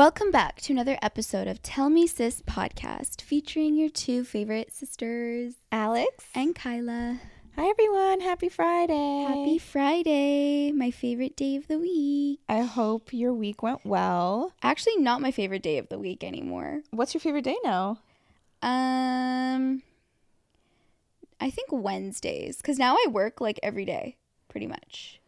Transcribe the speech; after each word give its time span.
Welcome 0.00 0.30
back 0.30 0.62
to 0.62 0.72
another 0.72 0.98
episode 1.02 1.46
of 1.46 1.60
Tell 1.60 1.90
Me 1.90 2.06
Sis 2.06 2.40
podcast 2.40 3.20
featuring 3.20 3.74
your 3.74 3.90
two 3.90 4.24
favorite 4.24 4.72
sisters, 4.72 5.56
Alex. 5.70 6.24
and 6.34 6.54
Kyla. 6.54 7.20
Hi, 7.54 7.68
everyone. 7.68 8.20
Happy 8.20 8.48
Friday. 8.48 9.26
Happy 9.28 9.58
Friday, 9.58 10.72
my 10.72 10.90
favorite 10.90 11.36
day 11.36 11.54
of 11.56 11.68
the 11.68 11.78
week. 11.78 12.40
I 12.48 12.60
hope 12.62 13.12
your 13.12 13.34
week 13.34 13.62
went 13.62 13.84
well. 13.84 14.54
Actually, 14.62 14.96
not 14.96 15.20
my 15.20 15.32
favorite 15.32 15.62
day 15.62 15.76
of 15.76 15.90
the 15.90 15.98
week 15.98 16.24
anymore. 16.24 16.80
What's 16.92 17.12
your 17.12 17.20
favorite 17.20 17.44
day 17.44 17.58
now? 17.62 17.98
Um, 18.62 19.82
I 21.38 21.50
think 21.50 21.68
Wednesdays, 21.72 22.56
because 22.56 22.78
now 22.78 22.94
I 22.94 23.04
work 23.10 23.38
like 23.42 23.60
every 23.62 23.84
day, 23.84 24.16
pretty 24.48 24.66
much. 24.66 25.20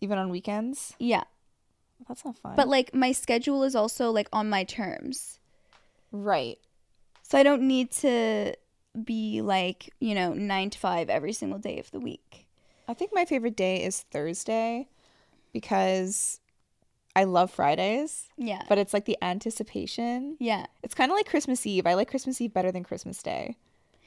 Even 0.00 0.18
on 0.18 0.30
weekends? 0.30 0.94
Yeah, 0.98 1.22
That's 2.08 2.24
not 2.24 2.36
fun. 2.38 2.54
but 2.56 2.68
like 2.68 2.94
my 2.94 3.12
schedule 3.12 3.62
is 3.62 3.74
also 3.74 4.10
like 4.10 4.28
on 4.32 4.48
my 4.50 4.64
terms. 4.64 5.38
right. 6.12 6.58
So 7.22 7.38
I 7.38 7.42
don't 7.42 7.62
need 7.66 7.90
to 7.92 8.54
be 9.04 9.40
like, 9.40 9.90
you 9.98 10.14
know, 10.14 10.34
nine 10.34 10.68
to 10.70 10.78
five 10.78 11.08
every 11.08 11.32
single 11.32 11.58
day 11.58 11.78
of 11.78 11.90
the 11.90 11.98
week. 12.00 12.46
I 12.86 12.92
think 12.94 13.12
my 13.14 13.24
favorite 13.24 13.56
day 13.56 13.82
is 13.82 14.02
Thursday 14.10 14.88
because 15.52 16.38
I 17.16 17.24
love 17.24 17.50
Fridays, 17.50 18.28
Yeah. 18.36 18.62
but 18.68 18.76
it's 18.76 18.92
like 18.92 19.06
the 19.06 19.16
anticipation. 19.22 20.36
yeah. 20.40 20.66
It's 20.82 20.94
kind 20.94 21.10
of 21.10 21.16
like 21.16 21.26
Christmas 21.26 21.64
Eve. 21.66 21.86
I 21.86 21.94
like 21.94 22.10
Christmas 22.10 22.40
Eve 22.40 22.52
better 22.52 22.70
than 22.72 22.82
Christmas 22.84 23.22
Day 23.22 23.56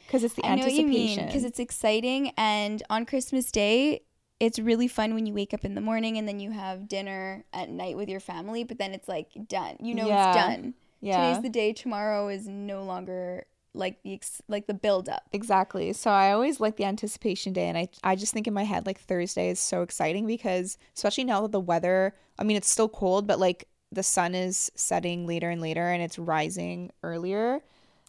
because 0.06 0.24
it's 0.24 0.36
the 0.36 0.46
I 0.46 0.56
know 0.56 0.64
what 0.66 0.74
you 0.74 0.82
anticipation. 0.86 1.26
because 1.26 1.44
it's 1.44 1.60
exciting 1.60 2.32
and 2.38 2.84
on 2.90 3.06
Christmas 3.06 3.52
Day 3.52 4.02
it's 4.40 4.60
really 4.60 4.88
fun 4.88 5.14
when 5.16 5.26
you 5.26 5.34
wake 5.34 5.54
up 5.54 5.66
in 5.66 5.74
the 5.76 5.82
morning 5.82 6.18
and 6.18 6.28
then 6.28 6.40
you 6.40 6.52
have 6.52 6.88
dinner 6.88 7.44
at 7.54 7.70
night 7.70 7.98
with 7.98 8.08
your 8.10 8.20
family, 8.20 8.64
but 8.64 8.78
then 8.78 8.94
it's 8.94 9.08
like 9.08 9.30
done. 9.48 9.78
You 9.80 9.96
know 9.96 10.08
Yeah. 10.08 10.28
it's 10.30 10.38
done. 10.38 10.74
yeah. 11.02 11.28
Today's 11.30 11.44
the 11.44 11.50
day, 11.50 11.74
tomorrow 11.74 12.28
is 12.28 12.48
no 12.48 12.84
longer 12.84 13.46
like 13.74 14.02
the 14.04 14.14
ex- 14.14 14.42
like 14.48 14.66
the 14.68 14.74
build 14.74 15.08
up. 15.10 15.24
Exactly. 15.34 15.94
So 15.94 16.10
I 16.12 16.32
always 16.32 16.60
like 16.60 16.78
the 16.78 16.86
anticipation 16.86 17.54
day 17.54 17.68
and 17.68 17.78
I 17.78 17.90
I 18.04 18.16
just 18.16 18.34
think 18.34 18.48
in 18.48 18.54
my 18.54 18.64
head 18.64 18.86
like 18.86 19.00
Thursday 19.00 19.50
is 19.50 19.60
so 19.60 19.82
exciting 19.82 20.26
because 20.26 20.78
especially 20.96 21.24
now 21.26 21.42
that 21.42 21.52
the 21.52 21.60
weather, 21.60 22.16
I 22.40 22.44
mean 22.44 22.58
it's 22.58 22.70
still 22.70 22.90
cold 22.90 23.28
but 23.28 23.40
like 23.40 23.68
the 23.92 24.04
sun 24.04 24.36
is 24.36 24.72
setting 24.76 25.26
later 25.28 25.50
and 25.50 25.62
later 25.62 25.88
and 25.90 26.02
it's 26.04 26.18
rising 26.20 26.92
earlier. 27.04 27.62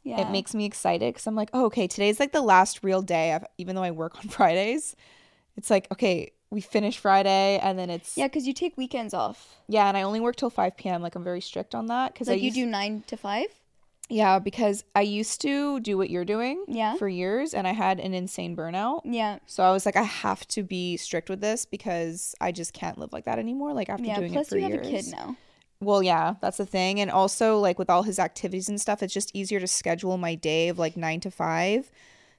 Yeah. 0.04 0.20
It 0.22 0.30
makes 0.30 0.54
me 0.54 0.64
excited 0.64 1.14
cuz 1.14 1.26
I'm 1.26 1.34
like, 1.34 1.50
"Oh, 1.52 1.66
okay, 1.66 1.86
today's 1.86 2.18
like 2.20 2.32
the 2.32 2.40
last 2.40 2.82
real 2.82 3.02
day 3.02 3.32
of, 3.32 3.44
even 3.58 3.76
though 3.76 3.82
I 3.82 3.90
work 3.90 4.16
on 4.18 4.22
Fridays." 4.38 4.96
It's 5.58 5.68
like, 5.70 5.86
"Okay, 5.92 6.30
we 6.50 6.60
finish 6.62 6.96
Friday 6.98 7.58
and 7.62 7.78
then 7.78 7.90
it's 7.90 8.16
Yeah, 8.16 8.28
cuz 8.28 8.46
you 8.46 8.54
take 8.54 8.78
weekends 8.78 9.12
off. 9.12 9.56
yeah, 9.68 9.88
and 9.88 9.96
I 9.96 10.02
only 10.02 10.20
work 10.20 10.36
till 10.36 10.48
5 10.50 10.76
p.m. 10.78 11.02
Like 11.02 11.14
I'm 11.14 11.24
very 11.24 11.40
strict 11.42 11.74
on 11.74 11.86
that 11.86 12.14
I 12.28 12.32
Like 12.32 12.40
you 12.40 12.46
used- 12.46 12.54
do 12.56 12.64
9 12.66 13.02
to 13.08 13.16
5? 13.16 13.46
Yeah, 14.08 14.38
because 14.38 14.84
I 14.94 15.02
used 15.02 15.42
to 15.42 15.80
do 15.80 15.98
what 15.98 16.08
you're 16.08 16.24
doing 16.24 16.64
Yeah. 16.66 16.94
for 16.94 17.08
years 17.08 17.52
and 17.52 17.66
I 17.68 17.72
had 17.72 18.00
an 18.00 18.14
insane 18.14 18.56
burnout. 18.56 19.02
Yeah. 19.04 19.40
So 19.44 19.62
I 19.62 19.70
was 19.72 19.84
like, 19.84 19.96
I 19.96 20.04
have 20.04 20.46
to 20.48 20.62
be 20.62 20.96
strict 20.96 21.28
with 21.28 21.42
this 21.42 21.66
because 21.66 22.34
I 22.40 22.50
just 22.52 22.72
can't 22.72 22.96
live 22.96 23.12
like 23.12 23.26
that 23.26 23.38
anymore. 23.38 23.74
Like 23.74 23.90
after 23.90 24.06
Yeah, 24.06 24.18
doing 24.20 24.32
plus 24.32 24.46
it 24.46 24.50
for 24.50 24.56
you 24.56 24.62
have 24.70 24.72
a 24.86 24.90
kid 24.90 25.08
now. 25.08 25.36
Well, 25.80 26.02
yeah, 26.02 26.36
that's 26.40 26.56
the 26.56 26.64
thing. 26.64 26.98
And 27.00 27.10
also 27.10 27.58
like 27.58 27.78
with 27.78 27.90
all 27.90 28.04
his 28.04 28.18
activities 28.18 28.68
and 28.70 28.80
stuff, 28.80 29.02
it's 29.02 29.12
just 29.12 29.30
easier 29.36 29.60
to 29.60 29.66
schedule 29.66 30.16
my 30.16 30.34
day 30.34 30.68
of 30.68 30.78
like 30.78 30.96
nine 30.96 31.20
to 31.20 31.30
five. 31.30 31.90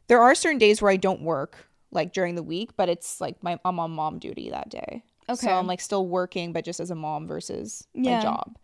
There 0.08 0.20
are 0.22 0.34
certain 0.34 0.58
days 0.58 0.81
where 0.81 0.92
I 0.92 0.97
don't 0.97 1.22
work 1.22 1.69
like 1.92 2.14
during 2.14 2.36
the 2.36 2.44
week, 2.44 2.72
but 2.76 2.90
it's 2.90 3.20
like 3.22 3.42
my 3.44 3.59
I'm 3.66 3.80
on 3.80 3.92
mom 3.92 4.20
duty 4.20 4.50
that 4.52 4.70
day. 4.70 5.04
Okay. 5.28 5.36
So 5.48 5.52
I'm 5.52 5.68
like 5.68 5.82
still 5.82 6.08
working, 6.08 6.54
but 6.54 6.66
just 6.66 6.80
as 6.80 6.92
a 6.92 6.96
mom 6.96 7.28
versus 7.28 7.88
Yeah. 7.94 8.16
my 8.18 8.22
job. 8.22 8.58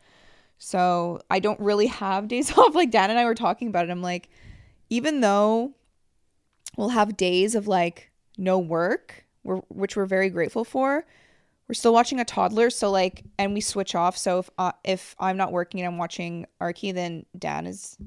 So 0.58 1.20
I 1.30 1.40
don't 1.40 1.59
really 1.59 1.88
have 1.88 2.28
days 2.30 2.56
off. 2.58 2.76
Like 2.76 2.92
Dan 2.92 3.09
and 3.09 3.20
I 3.20 3.26
were 3.26 3.36
talking 3.36 3.67
about 3.67 3.86
it. 3.88 3.92
I'm 3.92 4.02
like, 4.02 4.30
even 4.90 5.22
though 5.22 5.73
we'll 6.78 6.90
have 6.90 7.17
days 7.17 7.56
of 7.56 7.67
like 7.67 8.12
no 8.38 8.58
work, 8.60 9.26
we're, 9.44 9.58
which 9.70 9.95
we're 9.95 10.05
very 10.05 10.30
grateful 10.30 10.64
for, 10.64 11.05
we're 11.67 11.73
still 11.76 11.94
watching 11.94 12.20
a 12.20 12.26
toddler. 12.26 12.70
So 12.70 12.89
like, 12.92 13.23
and 13.39 13.54
we 13.54 13.61
switch 13.61 13.95
off. 13.95 14.17
So 14.17 14.39
if 14.39 14.49
uh, 14.58 14.72
if 14.83 15.16
I'm 15.20 15.38
not 15.38 15.52
working 15.52 15.82
and 15.82 15.88
I'm 15.88 15.98
watching 15.98 16.45
Arky, 16.61 16.94
then 16.94 17.26
Dan 17.38 17.66
is 17.67 17.98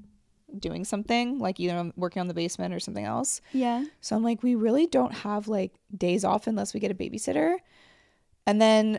doing 0.60 0.84
something 0.84 1.38
like 1.38 1.58
either 1.60 1.92
working 1.96 2.20
on 2.20 2.28
the 2.28 2.34
basement 2.34 2.74
or 2.74 2.80
something 2.80 3.04
else. 3.04 3.40
Yeah. 3.52 3.84
So 4.00 4.16
I'm 4.16 4.22
like, 4.22 4.42
we 4.42 4.54
really 4.54 4.86
don't 4.86 5.12
have 5.12 5.48
like 5.48 5.74
days 5.96 6.24
off 6.24 6.46
unless 6.46 6.74
we 6.74 6.80
get 6.80 6.90
a 6.90 6.94
babysitter. 6.94 7.56
And 8.46 8.60
then, 8.60 8.98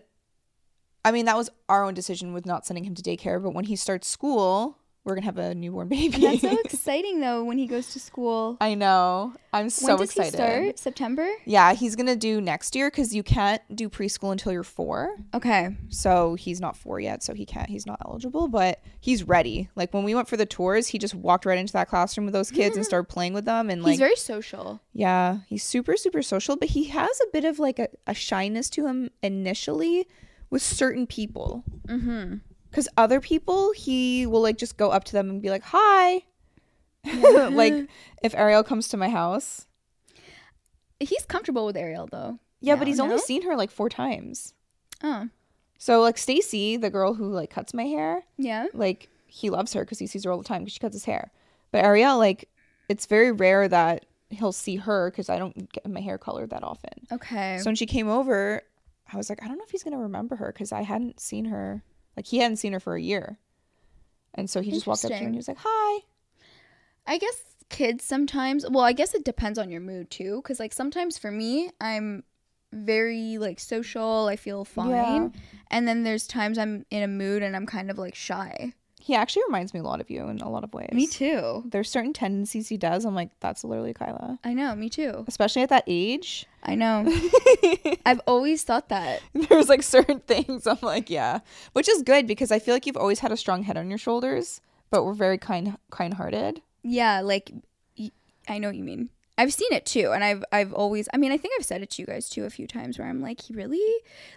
I 1.03 1.11
mean, 1.11 1.25
that 1.25 1.37
was 1.37 1.49
our 1.67 1.83
own 1.83 1.93
decision 1.93 2.33
with 2.33 2.45
not 2.45 2.65
sending 2.65 2.83
him 2.83 2.95
to 2.95 3.01
daycare. 3.01 3.41
But 3.41 3.53
when 3.53 3.65
he 3.65 3.75
starts 3.75 4.07
school, 4.07 4.77
we're 5.09 5.15
gonna 5.15 5.25
have 5.25 5.37
a 5.37 5.55
newborn 5.55 5.87
baby. 5.89 6.13
And 6.15 6.23
that's 6.23 6.41
so 6.41 6.57
exciting 6.65 7.19
though 7.19 7.43
when 7.43 7.57
he 7.57 7.67
goes 7.67 7.91
to 7.93 7.99
school. 7.99 8.57
I 8.61 8.75
know. 8.75 9.33
I'm 9.51 9.69
so 9.69 9.87
when 9.87 9.97
does 9.97 10.09
excited. 10.11 10.31
he 10.31 10.37
start? 10.37 10.79
September? 10.79 11.27
Yeah, 11.45 11.73
he's 11.73 11.95
gonna 11.95 12.15
do 12.15 12.39
next 12.39 12.75
year 12.75 12.89
because 12.89 13.13
you 13.13 13.23
can't 13.23 13.61
do 13.75 13.89
preschool 13.89 14.31
until 14.31 14.51
you're 14.51 14.63
four. 14.63 15.15
Okay. 15.33 15.75
So 15.89 16.35
he's 16.35 16.61
not 16.61 16.77
four 16.77 16.99
yet, 16.99 17.23
so 17.23 17.33
he 17.33 17.45
can't. 17.45 17.69
He's 17.69 17.85
not 17.85 17.99
eligible, 18.05 18.47
but 18.47 18.81
he's 18.99 19.23
ready. 19.23 19.69
Like 19.75 19.93
when 19.93 20.03
we 20.03 20.13
went 20.15 20.27
for 20.27 20.37
the 20.37 20.45
tours, 20.45 20.87
he 20.87 20.97
just 20.99 21.15
walked 21.15 21.45
right 21.45 21.57
into 21.57 21.73
that 21.73 21.89
classroom 21.89 22.25
with 22.25 22.33
those 22.33 22.51
kids 22.51 22.77
and 22.77 22.85
started 22.85 23.09
playing 23.09 23.33
with 23.33 23.45
them. 23.45 23.69
And 23.69 23.81
like, 23.83 23.91
He's 23.91 23.99
very 23.99 24.15
social. 24.15 24.81
Yeah, 24.93 25.39
he's 25.47 25.63
super, 25.63 25.97
super 25.97 26.21
social, 26.21 26.55
but 26.55 26.69
he 26.69 26.85
has 26.85 27.19
a 27.21 27.27
bit 27.33 27.45
of 27.45 27.59
like 27.59 27.79
a, 27.79 27.89
a 28.05 28.13
shyness 28.13 28.69
to 28.71 28.85
him 28.85 29.09
initially 29.23 30.07
with 30.49 30.61
certain 30.61 31.07
people. 31.07 31.63
Mm-hmm. 31.87 32.35
Because 32.69 32.87
other 32.97 33.19
people, 33.19 33.71
he 33.73 34.25
will 34.25 34.41
like 34.41 34.57
just 34.57 34.77
go 34.77 34.89
up 34.91 35.03
to 35.05 35.13
them 35.13 35.29
and 35.29 35.41
be 35.41 35.49
like, 35.49 35.63
hi. 35.63 36.23
like 37.53 37.73
if 38.23 38.35
Ariel 38.35 38.63
comes 38.63 38.87
to 38.89 38.97
my 38.97 39.09
house. 39.09 39.65
He's 40.99 41.25
comfortable 41.25 41.65
with 41.65 41.77
Ariel 41.77 42.07
though. 42.11 42.39
Yeah, 42.59 42.73
Now, 42.73 42.79
but 42.79 42.87
he's 42.87 42.99
only 42.99 43.17
seen 43.19 43.43
her 43.43 43.55
like 43.55 43.71
four 43.71 43.89
times. 43.89 44.53
Oh. 45.01 45.29
So 45.77 46.01
like 46.01 46.17
Stacy, 46.17 46.75
the 46.75 46.89
girl 46.89 47.13
who 47.13 47.31
like 47.31 47.49
cuts 47.49 47.73
my 47.73 47.85
hair, 47.85 48.23
Yeah. 48.37 48.65
like 48.73 49.09
he 49.27 49.49
loves 49.49 49.73
her 49.73 49.81
because 49.85 49.99
he 49.99 50.07
sees 50.07 50.25
her 50.25 50.31
all 50.31 50.37
the 50.37 50.43
time 50.43 50.63
because 50.63 50.73
she 50.73 50.79
cuts 50.79 50.95
his 50.95 51.05
hair. 51.05 51.31
But 51.71 51.85
Ariel, 51.85 52.17
like, 52.17 52.49
it's 52.89 53.05
very 53.05 53.31
rare 53.31 53.67
that 53.67 54.05
he'll 54.31 54.51
see 54.51 54.75
her 54.77 55.09
because 55.11 55.29
I 55.29 55.37
don't 55.37 55.71
get 55.71 55.87
my 55.89 56.01
hair 56.01 56.17
colored 56.17 56.49
that 56.49 56.63
often. 56.63 57.05
Okay. 57.11 57.57
So 57.59 57.65
when 57.65 57.75
she 57.75 57.85
came 57.85 58.09
over, 58.09 58.61
I 59.13 59.15
was 59.17 59.29
like, 59.29 59.41
I 59.43 59.47
don't 59.47 59.57
know 59.57 59.63
if 59.63 59.69
he's 59.71 59.83
gonna 59.83 59.99
remember 59.99 60.35
her 60.35 60.51
because 60.51 60.71
I 60.71 60.81
hadn't 60.81 61.19
seen 61.19 61.45
her. 61.45 61.83
Like 62.15 62.27
he 62.27 62.39
hadn't 62.39 62.57
seen 62.57 62.73
her 62.73 62.79
for 62.79 62.95
a 62.95 63.01
year, 63.01 63.39
and 64.33 64.49
so 64.49 64.61
he 64.61 64.71
just 64.71 64.87
walked 64.87 65.05
up 65.05 65.11
to 65.11 65.17
her 65.17 65.23
and 65.23 65.33
he 65.33 65.37
was 65.37 65.47
like, 65.47 65.57
"Hi." 65.59 66.01
I 67.07 67.17
guess 67.17 67.41
kids 67.69 68.03
sometimes, 68.03 68.65
well, 68.69 68.83
I 68.83 68.93
guess 68.93 69.15
it 69.15 69.23
depends 69.25 69.57
on 69.57 69.71
your 69.71 69.81
mood 69.81 70.11
too. 70.11 70.41
Cause 70.43 70.59
like 70.59 70.73
sometimes 70.73 71.17
for 71.17 71.31
me, 71.31 71.71
I'm 71.81 72.23
very 72.71 73.37
like 73.37 73.59
social, 73.59 74.27
I 74.27 74.35
feel 74.35 74.65
fine. 74.65 74.89
Yeah. 74.89 75.29
And 75.71 75.87
then 75.87 76.03
there's 76.03 76.27
times 76.27 76.57
I'm 76.57 76.85
in 76.91 77.03
a 77.03 77.07
mood 77.07 77.41
and 77.41 77.55
I'm 77.55 77.65
kind 77.65 77.89
of 77.89 77.97
like 77.97 78.15
shy. 78.15 78.73
He 79.09 79.15
actually 79.15 79.41
reminds 79.47 79.73
me 79.73 79.79
a 79.79 79.83
lot 79.83 80.01
of 80.01 80.11
you 80.11 80.27
in 80.27 80.39
a 80.39 80.47
lot 80.51 80.63
of 80.63 80.71
ways. 80.71 80.91
Me 80.93 81.07
too. 81.07 81.63
There's 81.65 81.89
certain 81.89 82.13
tendencies 82.13 82.67
he 82.69 82.77
does. 82.77 83.05
I'm 83.05 83.15
like, 83.15 83.31
that's 83.39 83.63
literally 83.63 83.91
Kyla, 83.91 84.37
I 84.43 84.53
know, 84.53 84.75
me 84.75 84.87
too. 84.87 85.25
especially 85.27 85.63
at 85.63 85.69
that 85.69 85.83
age. 85.87 86.45
I 86.61 86.75
know. 86.75 87.11
I've 88.05 88.21
always 88.27 88.61
thought 88.61 88.89
that. 88.89 89.23
There's 89.33 89.67
like 89.67 89.81
certain 89.81 90.19
things 90.19 90.67
I'm 90.67 90.77
like, 90.83 91.09
yeah, 91.09 91.39
which 91.73 91.89
is 91.89 92.03
good 92.03 92.27
because 92.27 92.51
I 92.51 92.59
feel 92.59 92.75
like 92.75 92.85
you've 92.85 92.97
always 92.97 93.17
had 93.17 93.31
a 93.31 93.37
strong 93.37 93.63
head 93.63 93.77
on 93.77 93.89
your 93.89 93.97
shoulders, 93.97 94.61
but 94.91 95.03
we're 95.03 95.13
very 95.13 95.39
kind, 95.39 95.75
kind-hearted. 95.89 96.61
Yeah, 96.83 97.21
like 97.21 97.51
I 98.47 98.59
know 98.59 98.67
what 98.67 98.77
you 98.77 98.83
mean. 98.83 99.09
I've 99.39 99.53
seen 99.53 99.71
it 99.71 99.85
too, 99.85 100.11
and 100.11 100.21
I've 100.23 100.43
I've 100.51 100.73
always. 100.73 101.07
I 101.13 101.17
mean, 101.17 101.31
I 101.31 101.37
think 101.37 101.53
I've 101.57 101.65
said 101.65 101.81
it 101.81 101.89
to 101.91 102.01
you 102.01 102.05
guys 102.05 102.29
too 102.29 102.43
a 102.43 102.49
few 102.49 102.67
times 102.67 102.99
where 102.99 103.07
I'm 103.07 103.21
like, 103.21 103.41
he 103.41 103.53
really, 103.53 103.79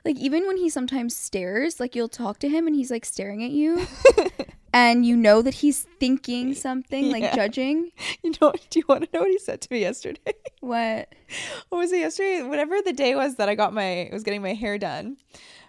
like, 0.04 0.16
even 0.16 0.46
when 0.46 0.56
he 0.56 0.68
sometimes 0.70 1.16
stares, 1.16 1.80
like 1.80 1.96
you'll 1.96 2.08
talk 2.08 2.38
to 2.38 2.48
him 2.48 2.68
and 2.68 2.76
he's 2.76 2.90
like 2.90 3.04
staring 3.04 3.42
at 3.42 3.50
you, 3.50 3.84
and 4.72 5.04
you 5.04 5.16
know 5.16 5.42
that 5.42 5.54
he's 5.54 5.86
thinking 5.98 6.54
something, 6.66 7.10
like 7.10 7.24
Yeah. 7.24 7.34
judging. 7.34 7.90
You 8.22 8.32
know? 8.40 8.52
Do 8.70 8.78
you 8.78 8.84
want 8.88 9.02
to 9.04 9.08
know 9.12 9.22
what 9.22 9.30
he 9.30 9.38
said 9.38 9.60
to 9.62 9.68
me 9.72 9.80
yesterday? 9.80 10.34
What? 10.60 11.08
what 11.70 11.78
was 11.78 11.92
it 11.92 11.98
yesterday? 11.98 12.42
Whatever 12.44 12.80
the 12.80 12.92
day 12.92 13.16
was 13.16 13.34
that 13.36 13.48
I 13.48 13.56
got 13.56 13.74
my 13.74 14.08
was 14.12 14.22
getting 14.22 14.42
my 14.42 14.54
hair 14.54 14.78
done. 14.78 15.16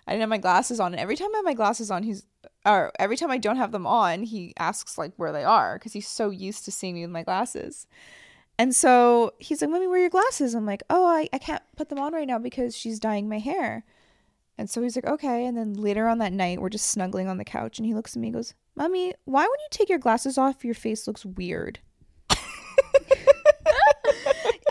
I 0.05 0.11
didn't 0.11 0.21
have 0.21 0.29
my 0.29 0.37
glasses 0.37 0.79
on, 0.79 0.93
and 0.93 0.99
every 0.99 1.15
time 1.15 1.29
I 1.33 1.37
have 1.37 1.45
my 1.45 1.55
glasses 1.55 1.89
on, 1.89 2.03
he's 2.03 2.27
or 2.67 2.91
every 2.99 3.17
time 3.17 3.31
I 3.31 3.39
don't 3.39 3.57
have 3.57 3.71
them 3.71 3.87
on, 3.87 4.21
he 4.23 4.53
asks 4.59 4.97
like 4.97 5.13
where 5.17 5.31
they 5.31 5.43
are 5.43 5.79
because 5.79 5.93
he's 5.93 6.07
so 6.07 6.29
used 6.29 6.65
to 6.65 6.71
seeing 6.71 6.93
me 6.93 7.01
with 7.01 7.09
my 7.09 7.23
glasses. 7.23 7.87
And 8.57 8.75
so 8.75 9.33
he's 9.39 9.61
like, 9.61 9.71
"Let 9.71 9.81
me 9.81 9.87
wear 9.87 9.99
your 9.99 10.09
glasses." 10.09 10.53
I'm 10.53 10.65
like, 10.65 10.83
"Oh, 10.89 11.05
I, 11.05 11.27
I 11.33 11.37
can't 11.37 11.63
put 11.75 11.89
them 11.89 11.99
on 11.99 12.13
right 12.13 12.27
now 12.27 12.37
because 12.39 12.77
she's 12.77 12.99
dyeing 12.99 13.27
my 13.27 13.39
hair." 13.39 13.83
And 14.57 14.69
so 14.69 14.81
he's 14.81 14.95
like, 14.95 15.07
"Okay." 15.07 15.45
And 15.45 15.57
then 15.57 15.73
later 15.73 16.07
on 16.07 16.19
that 16.19 16.33
night, 16.33 16.61
we're 16.61 16.69
just 16.69 16.87
snuggling 16.87 17.27
on 17.27 17.37
the 17.37 17.45
couch, 17.45 17.79
and 17.79 17.85
he 17.85 17.93
looks 17.93 18.15
at 18.15 18.21
me 18.21 18.27
and 18.27 18.35
goes, 18.35 18.53
"Mommy, 18.75 19.13
why 19.25 19.41
when 19.41 19.49
you 19.49 19.67
take 19.71 19.89
your 19.89 19.99
glasses 19.99 20.37
off, 20.37 20.63
your 20.63 20.75
face 20.75 21.07
looks 21.07 21.25
weird?" 21.25 21.79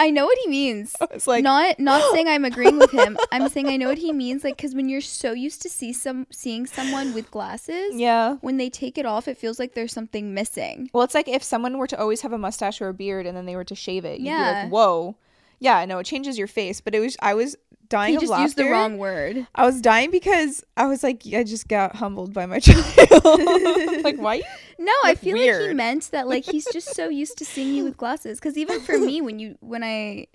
I 0.02 0.10
know 0.10 0.24
what 0.26 0.38
he 0.42 0.48
means. 0.48 0.94
It's 1.12 1.26
like 1.26 1.44
not 1.44 1.78
not 1.78 2.02
saying 2.12 2.26
I'm 2.28 2.44
agreeing 2.44 2.78
with 2.78 2.90
him. 2.90 3.16
I'm 3.30 3.48
saying 3.48 3.68
I 3.68 3.76
know 3.76 3.88
what 3.88 3.98
he 3.98 4.12
means. 4.12 4.42
Like, 4.44 4.56
because 4.56 4.74
when 4.74 4.88
you're 4.88 5.00
so 5.00 5.32
used 5.32 5.62
to 5.62 5.68
see 5.68 5.92
some 5.92 6.26
seeing 6.30 6.66
someone 6.66 7.14
with 7.14 7.30
glasses, 7.30 7.94
yeah. 7.94 8.36
when 8.40 8.56
they 8.56 8.68
take 8.70 8.98
it 8.98 9.06
off, 9.06 9.28
it 9.28 9.38
feels 9.38 9.58
like 9.58 9.74
there's 9.74 9.92
something 9.92 10.34
missing. 10.34 10.90
Well, 10.92 11.04
it's 11.04 11.14
like 11.14 11.28
if 11.28 11.42
someone 11.42 11.78
were 11.78 11.86
to 11.88 11.98
always 12.00 12.22
have 12.22 12.32
a 12.32 12.38
mustache 12.38 12.80
or 12.80 12.88
a 12.88 12.94
beard 12.94 13.26
and 13.26 13.36
then 13.36 13.46
they 13.46 13.56
were 13.56 13.64
to 13.64 13.74
shave 13.74 14.04
it, 14.04 14.18
you'd 14.18 14.24
be 14.24 14.30
Yeah. 14.30 14.62
like, 14.64 14.72
"Whoa." 14.72 15.16
Yeah, 15.60 15.76
I 15.76 15.84
know 15.84 15.98
it 16.00 16.06
changes 16.06 16.36
your 16.38 16.48
face, 16.48 16.80
but 16.80 16.94
it 16.94 17.00
was 17.00 17.16
I 17.22 17.34
was 17.34 17.56
dying 17.92 18.10
He 18.12 18.16
of 18.16 18.20
just 18.22 18.30
laughter. 18.30 18.42
used 18.44 18.56
the 18.56 18.64
wrong 18.70 18.96
word. 18.98 19.46
I 19.54 19.66
was 19.66 19.80
dying 19.80 20.10
because 20.10 20.64
I 20.76 20.86
was 20.86 21.02
like, 21.02 21.22
I 21.34 21.44
just 21.44 21.68
got 21.68 21.94
humbled 21.96 22.32
by 22.32 22.46
my 22.46 22.58
child. 22.66 22.84
like, 24.02 24.16
why? 24.16 24.36
You? 24.36 24.42
No, 24.78 24.92
I 25.04 25.10
Look 25.10 25.18
feel 25.18 25.36
like 25.36 25.68
he 25.68 25.74
meant 25.74 26.10
that 26.12 26.26
like 26.26 26.44
he's 26.44 26.66
just 26.72 26.94
so 26.94 27.08
used 27.08 27.36
to 27.38 27.44
seeing 27.44 27.74
you 27.74 27.84
with 27.84 27.96
glasses. 27.96 28.40
Because 28.40 28.56
even 28.56 28.80
for 28.80 28.98
me, 28.98 29.20
when 29.20 29.38
you 29.38 29.56
when 29.60 29.84
I 29.84 30.26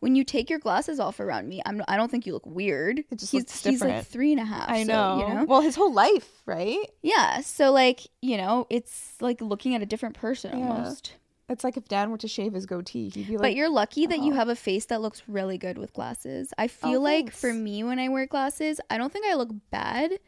when 0.00 0.14
you 0.14 0.22
take 0.22 0.48
your 0.50 0.60
glasses 0.60 1.00
off 1.00 1.18
around 1.18 1.48
me, 1.48 1.60
I'm 1.66 1.82
I 1.88 1.96
don't 1.96 2.10
think 2.10 2.26
you 2.26 2.32
look 2.34 2.46
weird. 2.46 3.00
It 3.10 3.18
just 3.18 3.32
he's 3.32 3.40
looks 3.42 3.64
he's 3.64 3.80
like 3.82 4.06
three 4.06 4.30
and 4.32 4.40
a 4.40 4.44
half. 4.44 4.68
I 4.68 4.84
so, 4.84 4.92
know. 4.92 5.26
you 5.28 5.34
know. 5.34 5.44
Well, 5.44 5.60
his 5.62 5.74
whole 5.74 5.92
life, 5.92 6.28
right? 6.46 6.78
Yeah. 7.02 7.40
So 7.40 7.72
like 7.72 8.02
you 8.22 8.36
know, 8.36 8.66
it's 8.70 9.14
like 9.20 9.40
looking 9.40 9.74
at 9.74 9.82
a 9.82 9.86
different 9.86 10.14
person 10.14 10.58
Yeah. 10.58 10.68
almost. 10.68 11.14
It's 11.48 11.64
like 11.64 11.76
if 11.76 11.88
Dan 11.88 12.10
were 12.10 12.18
to 12.18 12.28
shave 12.28 12.52
his 12.52 12.66
goatee, 12.66 13.10
he'd 13.10 13.26
be 13.26 13.32
like, 13.34 13.40
but 13.40 13.54
you're 13.54 13.70
lucky 13.70 14.06
that 14.06 14.18
you 14.20 14.32
oh. 14.32 14.36
have 14.36 14.48
a 14.48 14.56
face 14.56 14.86
that 14.86 15.00
looks 15.00 15.22
really 15.26 15.56
good 15.56 15.78
with 15.78 15.92
glasses. 15.94 16.52
I 16.58 16.64
oh, 16.64 16.68
feel 16.68 17.00
like 17.00 17.32
for 17.32 17.54
me 17.54 17.82
when 17.82 17.98
I 17.98 18.08
wear 18.08 18.26
glasses, 18.26 18.80
I 18.90 18.98
don't 18.98 19.12
think 19.12 19.26
I 19.26 19.34
look 19.34 19.50
bad. 19.70 20.18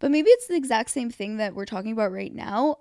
But 0.00 0.10
maybe 0.10 0.30
it's 0.30 0.48
the 0.48 0.56
exact 0.56 0.90
same 0.90 1.10
thing 1.10 1.36
that 1.36 1.54
we're 1.54 1.64
talking 1.64 1.92
about 1.92 2.10
right 2.10 2.34
now. 2.34 2.78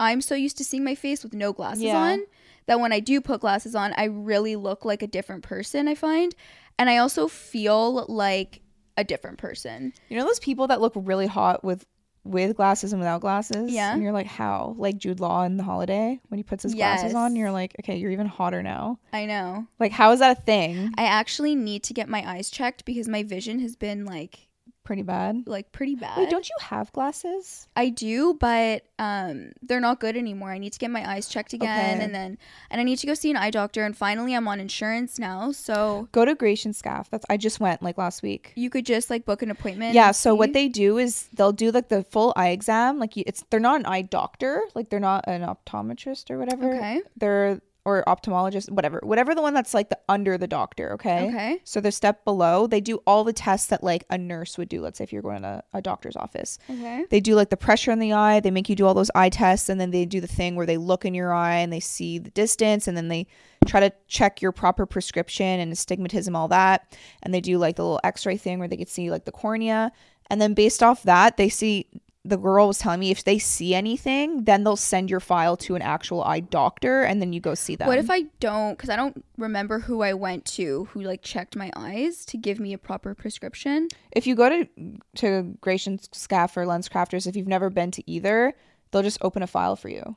I'm 0.00 0.20
so 0.20 0.34
used 0.34 0.58
to 0.58 0.64
seeing 0.64 0.82
my 0.82 0.96
face 0.96 1.22
with 1.22 1.32
no 1.32 1.52
glasses 1.52 1.84
Yeah. 1.84 1.98
on 1.98 2.24
that 2.66 2.80
when 2.80 2.92
I 2.92 2.98
do 2.98 3.20
put 3.20 3.40
glasses 3.42 3.76
on, 3.76 3.94
I 3.96 4.04
really 4.04 4.56
look 4.56 4.84
like 4.84 5.02
a 5.02 5.06
different 5.06 5.44
person, 5.44 5.86
I 5.86 5.94
find. 5.94 6.34
And 6.78 6.90
I 6.90 6.96
also 6.96 7.28
feel 7.28 8.04
like 8.06 8.60
a 8.96 9.04
different 9.04 9.38
person. 9.38 9.92
you 10.08 10.16
know 10.16 10.24
those 10.24 10.38
people 10.38 10.66
that 10.68 10.80
look 10.80 10.92
really 10.96 11.26
hot 11.26 11.64
with 11.64 11.84
with 12.24 12.56
glasses 12.56 12.92
and 12.92 13.00
without 13.00 13.20
glasses. 13.20 13.70
Yeah. 13.70 13.92
and 13.92 14.02
you're 14.02 14.12
like, 14.12 14.26
how? 14.26 14.74
Like 14.78 14.96
Jude 14.98 15.20
Law 15.20 15.42
in 15.44 15.56
The 15.56 15.62
Holiday 15.62 16.20
when 16.28 16.38
he 16.38 16.42
puts 16.42 16.62
his 16.62 16.74
glasses 16.74 17.14
on, 17.14 17.36
you're 17.36 17.50
like, 17.52 17.76
okay, 17.80 17.96
you're 17.96 18.10
even 18.10 18.26
hotter 18.26 18.62
now. 18.62 18.98
I 19.12 19.26
know. 19.26 19.66
Like, 19.78 19.92
how 19.92 20.10
is 20.12 20.20
that 20.20 20.38
a 20.38 20.40
thing? 20.40 20.92
I 20.96 21.04
actually 21.04 21.54
need 21.54 21.82
to 21.84 21.94
get 21.94 22.08
my 22.08 22.28
eyes 22.28 22.50
checked 22.50 22.84
because 22.84 23.08
my 23.08 23.22
vision 23.22 23.60
has 23.60 23.76
been 23.76 24.04
like 24.04 24.43
Pretty 24.84 25.02
bad. 25.02 25.44
like 25.46 25.72
pretty 25.72 25.94
bad. 25.94 26.18
Wait, 26.18 26.28
don't 26.30 26.46
you 26.48 26.54
have 26.60 26.92
glasses? 26.92 27.66
I 27.74 27.88
do, 27.88 28.34
but 28.34 28.84
um, 28.98 29.52
they're 29.62 29.80
not 29.80 29.98
good 29.98 30.14
anymore. 30.16 30.50
I 30.50 30.58
need 30.58 30.74
to 30.74 30.78
get 30.78 30.90
my 30.90 31.08
eyes 31.10 31.26
checked 31.26 31.52
again, 31.54 31.94
Okay. 31.96 32.04
and 32.04 32.14
then 32.14 32.38
and 32.70 32.80
I 32.80 32.84
need 32.84 32.98
to 32.98 33.06
go 33.06 33.14
see 33.14 33.30
an 33.30 33.36
eye 33.36 33.50
doctor. 33.50 33.82
And 33.84 33.96
finally, 33.96 34.34
I'm 34.34 34.46
on 34.46 34.60
insurance 34.60 35.18
now, 35.18 35.52
so 35.52 36.08
Go 36.12 36.24
to 36.26 36.34
Greiche 36.34 36.72
& 36.74 36.76
Scaff. 36.76 37.08
That's 37.10 37.24
I 37.30 37.36
just 37.38 37.60
went 37.60 37.82
like 37.82 37.96
last 37.98 38.22
week. 38.22 38.52
you 38.56 38.68
could 38.70 38.84
just 38.86 39.08
like 39.10 39.24
book 39.24 39.40
an 39.42 39.50
appointment. 39.50 39.94
Yeah, 39.94 40.10
so 40.12 40.34
what 40.34 40.52
they 40.52 40.68
do 40.68 40.98
is 40.98 41.28
they'll 41.32 41.52
do 41.52 41.70
like 41.70 41.88
the 41.88 42.04
full 42.10 42.32
eye 42.36 42.50
exam. 42.50 42.98
Like 42.98 43.16
you, 43.16 43.24
it's 43.26 43.42
they're 43.50 43.60
not 43.60 43.80
an 43.80 43.86
eye 43.86 44.02
doctor, 44.02 44.62
like 44.74 44.90
they're 44.90 45.00
not 45.00 45.24
an 45.26 45.42
optometrist 45.42 46.30
or 46.30 46.38
whatever. 46.38 46.74
okay 46.74 47.00
They're 47.16 47.60
or 47.84 48.02
ophthalmologist, 48.06 48.70
whatever, 48.70 49.00
whatever 49.02 49.34
the 49.34 49.42
one 49.42 49.52
that's 49.52 49.74
like 49.74 49.90
the 49.90 49.98
under 50.08 50.38
the 50.38 50.46
doctor. 50.46 50.92
Okay. 50.94 51.28
okay 51.28 51.60
So 51.64 51.80
the 51.80 51.92
step 51.92 52.24
below, 52.24 52.66
they 52.66 52.80
do 52.80 53.02
all 53.06 53.24
the 53.24 53.32
tests 53.32 53.66
that 53.68 53.84
like 53.84 54.04
a 54.08 54.16
nurse 54.16 54.56
would 54.56 54.68
do. 54.68 54.80
Let's 54.80 54.98
say 54.98 55.04
if 55.04 55.12
you're 55.12 55.22
going 55.22 55.42
to 55.42 55.62
a 55.72 55.82
doctor's 55.82 56.16
office, 56.16 56.58
okay 56.70 57.04
they 57.10 57.20
do 57.20 57.34
like 57.34 57.50
the 57.50 57.56
pressure 57.56 57.90
in 57.90 57.98
the 57.98 58.12
eye. 58.12 58.40
They 58.40 58.50
make 58.50 58.68
you 58.68 58.76
do 58.76 58.86
all 58.86 58.94
those 58.94 59.10
eye 59.14 59.28
tests, 59.28 59.68
and 59.68 59.80
then 59.80 59.90
they 59.90 60.04
do 60.04 60.20
the 60.20 60.26
thing 60.26 60.56
where 60.56 60.66
they 60.66 60.78
look 60.78 61.04
in 61.04 61.14
your 61.14 61.32
eye 61.34 61.56
and 61.56 61.72
they 61.72 61.80
see 61.80 62.18
the 62.18 62.30
distance, 62.30 62.88
and 62.88 62.96
then 62.96 63.08
they 63.08 63.26
try 63.66 63.80
to 63.80 63.92
check 64.08 64.40
your 64.40 64.52
proper 64.52 64.86
prescription 64.86 65.60
and 65.60 65.72
astigmatism, 65.72 66.34
all 66.34 66.48
that. 66.48 66.96
And 67.22 67.34
they 67.34 67.40
do 67.40 67.58
like 67.58 67.76
the 67.76 67.82
little 67.82 68.00
X-ray 68.04 68.36
thing 68.36 68.58
where 68.58 68.68
they 68.68 68.76
could 68.76 68.88
see 68.88 69.10
like 69.10 69.26
the 69.26 69.32
cornea, 69.32 69.92
and 70.30 70.40
then 70.40 70.54
based 70.54 70.82
off 70.82 71.02
that, 71.02 71.36
they 71.36 71.48
see. 71.48 71.86
The 72.26 72.38
girl 72.38 72.68
was 72.68 72.78
telling 72.78 73.00
me 73.00 73.10
if 73.10 73.24
they 73.24 73.38
see 73.38 73.74
anything, 73.74 74.44
then 74.44 74.64
they'll 74.64 74.76
send 74.76 75.10
your 75.10 75.20
file 75.20 75.58
to 75.58 75.74
an 75.74 75.82
actual 75.82 76.24
eye 76.24 76.40
doctor, 76.40 77.02
and 77.02 77.20
then 77.20 77.34
you 77.34 77.40
go 77.40 77.54
see 77.54 77.76
them. 77.76 77.86
What 77.86 77.98
if 77.98 78.10
I 78.10 78.22
don't? 78.40 78.76
Because 78.76 78.88
I 78.88 78.96
don't 78.96 79.22
remember 79.36 79.80
who 79.80 80.02
I 80.02 80.14
went 80.14 80.46
to 80.46 80.86
who 80.86 81.02
like 81.02 81.20
checked 81.22 81.54
my 81.54 81.70
eyes 81.76 82.24
to 82.26 82.38
give 82.38 82.58
me 82.58 82.72
a 82.72 82.78
proper 82.78 83.14
prescription. 83.14 83.88
if 84.12 84.26
you 84.26 84.34
go 84.34 84.48
to 84.48 84.68
to 85.16 85.56
Greiche 85.60 86.08
& 86.10 86.14
Scaff 86.14 86.56
or 86.56 86.64
LensCrafters, 86.64 87.26
if 87.26 87.36
you've 87.36 87.46
never 87.46 87.68
been 87.68 87.90
to 87.90 88.10
either, 88.10 88.54
they'll 88.90 89.02
just 89.02 89.18
open 89.20 89.42
a 89.42 89.46
file 89.46 89.76
for 89.76 89.88
you, 89.88 90.16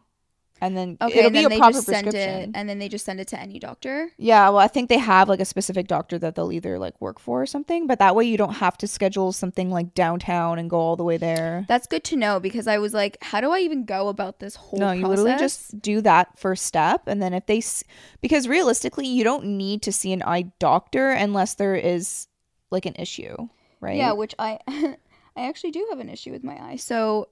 and 0.61 0.75
then 0.77 0.97
Okay, 1.01 1.19
it'll 1.19 1.27
and 1.27 1.33
be 1.33 1.39
then 1.39 1.45
a 1.45 1.49
they 1.49 1.57
proper 1.59 1.73
just 1.73 1.85
send 1.87 2.05
prescription. 2.05 2.49
it, 2.49 2.49
and 2.55 2.67
then 2.69 2.79
they 2.79 2.89
just 2.89 3.05
send 3.05 3.19
it 3.19 3.27
to 3.29 3.39
any 3.39 3.59
doctor. 3.59 4.11
Yeah, 4.17 4.49
well, 4.49 4.59
I 4.59 4.67
think 4.67 4.89
they 4.89 4.97
have 4.97 5.29
like 5.29 5.39
a 5.39 5.45
specific 5.45 5.87
doctor 5.87 6.17
that 6.19 6.35
they'll 6.35 6.51
either 6.51 6.79
like 6.79 6.99
work 6.99 7.19
for 7.19 7.41
or 7.41 7.45
something, 7.45 7.87
but 7.87 7.99
that 7.99 8.15
way 8.15 8.25
you 8.25 8.37
don't 8.37 8.55
have 8.55 8.77
to 8.79 8.87
schedule 8.87 9.31
something 9.31 9.69
like 9.71 9.93
downtown 9.93 10.59
and 10.59 10.69
go 10.69 10.77
all 10.77 10.95
the 10.95 11.03
way 11.03 11.17
there. 11.17 11.65
That's 11.67 11.87
good 11.87 12.03
to 12.05 12.15
know 12.15 12.39
because 12.39 12.67
I 12.67 12.77
was 12.77 12.93
like, 12.93 13.17
how 13.21 13.41
do 13.41 13.51
I 13.51 13.59
even 13.59 13.85
go 13.85 14.07
about 14.07 14.39
this 14.39 14.55
whole? 14.55 14.79
No, 14.79 14.91
you 14.91 15.05
literally 15.07 15.35
just 15.37 15.81
do 15.81 16.01
that 16.01 16.37
first 16.39 16.65
step, 16.65 17.03
and 17.07 17.21
then 17.21 17.33
if 17.33 17.45
they, 17.45 17.59
s- 17.59 17.83
because 18.21 18.47
realistically, 18.47 19.07
you 19.07 19.23
don't 19.23 19.45
need 19.45 19.81
to 19.83 19.91
see 19.91 20.11
an 20.13 20.23
eye 20.23 20.51
doctor 20.59 21.11
unless 21.11 21.53
there 21.55 21.75
is 21.75 22.27
like 22.71 22.85
an 22.85 22.95
issue, 22.97 23.35
right? 23.79 23.97
Yeah, 23.97 24.13
which 24.13 24.33
I 24.39 24.59
I 24.67 25.47
actually 25.47 25.71
do 25.71 25.85
have 25.91 25.99
an 25.99 26.09
issue 26.09 26.31
with 26.31 26.43
my 26.43 26.57
eye. 26.61 26.75
So 26.77 27.29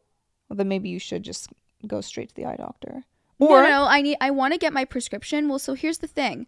Well, 0.50 0.58
then 0.58 0.68
maybe 0.68 0.90
you 0.90 1.00
should 1.00 1.24
just 1.24 1.50
go 1.88 2.02
straight 2.02 2.30
to 2.30 2.36
the 2.36 2.46
eye 2.46 2.56
doctor. 2.58 3.04
No, 3.40 3.48
Or 3.48 3.64
no, 3.64 3.70
no, 3.70 3.86
I 3.86 4.02
need 4.02 4.18
I 4.22 4.32
want 4.32 4.54
to 4.54 4.60
get 4.60 4.74
my 4.74 4.86
prescription. 4.86 5.50
Well, 5.50 5.60
so 5.60 5.74
here's 5.74 6.00
the 6.00 6.08
thing. 6.08 6.48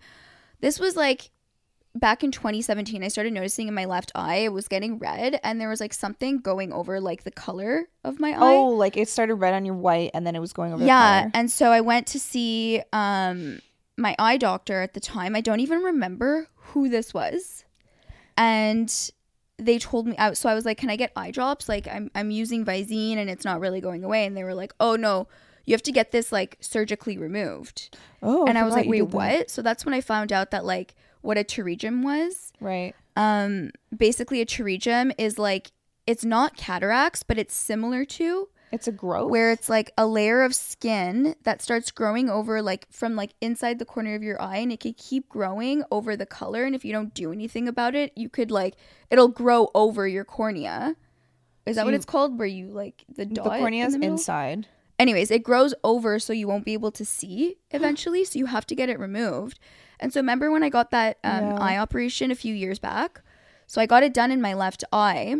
This 0.61 0.79
was 0.79 0.95
like 0.95 1.31
back 1.95 2.23
in 2.23 2.31
2017. 2.31 3.03
I 3.03 3.07
started 3.07 3.33
noticing 3.33 3.67
in 3.67 3.73
my 3.73 3.85
left 3.85 4.11
eye 4.15 4.37
it 4.37 4.53
was 4.53 4.67
getting 4.67 4.99
red, 4.99 5.39
and 5.43 5.59
there 5.59 5.69
was 5.69 5.79
like 5.79 5.93
something 5.93 6.39
going 6.39 6.71
over 6.71 6.99
like 6.99 7.23
the 7.23 7.31
color 7.31 7.89
of 8.03 8.19
my 8.19 8.31
eye. 8.31 8.55
oh, 8.55 8.69
like 8.69 8.97
it 8.97 9.09
started 9.09 9.35
red 9.35 9.53
on 9.53 9.65
your 9.65 9.75
white, 9.75 10.11
and 10.13 10.25
then 10.25 10.35
it 10.35 10.39
was 10.39 10.53
going 10.53 10.73
over. 10.73 10.85
yeah, 10.85 11.29
and 11.33 11.51
so 11.51 11.71
I 11.71 11.81
went 11.81 12.07
to 12.07 12.19
see 12.19 12.81
um 12.93 13.59
my 13.97 14.15
eye 14.19 14.37
doctor 14.37 14.81
at 14.81 14.93
the 14.93 14.99
time. 14.99 15.35
I 15.35 15.41
don't 15.41 15.59
even 15.59 15.79
remember 15.81 16.47
who 16.55 16.87
this 16.89 17.13
was, 17.13 17.65
and 18.37 19.11
they 19.59 19.79
told 19.79 20.05
me 20.05 20.15
I, 20.17 20.33
so 20.33 20.49
i 20.49 20.53
was 20.53 20.65
like 20.65 20.77
can 20.77 20.91
i 20.91 20.95
get 20.95 21.11
eye 21.15 21.31
drops 21.31 21.67
like 21.67 21.87
i'm 21.87 22.11
i'm 22.13 22.29
using 22.29 22.63
visine 22.63 23.17
and 23.17 23.27
it's 23.27 23.43
not 23.43 23.59
really 23.59 23.81
going 23.81 24.03
away 24.03 24.23
and 24.25 24.37
they 24.37 24.43
were 24.43 24.53
like 24.53 24.71
oh 24.79 24.95
no 24.95 25.27
you 25.67 25.73
have 25.75 25.83
to 25.83 25.91
get 25.91 26.11
this 26.11 26.31
like 26.31 26.57
surgically 26.61 27.17
removed. 27.19 27.95
Oh, 28.23 28.47
and 28.47 28.57
i 28.57 28.63
was 28.63 28.73
like 28.73 28.87
wait 28.89 29.03
what? 29.03 29.51
So 29.51 29.61
that's 29.61 29.85
when 29.85 29.93
i 29.93 30.01
found 30.01 30.33
out 30.33 30.49
that 30.51 30.65
like 30.65 30.95
what 31.21 31.37
a 31.37 31.43
pterygium 31.43 32.03
was. 32.03 32.51
Right. 32.59 32.95
um 33.15 33.69
basically 33.95 34.41
a 34.41 34.45
pterygium 34.47 35.13
is 35.19 35.37
like 35.37 35.71
it's 36.07 36.25
not 36.25 36.57
cataracts 36.57 37.21
but 37.21 37.37
it's 37.37 37.53
similar 37.55 38.05
to 38.05 38.47
It's 38.71 38.87
a 38.87 38.91
growth. 38.93 39.29
where 39.29 39.51
it's 39.51 39.67
like 39.69 39.91
a 39.97 40.05
layer 40.07 40.41
of 40.43 40.55
skin 40.55 41.35
that 41.43 41.61
starts 41.61 41.91
growing 41.91 42.29
over 42.29 42.61
like 42.61 42.87
from 42.89 43.15
like 43.15 43.31
inside 43.41 43.77
the 43.79 43.85
corner 43.85 44.15
of 44.15 44.23
your 44.23 44.41
eye 44.41 44.57
and 44.57 44.71
it 44.71 44.79
could 44.79 44.97
keep 44.97 45.27
growing 45.29 45.83
over 45.91 46.15
the 46.15 46.25
color 46.25 46.63
and 46.63 46.73
if 46.75 46.85
you 46.85 46.93
don't 46.93 47.13
do 47.13 47.31
anything 47.33 47.67
about 47.67 47.93
it 47.93 48.11
you 48.15 48.29
could 48.29 48.51
like 48.51 48.75
it'll 49.11 49.27
grow 49.43 49.69
over 49.75 50.07
your 50.07 50.23
cornea. 50.25 50.95
Is 51.65 51.75
that 51.75 51.81
So 51.81 51.85
what 51.85 51.91
you- 51.91 51.95
it's 51.97 52.05
called? 52.05 52.39
Where 52.39 52.47
you 52.47 52.67
like 52.67 53.03
the 53.09 53.25
the 53.25 53.35
dot 53.35 53.59
cornea 53.59 53.83
in 53.83 53.87
is 53.89 53.97
the 53.99 54.05
inside. 54.05 54.67
Anyways 54.99 55.31
it 55.31 55.43
grows 55.43 55.73
over 55.83 56.19
so 56.19 56.33
you 56.33 56.47
won't 56.47 56.65
be 56.65 56.73
able 56.73 56.91
to 56.91 57.05
see 57.05 57.57
eventually 57.71 58.23
so 58.23 58.37
you 58.39 58.45
have 58.47 58.65
to 58.65 58.75
get 58.75 58.89
it 58.89 58.99
removed 58.99 59.59
and 59.99 60.11
so 60.13 60.19
remember 60.19 60.51
when 60.51 60.63
i 60.63 60.69
got 60.69 60.91
that 60.91 61.17
um, 61.23 61.47
Yeah. 61.47 61.57
eye 61.59 61.77
operation 61.77 62.31
a 62.31 62.35
few 62.35 62.53
years 62.53 62.79
back 62.79 63.21
so 63.65 63.81
i 63.81 63.85
got 63.85 64.03
it 64.03 64.13
done 64.13 64.31
in 64.31 64.41
my 64.41 64.53
left 64.53 64.83
eye 64.91 65.35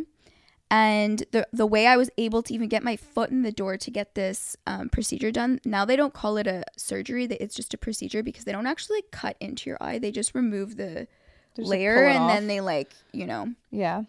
and 0.70 1.24
the 1.32 1.48
the 1.54 1.66
way 1.66 1.88
I 1.88 1.96
was 1.96 2.10
able 2.18 2.44
to 2.44 2.54
even 2.54 2.68
get 2.68 2.84
my 2.84 2.98
foot 2.98 3.30
in 3.30 3.42
the 3.44 3.54
door 3.54 3.78
to 3.78 3.90
get 3.90 4.16
this 4.16 4.58
um, 4.68 4.90
procedure 4.90 5.32
done, 5.32 5.62
now 5.64 5.86
they 5.86 5.96
don't 5.96 6.14
call 6.14 6.36
it 6.36 6.46
a 6.46 6.66
surgery; 6.76 7.24
it's 7.24 7.56
just 7.56 7.74
a 7.74 7.78
procedure 7.78 8.22
because 8.22 8.44
they 8.44 8.52
don't 8.52 8.68
actually 8.68 9.02
cut 9.10 9.38
into 9.40 9.70
your 9.70 9.78
eye; 9.80 9.98
they 9.98 10.12
just 10.12 10.36
remove 10.36 10.76
the 10.76 11.08
just, 11.56 11.70
layer 11.70 12.04
and 12.04 12.24
off. 12.24 12.28
then 12.28 12.48
they 12.48 12.60
like 12.60 12.92
you 13.14 13.26
know, 13.26 13.54
Yeah. 13.72 14.04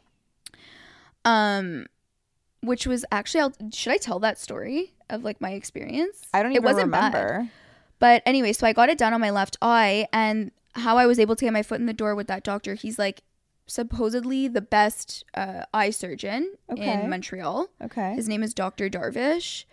um, 1.24 1.86
which 2.62 2.88
was 2.88 3.04
actually 3.12 3.42
I'll, 3.42 3.52
should 3.72 3.92
I 3.92 3.96
tell 3.98 4.18
that 4.18 4.36
story 4.38 4.94
of 5.10 5.24
like 5.24 5.40
my 5.40 5.50
experience? 5.52 6.22
I 6.34 6.42
don't 6.42 6.52
It 6.52 6.56
even 6.56 6.64
wasn't 6.64 6.92
bad. 6.92 7.14
remember. 7.14 7.50
But 7.98 8.22
anyway, 8.26 8.52
so 8.52 8.66
I 8.66 8.72
got 8.72 8.88
it 8.88 8.98
done 8.98 9.12
on 9.12 9.20
my 9.20 9.30
left 9.30 9.56
eye, 9.60 10.06
and 10.12 10.52
how 10.74 10.96
I 10.98 11.06
was 11.06 11.18
able 11.18 11.34
to 11.36 11.44
get 11.44 11.52
my 11.52 11.62
foot 11.64 11.80
in 11.80 11.86
the 11.86 11.92
door 11.92 12.14
with 12.14 12.28
that 12.28 12.44
doctor, 12.44 12.74
he's 12.74 12.98
like 12.98 13.22
supposedly 13.66 14.48
the 14.48 14.60
best 14.60 15.24
uh, 15.34 15.64
eye 15.74 15.90
surgeon 15.90 16.54
Okay. 16.70 17.02
in 17.02 17.10
Montreal. 17.10 17.68
Okay. 17.82 18.14
His 18.14 18.28
name 18.28 18.42
is 18.42 18.54
Dr. 18.54 18.88
Darvish. 18.88 19.64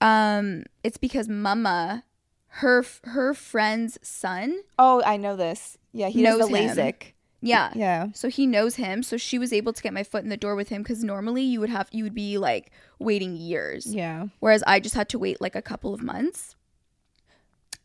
Um, 0.00 0.64
it's 0.82 0.98
because 0.98 1.28
Mama, 1.28 2.04
her 2.48 2.84
her 3.04 3.32
friend's 3.34 3.98
son, 4.02 4.60
oh, 4.78 5.02
I 5.04 5.16
know 5.16 5.34
this. 5.36 5.78
Yeah, 5.92 6.08
he 6.08 6.22
knows 6.22 6.38
the 6.48 6.56
him. 6.58 7.13
Yeah. 7.44 7.70
Yeah. 7.74 8.08
So 8.14 8.28
he 8.28 8.46
knows 8.46 8.76
him. 8.76 9.02
So 9.02 9.16
she 9.16 9.38
was 9.38 9.52
able 9.52 9.72
to 9.72 9.82
get 9.82 9.92
my 9.92 10.02
foot 10.02 10.24
in 10.24 10.30
the 10.30 10.36
door 10.36 10.54
with 10.56 10.70
him 10.70 10.82
because 10.82 11.04
normally 11.04 11.42
you 11.42 11.60
would 11.60 11.70
have 11.70 11.88
you 11.92 12.02
would 12.04 12.14
be 12.14 12.38
like 12.38 12.70
waiting 12.98 13.36
years. 13.36 13.86
Yeah. 13.86 14.26
whereas 14.40 14.62
I 14.66 14.80
just 14.80 14.94
had 14.94 15.08
to 15.10 15.18
wait 15.18 15.40
like 15.40 15.54
a 15.54 15.62
couple 15.62 15.92
of 15.94 16.02
months. 16.02 16.56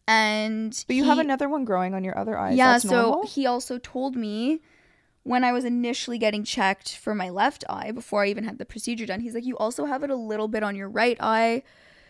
And 0.08 0.84
But 0.88 0.96
you 0.96 1.04
have 1.04 1.20
another 1.20 1.48
one 1.48 1.66
growing 1.66 1.94
on 1.94 2.04
your 2.04 2.18
other 2.18 2.38
eye. 2.38 2.51
yeah, 2.51 2.74
That's 2.74 2.88
so 2.88 3.01
normal? 3.01 3.28
he 3.28 3.46
also 3.46 3.78
told 3.78 4.16
me 4.16 4.62
when 5.24 5.44
I 5.44 5.51
was 5.51 5.66
initially 5.66 6.18
getting 6.18 6.44
checked 6.44 6.96
for 6.98 7.13
my 7.13 7.30
left 7.30 7.63
eye 7.70 7.92
before 7.92 8.24
I 8.24 8.28
even 8.30 8.44
had 8.46 8.58
the 8.58 8.66
procedure 8.66 9.06
done, 9.06 9.20
he's 9.20 9.36
like, 9.36 9.46
You 9.46 9.58
also 9.58 9.86
have 9.86 10.04
it 10.04 10.10
a 10.10 10.16
little 10.16 10.48
bit 10.48 10.63
on 10.63 10.75
your 10.75 10.89
right 10.89 11.18
eye. 11.20 11.62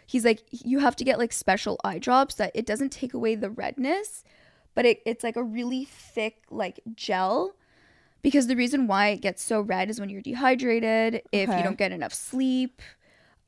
He's 0.08 0.24
like, 0.24 0.44
You 0.52 0.80
have 0.80 0.96
to 0.98 1.04
get 1.04 1.20
like 1.20 1.34
special 1.34 1.78
eye 1.84 2.00
drops 2.00 2.36
that 2.36 2.52
it 2.54 2.66
doesn't 2.66 2.92
take 2.92 3.14
away 3.14 3.36
the 3.36 3.50
redness, 3.50 4.24
but 4.80 4.86
it, 4.86 5.02
it's 5.06 5.26
like 5.26 5.36
a 5.36 5.44
really 5.44 5.84
thick, 5.84 6.44
like 6.50 6.80
gel. 6.96 7.54
Because 8.22 8.48
the 8.48 8.56
reason 8.56 8.88
why 8.88 9.10
it 9.10 9.20
gets 9.22 9.44
so 9.44 9.60
red 9.60 9.90
is 9.90 10.00
when 10.00 10.10
you're 10.10 10.22
dehydrated, 10.22 11.22
if 11.34 11.50
you 11.50 11.64
don't 11.64 11.78
get 11.78 11.92
enough 11.92 12.14
sleep, 12.14 12.82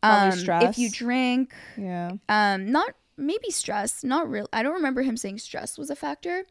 um, 0.04 0.32
if 0.64 0.78
you 0.78 0.90
drink, 0.90 1.54
yeah. 1.78 2.12
um 2.28 2.70
not 2.70 2.96
maybe 3.18 3.50
stress 3.52 4.04
not 4.04 4.30
real 4.30 4.48
i 4.52 4.64
don't 4.64 4.74
remember 4.74 5.04
him 5.04 5.16
saying 5.16 5.38
stress 5.38 5.78
was 5.78 5.90
a 5.92 5.96
factor 5.96 6.44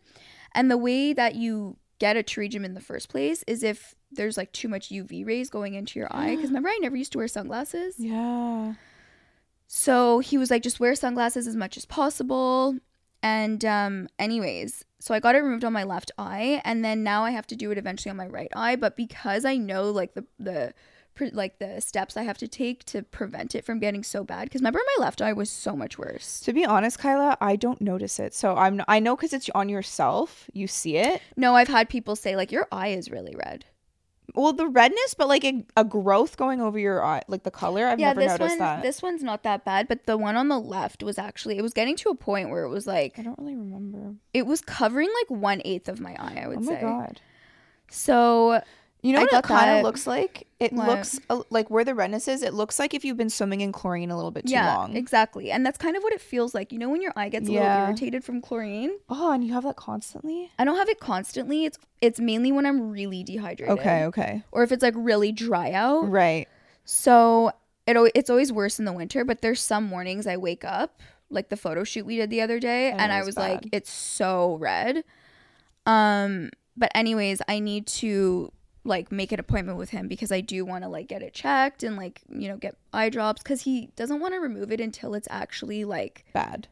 and 0.55 0.71
the 0.71 0.77
way 0.77 1.13
that 1.13 1.35
you 1.35 1.77
get 1.99 2.17
a 2.17 2.23
pterygium 2.23 2.65
in 2.65 2.75
the 2.75 2.81
first 2.81 3.09
place 3.09 3.43
is 3.49 3.63
if 3.65 3.95
there's 4.13 4.37
like 4.37 4.53
too 4.53 4.69
much 4.69 4.91
uv 4.91 5.27
rays 5.27 5.51
going 5.51 5.75
into 5.75 5.99
your 5.99 6.09
eye 6.15 6.37
because 6.37 6.51
remember 6.51 6.69
i 6.69 6.79
never 6.81 6.97
used 6.97 7.11
to 7.13 7.19
wear 7.19 7.27
sunglasses 7.27 7.97
Yeah. 7.99 8.75
so 9.67 10.21
he 10.21 10.39
was 10.39 10.51
like 10.51 10.63
just 10.63 10.79
wear 10.79 10.95
sunglasses 10.95 11.47
as 11.49 11.57
much 11.57 11.77
as 11.77 11.85
possible 11.87 12.77
and 13.23 13.65
um 13.65 14.09
anyways 14.19 14.85
so 14.99 15.15
i 15.15 15.21
got 15.21 15.35
it 15.35 15.39
removed 15.39 15.65
on 15.65 15.73
my 15.73 15.85
left 15.85 16.11
eye 16.19 16.61
and 16.65 16.85
then 16.85 17.03
now 17.03 17.25
i 17.25 17.31
have 17.31 17.47
to 17.47 17.57
do 17.57 17.71
it 17.71 17.79
eventually 17.79 18.11
on 18.11 18.17
my 18.17 18.27
right 18.27 18.51
eye 18.55 18.77
but 18.77 18.97
because 18.97 19.45
i 19.45 19.57
know 19.57 19.91
like 19.91 20.15
the 20.15 20.25
the 20.39 20.73
pre- 21.15 21.31
like 21.31 21.59
the 21.59 21.81
steps 21.81 22.17
i 22.17 22.23
have 22.23 22.39
to 22.39 22.49
take 22.49 22.85
to 22.85 23.03
prevent 23.03 23.55
it 23.55 23.65
from 23.65 23.79
getting 23.79 24.03
so 24.03 24.25
bad 24.25 24.45
because 24.45 24.61
remember 24.61 24.81
my 24.97 25.05
left 25.05 25.21
eye 25.21 25.33
was 25.33 25.51
so 25.51 25.75
much 25.77 25.99
worse 25.99 26.41
To 26.41 26.53
be 26.53 26.65
honest, 26.65 26.99
Kyla, 26.99 27.37
I 27.41 27.57
don't 27.57 27.81
notice 27.81 28.19
it. 28.19 28.35
So 28.35 28.57
I'm 28.57 28.83
I 28.89 29.01
know 29.01 29.17
because 29.17 29.33
it's 29.33 29.51
on 29.55 29.69
yourself. 29.69 30.49
You 30.53 30.67
see 30.67 30.97
it. 30.97 31.21
No, 31.37 31.55
I've 31.55 31.69
had 31.69 31.89
people 31.89 32.17
say 32.17 32.37
like 32.37 32.51
your 32.53 32.67
eye 32.73 32.89
is 32.89 33.11
really 33.11 33.35
red. 33.37 33.65
Well, 34.35 34.53
the 34.53 34.67
redness, 34.67 35.15
but 35.15 35.29
like 35.29 35.45
a, 35.45 35.65
a 35.77 35.85
growth 35.85 36.37
going 36.37 36.61
over 36.61 36.79
your 36.79 37.05
eye, 37.05 37.23
like 37.29 37.43
the 37.43 37.51
color. 37.51 37.87
I've 37.87 37.99
yeah, 37.99 38.09
never 38.09 38.21
this 38.21 38.31
noticed 38.31 38.51
one 38.51 38.59
that. 38.59 38.83
this 38.83 39.03
one's 39.03 39.23
not 39.23 39.43
that 39.43 39.65
bad, 39.65 39.89
but 39.89 40.07
the 40.07 40.17
one 40.17 40.37
on 40.37 40.49
the 40.49 40.59
left 40.59 41.03
was 41.03 41.19
actually 41.19 41.59
it 41.59 41.63
was 41.63 41.73
getting 41.73 41.97
to 41.97 42.11
a 42.11 42.15
point 42.15 42.51
where 42.51 42.65
it 42.65 42.69
was 42.69 42.87
like 42.87 43.19
I 43.19 43.23
don't 43.23 43.39
really 43.39 43.57
remember. 43.57 44.15
it 44.33 44.47
was 44.47 44.61
covering 44.61 45.09
like 45.21 45.41
one 45.41 45.63
eighth 45.65 45.89
of 45.89 46.01
my 46.01 46.15
eye. 46.19 46.43
I 46.45 46.49
would 46.49 46.65
say. 46.65 46.71
Oh 46.71 46.75
my 46.75 46.81
say. 46.81 46.83
god. 46.83 47.21
So 47.91 48.63
You 49.03 49.15
know 49.15 49.21
I 49.21 49.23
what 49.25 49.33
it 49.33 49.43
kind 49.45 49.79
of 49.79 49.83
looks 49.83 50.07
like? 50.07 50.47
It 50.59 50.73
What? 50.75 50.87
looks 50.89 51.19
uh, 51.31 51.43
like 51.49 51.71
where 51.71 51.85
the 51.85 51.95
redness 51.95 52.29
is. 52.29 52.43
It 52.43 52.53
looks 52.53 52.79
like 52.79 52.93
if 52.93 53.05
you've 53.05 53.17
been 53.17 53.31
swimming 53.31 53.63
in 53.63 53.73
chlorine 53.73 54.11
a 54.11 54.17
little 54.17 54.31
bit 54.31 54.47
too 54.47 54.53
yeah, 54.53 54.77
long. 54.77 54.95
exactly, 54.97 55.51
and 55.51 55.65
that's 55.65 55.79
kind 55.79 55.97
of 55.97 56.03
what 56.03 56.13
it 56.13 56.21
feels 56.21 56.55
like. 56.55 56.71
You 56.71 56.79
know, 56.79 56.91
when 56.91 57.01
your 57.01 57.13
eye 57.17 57.31
gets 57.31 57.49
a 57.49 57.53
little 57.53 57.67
irritated 57.67 58.25
from 58.25 58.43
chlorine. 58.43 58.91
oh, 59.09 59.33
and 59.33 59.43
you 59.43 59.55
have 59.55 59.65
that 59.65 59.77
constantly. 59.77 60.51
I 60.59 60.65
don't 60.65 60.77
have 60.77 60.89
it 60.91 61.01
constantly. 61.01 61.65
It's 61.65 61.79
it's 62.03 62.21
mainly 62.21 62.53
when 62.53 62.67
I'm 62.67 62.91
really 62.91 63.23
dehydrated. 63.25 63.79
Okay, 63.79 64.05
okay, 64.05 64.43
Or 64.53 64.63
if 64.63 64.71
it's 64.73 64.83
like 64.83 64.95
really 64.97 65.33
dry 65.33 65.73
out. 65.73 66.11
right. 66.11 66.47
So 66.85 67.53
it 67.87 67.97
it's 68.15 68.29
always 68.31 68.53
worse 68.53 68.79
in 68.79 68.85
the 68.85 68.93
winter, 68.93 69.25
but 69.25 69.41
there's 69.41 69.61
some 69.63 69.85
mornings 69.85 70.27
I 70.27 70.37
wake 70.37 70.65
up, 70.65 71.01
like 71.31 71.49
the 71.49 71.57
photo 71.57 71.85
shoot 71.85 72.05
we 72.05 72.17
did 72.17 72.29
the 72.31 72.41
other 72.43 72.59
day, 72.61 72.91
And 72.91 73.01
and 73.01 73.13
I 73.13 73.21
was 73.21 73.29
was 73.29 73.37
like, 73.39 73.67
it's 73.73 73.91
so 73.91 74.57
red. 74.61 75.05
Um, 75.87 76.51
but 76.77 76.91
anyways, 76.95 77.41
I 77.49 77.59
need 77.61 77.87
to 77.87 78.53
like 78.85 79.13
make 79.13 79.31
an 79.33 79.41
appointment 79.41 79.77
with 79.79 79.91
him 79.91 80.09
because 80.09 80.33
I 80.33 80.41
do 80.41 80.65
want 80.65 80.85
to 80.85 80.89
like 80.89 81.09
get 81.09 81.23
it 81.23 81.35
checked 81.35 81.83
and 81.83 81.97
like 81.97 82.23
you 82.31 82.49
know 82.49 82.57
get 82.57 82.77
eye 82.93 83.11
drops 83.11 83.43
because 83.43 83.63
he 83.63 83.91
doesn't 83.97 84.21
want 84.21 84.35
to 84.35 84.41
remove 84.41 84.73
it 84.73 84.81
until 84.81 85.15
it's 85.15 85.29
actually 85.31 85.85
like 85.85 86.25
Bad. 86.33 86.69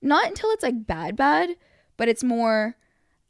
not 0.00 0.26
until 0.26 0.50
it's 0.50 0.62
like 0.62 0.86
bad 0.86 1.16
bad, 1.16 1.50
but 1.96 2.08
it's 2.08 2.24
more 2.24 2.76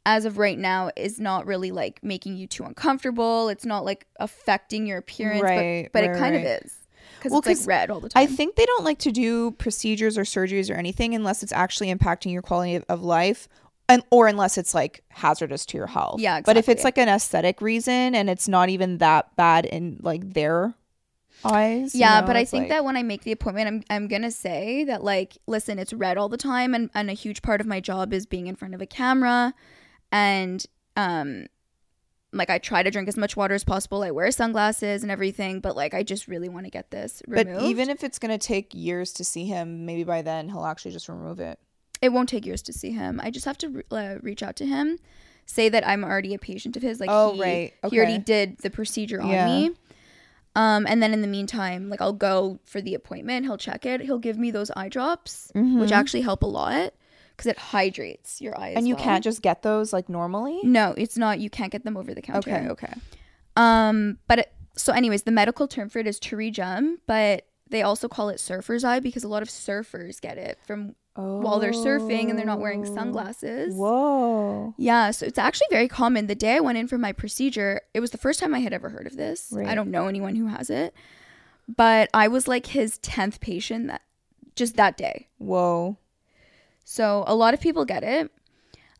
as 0.05 0.23
of 0.23 0.37
right 0.37 0.57
now 0.57 0.89
is 0.95 1.19
not 1.19 1.45
really 1.45 1.69
like 1.71 2.01
making 2.01 2.37
you 2.37 2.47
too 2.47 2.63
uncomfortable. 2.63 3.49
It's 3.49 3.65
not 3.65 3.83
like 3.83 4.07
affecting 4.21 4.87
your 4.87 4.99
appearance, 4.99 5.43
Right, 5.43 5.89
but, 5.91 6.01
but 6.01 6.07
right, 6.07 6.15
it 6.15 6.19
kind 6.19 6.35
right. 6.35 6.45
of 6.45 6.63
is 6.63 6.77
because 7.19 7.31
Well, 7.31 7.41
it's 7.45 7.61
like 7.61 7.67
red 7.67 7.91
all 7.91 7.99
the 7.99 8.07
time. 8.07 8.23
I 8.23 8.25
think 8.25 8.55
they 8.55 8.65
don't 8.65 8.85
like 8.85 8.99
to 8.99 9.11
do 9.11 9.51
procedures 9.51 10.17
or 10.17 10.23
surgeries 10.23 10.71
or 10.73 10.75
anything 10.75 11.13
unless 11.13 11.43
it's 11.43 11.51
actually 11.51 11.93
impacting 11.93 12.31
your 12.31 12.41
quality 12.41 12.81
of 12.87 13.01
life. 13.01 13.49
And, 13.89 14.03
or 14.09 14.27
unless 14.27 14.57
it's 14.57 14.73
like 14.73 15.03
hazardous 15.09 15.65
to 15.67 15.77
your 15.77 15.87
health. 15.87 16.19
Yeah, 16.19 16.41
But 16.41 16.57
if 16.57 16.67
it's 16.67 16.83
like 16.83 16.97
an 16.97 17.07
aesthetic 17.07 17.61
reason 17.61 18.15
and 18.15 18.29
it's 18.29 18.47
not 18.47 18.67
even 18.69 18.97
that 18.97 19.33
bad 19.37 19.65
in 19.65 19.99
like 20.01 20.33
their 20.33 20.73
eyes. 21.45 21.93
you 21.95 22.01
yeah, 22.01 22.19
know, 22.19 22.27
but 22.27 22.35
I 22.35 22.43
think 22.43 22.63
like- 22.63 22.69
that 22.69 22.83
when 22.83 22.97
I 22.97 23.03
make 23.03 23.23
the 23.23 23.31
appointment, 23.31 23.67
I'm 23.67 23.83
I'm 23.89 24.07
gonna 24.07 24.31
say 24.31 24.83
that 24.85 25.03
like, 25.03 25.37
listen, 25.47 25.79
it's 25.79 25.93
red 25.93 26.17
all 26.17 26.29
the 26.29 26.37
time, 26.37 26.73
and 26.73 26.89
and 26.93 27.09
a 27.09 27.13
huge 27.13 27.41
part 27.41 27.61
of 27.61 27.67
my 27.67 27.79
job 27.79 28.13
is 28.13 28.25
being 28.25 28.47
in 28.47 28.55
front 28.55 28.73
of 28.73 28.81
a 28.81 28.85
camera, 28.85 29.53
and 30.11 30.65
um, 30.97 31.45
like 32.33 32.49
I 32.49 32.57
try 32.57 32.83
to 32.83 32.91
drink 32.91 33.07
as 33.07 33.17
much 33.17 33.37
water 33.37 33.53
as 33.53 33.63
possible. 33.63 34.03
I 34.03 34.11
wear 34.11 34.31
sunglasses 34.31 35.01
and 35.03 35.11
everything, 35.11 35.59
but 35.59 35.75
like 35.75 35.93
I 35.93 36.03
just 36.03 36.27
really 36.27 36.49
want 36.49 36.65
to 36.65 36.71
get 36.71 36.91
this 36.91 37.21
removed. 37.27 37.59
But 37.59 37.63
even 37.63 37.89
if 37.89 38.03
it's 38.03 38.19
gonna 38.19 38.37
take 38.37 38.73
years 38.73 39.13
to 39.13 39.23
see 39.23 39.45
him, 39.45 39.85
maybe 39.85 40.03
by 40.03 40.21
then 40.23 40.49
he'll 40.49 40.65
actually 40.65 40.91
just 40.91 41.07
remove 41.07 41.39
it. 41.39 41.59
It 42.01 42.09
won't 42.09 42.29
take 42.29 42.45
years 42.45 42.61
to 42.63 42.73
see 42.73 42.91
him. 42.91 43.19
I 43.23 43.29
just 43.31 43.45
have 43.45 43.57
to 43.59 43.69
re- 43.69 43.83
uh, 43.91 44.15
reach 44.21 44.43
out 44.43 44.55
to 44.57 44.65
him, 44.65 44.97
say 45.45 45.69
that 45.69 45.87
I'm 45.87 46.03
already 46.03 46.33
a 46.33 46.39
patient 46.39 46.75
of 46.77 46.83
his. 46.83 46.99
Like, 46.99 47.09
Oh, 47.11 47.33
he, 47.33 47.41
right. 47.41 47.73
he 47.89 47.97
already 47.97 48.17
did 48.19 48.57
the 48.59 48.69
procedure 48.69 49.21
on 49.21 49.29
Yeah. 49.29 49.45
me. 49.45 49.71
Um, 50.55 50.87
and 50.87 51.03
then 51.03 51.13
in 51.13 51.21
the 51.21 51.27
meantime, 51.27 51.87
like 51.89 52.01
I'll 52.01 52.13
go 52.13 52.59
for 52.65 52.81
the 52.81 52.95
appointment. 52.95 53.45
He'll 53.45 53.57
check 53.57 53.85
it. 53.85 54.01
He'll 54.01 54.17
give 54.17 54.37
me 54.39 54.49
those 54.49 54.71
eye 54.75 54.89
drops, 54.89 55.51
which 55.53 55.91
actually 55.91 56.21
help 56.21 56.41
a 56.41 56.47
lot 56.47 56.93
because 57.35 57.45
it 57.51 57.59
hydrates 57.59 58.41
your 58.41 58.57
eyes. 58.59 58.69
Mm-hmm. 58.69 58.77
and 58.79 58.87
you 58.87 58.95
can't 58.95 59.23
just 59.23 59.43
get 59.43 59.61
those 59.61 59.93
like 59.93 60.09
normally. 60.09 60.59
No, 60.63 60.95
it's 60.97 61.15
not. 61.17 61.39
You 61.39 61.51
can't 61.51 61.71
get 61.71 61.83
them 61.83 61.95
over 61.95 62.13
the 62.15 62.23
counter. 62.23 62.49
Okay, 62.51 62.67
okay. 62.69 62.93
Um, 63.55 64.17
but 64.27 64.39
it, 64.39 64.53
so, 64.75 64.93
anyways, 64.93 65.23
the 65.23 65.31
medical 65.31 65.67
term 65.67 65.89
for 65.89 65.99
it 65.99 66.07
is 66.07 66.19
pterygium, 66.19 66.97
but 67.07 67.45
they 67.69 67.81
also 67.83 68.07
call 68.07 68.29
it 68.29 68.39
surfer's 68.39 68.83
eye 68.83 68.99
because 68.99 69.23
a 69.23 69.27
lot 69.27 69.41
of 69.43 69.49
surfers 69.49 70.19
get 70.21 70.37
it 70.39 70.57
from 70.65 70.95
while 71.17 71.59
they're 71.59 71.71
surfing 71.71 72.29
and 72.29 72.37
they're 72.37 72.45
not 72.45 72.59
wearing 72.59 72.85
sunglasses. 72.85 73.73
Whoa. 73.75 74.73
Yeah, 74.77 75.11
so 75.11 75.25
it's 75.25 75.37
actually 75.39 75.67
very 75.71 75.87
common. 75.87 76.27
The 76.27 76.35
day 76.35 76.55
I 76.55 76.59
went 76.59 76.77
in 76.77 76.87
for 76.87 76.97
my 76.97 77.11
procedure, 77.11 77.81
it 77.93 77.99
was 77.99 78.11
the 78.11 78.17
first 78.17 78.39
time 78.39 78.53
I 78.53 78.59
had 78.59 78.73
ever 78.73 78.89
heard 78.89 79.07
of 79.07 79.15
this. 79.17 79.49
Right. 79.51 79.67
I 79.67 79.75
don't 79.75 79.91
know 79.91 80.07
anyone 80.07 80.35
who 80.35 80.47
has 80.47 80.69
it, 80.69 80.93
but 81.67 82.09
I 82.13 82.27
was 82.27 82.47
like 82.47 82.67
his 82.67 82.99
10th 82.99 83.39
patient 83.39 83.87
that 83.87 84.01
just 84.55 84.75
that 84.75 84.97
day. 84.97 85.27
Whoa. 85.37 85.97
So 86.83 87.23
a 87.27 87.35
lot 87.35 87.53
of 87.53 87.59
people 87.61 87.83
get 87.85 88.03
it. 88.03 88.31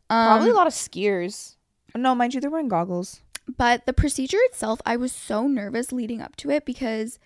Probably 0.08 0.48
Um, 0.50 0.54
a 0.54 0.58
lot 0.58 0.66
of 0.66 0.72
skiers. 0.72 1.56
No, 1.94 2.14
mind 2.14 2.34
you, 2.34 2.40
they're 2.40 2.50
wearing 2.50 2.68
goggles. 2.68 3.20
but 3.56 3.86
the 3.86 3.92
procedure 3.94 4.36
itself, 4.42 4.80
I 4.84 4.96
was 4.96 5.10
so 5.12 5.46
nervous 5.46 5.90
leading 5.92 6.20
up 6.20 6.36
to 6.36 6.50
it 6.50 6.64
because 6.66 7.18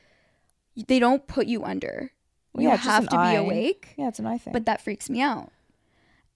they 0.86 0.98
don't 1.00 1.26
put 1.26 1.46
you 1.48 1.64
under. 1.64 2.12
Well, 2.54 2.62
you 2.64 2.68
yeah, 2.68 2.76
have 2.76 3.08
to 3.08 3.16
eye. 3.18 3.32
be 3.32 3.36
awake. 3.38 3.94
Yeah, 3.96 4.08
it's 4.08 4.18
an 4.18 4.26
eye 4.26 4.38
thing. 4.38 4.52
but 4.52 4.66
that 4.66 4.80
freaks 4.82 5.08
me 5.08 5.20
out. 5.20 5.50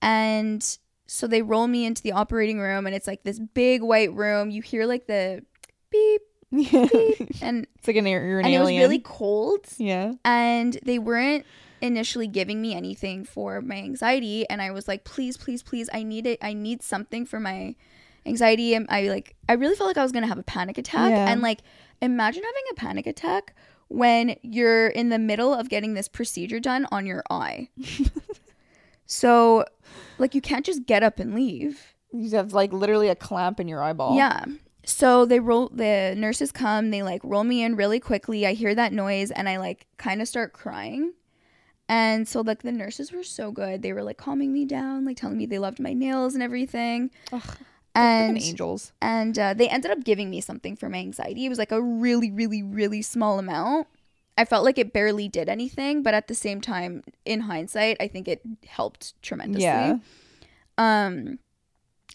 And 0.02 0.62
so 1.06 1.26
they 1.26 1.42
roll 1.42 1.66
me 1.68 1.84
into 1.84 2.02
the 2.02 2.12
operating 2.12 2.58
room, 2.60 2.86
and 2.86 2.94
it's 2.94 3.06
like 3.06 3.22
this 3.22 3.38
big 3.38 3.82
white 3.82 4.12
room. 4.14 4.50
You 4.50 4.62
hear 4.62 4.86
like 4.86 5.06
the 5.06 5.42
beep, 5.90 6.22
yeah. 6.50 6.86
beep, 6.92 7.28
and 7.42 7.66
it's 7.78 7.86
like 7.86 7.96
an 7.96 8.06
you're 8.06 8.40
an 8.40 8.46
and 8.46 8.54
it 8.54 8.58
was 8.58 8.68
really 8.68 8.98
cold. 8.98 9.66
yeah. 9.78 10.12
And 10.24 10.78
they 10.84 10.98
weren't 10.98 11.44
initially 11.82 12.26
giving 12.26 12.60
me 12.62 12.74
anything 12.74 13.24
for 13.24 13.60
my 13.60 13.76
anxiety, 13.76 14.48
and 14.48 14.60
I 14.62 14.70
was 14.70 14.88
like, 14.88 15.04
please, 15.04 15.36
please, 15.36 15.62
please, 15.62 15.88
I 15.92 16.02
need 16.02 16.26
it. 16.26 16.38
I 16.42 16.52
need 16.52 16.82
something 16.82 17.26
for 17.26 17.38
my 17.40 17.74
anxiety. 18.24 18.74
And 18.74 18.86
I 18.88 19.08
like, 19.08 19.36
I 19.48 19.52
really 19.54 19.76
felt 19.76 19.88
like 19.88 19.98
I 19.98 20.02
was 20.02 20.12
gonna 20.12 20.26
have 20.26 20.38
a 20.38 20.42
panic 20.42 20.78
attack, 20.78 21.10
Yeah. 21.10 21.30
and 21.30 21.40
like, 21.42 21.60
imagine 22.02 22.42
having 22.42 22.62
a 22.72 22.74
panic 22.74 23.06
attack 23.06 23.54
when 23.88 24.36
you're 24.42 24.88
in 24.88 25.08
the 25.08 25.18
middle 25.18 25.54
of 25.54 25.68
getting 25.68 25.94
this 25.94 26.08
procedure 26.08 26.60
done 26.60 26.86
on 26.90 27.06
your 27.06 27.22
eye. 27.30 27.68
so, 29.06 29.64
like, 30.18 30.34
you 30.34 30.40
can't 30.40 30.66
just 30.66 30.86
get 30.86 31.02
up 31.02 31.18
and 31.18 31.34
leave. 31.34 31.94
You 32.12 32.30
have 32.30 32.52
like 32.52 32.72
literally 32.72 33.08
a 33.08 33.14
clamp 33.14 33.60
in 33.60 33.68
your 33.68 33.82
eyeball. 33.82 34.16
Yeah. 34.16 34.44
So 34.84 35.26
they 35.26 35.40
roll 35.40 35.68
the 35.68 36.14
nurses 36.16 36.52
come, 36.52 36.90
they 36.90 37.02
like 37.02 37.20
roll 37.24 37.42
me 37.42 37.64
in 37.64 37.74
really 37.74 37.98
quickly. 37.98 38.46
I 38.46 38.52
hear 38.52 38.74
that 38.74 38.92
noise 38.92 39.32
and 39.32 39.48
I 39.48 39.58
like 39.58 39.86
kind 39.96 40.22
of 40.22 40.28
start 40.28 40.52
crying. 40.52 41.12
And 41.88 42.26
so 42.26 42.40
like 42.40 42.62
the 42.62 42.72
nurses 42.72 43.12
were 43.12 43.24
so 43.24 43.50
good. 43.50 43.82
They 43.82 43.92
were 43.92 44.04
like 44.04 44.16
calming 44.16 44.52
me 44.52 44.64
down, 44.64 45.04
like 45.04 45.16
telling 45.16 45.38
me 45.38 45.46
they 45.46 45.58
loved 45.58 45.80
my 45.80 45.92
nails 45.92 46.34
and 46.34 46.42
everything. 46.42 47.10
Ugh, 47.32 47.56
and 47.96 48.38
angels. 48.38 48.92
and 49.00 49.38
uh, 49.38 49.54
they 49.54 49.68
ended 49.68 49.90
up 49.90 50.04
giving 50.04 50.30
me 50.30 50.40
something 50.40 50.76
for 50.76 50.88
my 50.88 50.98
anxiety. 50.98 51.46
It 51.46 51.48
was 51.48 51.58
like 51.58 51.72
a 51.72 51.80
really, 51.80 52.30
really, 52.30 52.62
really 52.62 53.02
small 53.02 53.38
amount. 53.38 53.86
I 54.38 54.44
felt 54.44 54.64
like 54.64 54.78
it 54.78 54.92
barely 54.92 55.28
did 55.28 55.48
anything, 55.48 56.02
but 56.02 56.12
at 56.12 56.28
the 56.28 56.34
same 56.34 56.60
time, 56.60 57.02
in 57.24 57.40
hindsight, 57.40 57.96
I 58.00 58.08
think 58.08 58.28
it 58.28 58.42
helped 58.66 59.20
tremendously. 59.22 59.64
Yeah. 59.64 59.96
Um, 60.76 61.38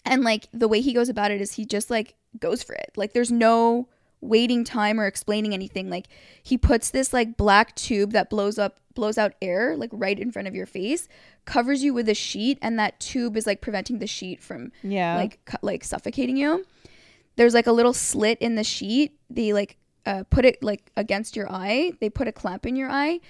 and 0.04 0.22
like 0.22 0.48
the 0.52 0.68
way 0.68 0.80
he 0.80 0.92
goes 0.92 1.08
about 1.08 1.30
it 1.30 1.40
is 1.40 1.54
he 1.54 1.64
just 1.64 1.90
like 1.90 2.14
goes 2.38 2.62
for 2.62 2.74
it. 2.74 2.92
Like 2.96 3.12
there's 3.12 3.32
no 3.32 3.88
waiting 4.22 4.64
time 4.64 4.98
or 4.98 5.06
explaining 5.06 5.52
anything. 5.52 5.90
Like 5.90 6.06
he 6.42 6.56
puts 6.56 6.88
this 6.90 7.12
like 7.12 7.36
black 7.36 7.74
tube 7.76 8.12
that 8.12 8.30
blows 8.30 8.58
up 8.58 8.78
blows 8.94 9.16
out 9.16 9.32
air 9.40 9.74
like 9.76 9.88
right 9.92 10.18
in 10.18 10.30
front 10.30 10.46
of 10.48 10.54
your 10.54 10.66
face, 10.66 11.08
covers 11.46 11.82
you 11.82 11.92
with 11.94 12.08
a 12.08 12.14
sheet 12.14 12.58
and 12.62 12.78
that 12.78 13.00
tube 13.00 13.36
is 13.36 13.46
like 13.46 13.60
preventing 13.60 13.98
the 13.98 14.06
sheet 14.06 14.42
from 14.42 14.70
Yeah. 14.82 15.16
like 15.16 15.42
cu- 15.44 15.56
like 15.62 15.82
suffocating 15.84 16.36
you. 16.36 16.64
There's 17.36 17.54
like 17.54 17.66
a 17.66 17.72
little 17.72 17.94
slit 17.94 18.38
in 18.40 18.54
the 18.54 18.64
sheet. 18.64 19.18
They 19.30 19.52
like 19.52 19.76
uh, 20.04 20.24
put 20.30 20.44
it 20.44 20.62
like 20.62 20.90
against 20.96 21.36
your 21.36 21.50
eye. 21.50 21.92
They 22.00 22.10
put 22.10 22.28
a 22.28 22.32
clamp 22.32 22.66
in 22.66 22.76
your 22.76 22.90
eye. 22.90 23.20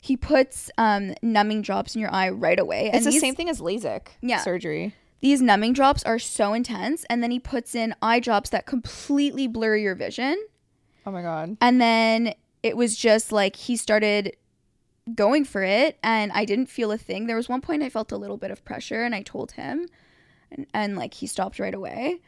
He 0.00 0.16
puts 0.16 0.70
um, 0.78 1.12
numbing 1.22 1.60
drops 1.60 1.94
in 1.94 2.00
your 2.00 2.10
eye 2.14 2.30
right 2.30 2.58
away. 2.58 2.90
it's 2.94 3.04
the 3.04 3.10
these, 3.10 3.20
same 3.20 3.34
thing 3.34 3.50
as 3.50 3.60
LASIK 3.60 4.06
Yeah. 4.22 4.38
surgery. 4.38 4.94
These 5.20 5.42
numbing 5.42 5.74
drops 5.74 6.02
are 6.04 6.18
so 6.18 6.54
intense, 6.54 7.04
and 7.10 7.22
then 7.22 7.30
he 7.30 7.38
puts 7.38 7.74
in 7.74 7.94
eye 8.00 8.20
drops 8.20 8.50
that 8.50 8.66
completely 8.66 9.46
blur 9.46 9.76
your 9.76 9.94
vision. 9.94 10.42
Oh 11.06 11.10
my 11.10 11.22
god. 11.22 11.56
And 11.60 11.80
then 11.80 12.34
it 12.62 12.76
was 12.76 12.96
just 12.96 13.32
like 13.32 13.56
he 13.56 13.76
started 13.76 14.36
going 15.14 15.44
for 15.44 15.62
it, 15.62 15.98
and 16.02 16.32
I 16.32 16.44
didn't 16.44 16.66
feel 16.66 16.92
a 16.92 16.98
thing. 16.98 17.26
There 17.26 17.36
was 17.36 17.48
one 17.48 17.60
point 17.60 17.82
I 17.82 17.90
felt 17.90 18.12
a 18.12 18.16
little 18.16 18.36
bit 18.36 18.50
of 18.50 18.64
pressure, 18.64 19.02
and 19.02 19.14
I 19.14 19.22
told 19.22 19.52
him, 19.52 19.88
and, 20.50 20.66
and 20.72 20.96
like 20.96 21.14
he 21.14 21.26
stopped 21.26 21.58
right 21.58 21.74
away. 21.74 22.20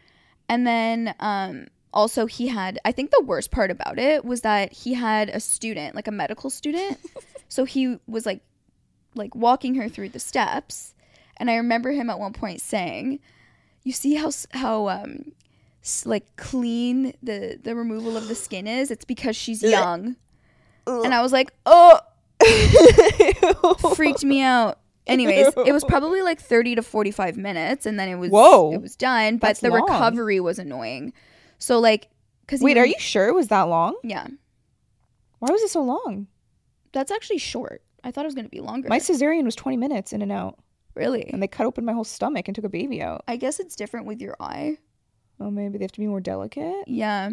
And 0.49 0.67
then 0.67 1.15
um, 1.21 1.69
also 1.93 2.27
he 2.27 2.49
had, 2.49 2.79
I 2.85 2.93
think 2.93 3.11
the 3.11 3.23
worst 3.25 3.51
part 3.51 3.71
about 3.71 3.99
it 3.99 4.25
was 4.25 4.43
that 4.43 4.73
he 4.73 4.95
had 4.95 5.29
a 5.31 5.41
student, 5.41 5.95
like 5.95 6.09
a 6.09 6.13
medical 6.13 6.51
student. 6.51 6.99
so 7.49 7.65
he 7.65 7.99
was 8.07 8.27
like, 8.27 8.43
like 9.15 9.35
walking 9.35 9.75
her 9.77 9.89
through 9.89 10.11
the 10.11 10.21
steps, 10.21 10.95
and 11.43 11.51
I 11.51 11.57
remember 11.57 11.91
him 11.91 12.09
at 12.09 12.19
one 12.21 12.33
point 12.33 12.61
saying, 12.61 13.19
"You 13.83 13.93
see 13.93 14.15
how 14.15 14.31
how 14.53 14.89
um." 14.89 15.33
like 16.07 16.25
clean 16.37 17.13
the 17.25 17.59
the 17.61 17.75
removal 17.75 18.17
of 18.17 18.29
the 18.29 18.37
skin 18.37 18.69
is 18.69 18.93
it's 18.93 19.05
because 19.05 19.35
she's 19.35 19.65
young 19.65 20.15
and 20.87 21.13
i 21.13 21.21
was 21.21 21.33
like 21.33 21.53
oh 21.67 21.99
freaked 23.97 24.25
me 24.25 24.41
out 24.41 24.79
anyways 25.09 25.49
it 25.67 25.73
was 25.73 25.83
probably 25.89 26.23
like 26.23 26.41
30 26.41 26.77
to 26.77 26.83
45 26.83 27.37
minutes 27.37 27.85
and 27.85 27.99
then 27.99 28.09
it 28.09 28.15
was 28.15 28.31
Whoa. 28.31 28.73
it 28.73 28.81
was 28.81 28.95
done 28.95 29.39
but 29.39 29.57
the 29.59 29.71
long. 29.71 29.83
recovery 29.83 30.39
was 30.39 30.61
annoying 30.61 31.13
so 31.59 31.81
like 31.81 32.09
because 32.47 32.61
Wait, 32.61 32.79
are 32.79 32.87
you 32.87 32.95
sure 32.99 33.27
it 33.27 33.35
was 33.35 33.49
that 33.49 33.63
long? 33.63 33.97
yeah 34.05 34.29
Why 35.41 35.49
was 35.51 35.63
it 35.63 35.71
so 35.71 35.83
long? 35.83 36.29
that's 36.93 37.11
actually 37.11 37.39
short 37.39 37.83
i 38.05 38.13
thought 38.13 38.25
it 38.25 38.29
was 38.29 38.37
going 38.37 38.45
to 38.45 38.51
be 38.51 38.61
longer 38.61 38.89
My 38.89 39.01
cesarean 39.01 39.45
was 39.45 39.57
20 39.57 39.77
minutes 39.79 40.13
in 40.13 40.23
and 40.23 40.31
out, 40.31 40.61
really 40.95 41.25
and 41.33 41.43
they 41.43 41.47
cut 41.49 41.67
open 41.67 41.85
my 41.85 41.93
whole 41.93 42.05
stomach 42.05 42.49
and 42.49 42.55
took 42.55 42.65
a 42.65 42.69
baby 42.69 43.01
out. 43.03 43.23
i 43.29 43.37
guess 43.37 43.59
it's 43.61 43.75
different 43.77 44.07
with 44.07 44.21
your 44.21 44.37
eye 44.41 44.77
Oh, 45.41 45.51
maybe 45.51 45.77
they 45.79 45.85
have 45.85 45.93
to 45.93 45.99
be 46.01 46.07
more 46.07 46.21
delicate. 46.21 46.85
Yeah. 46.87 47.31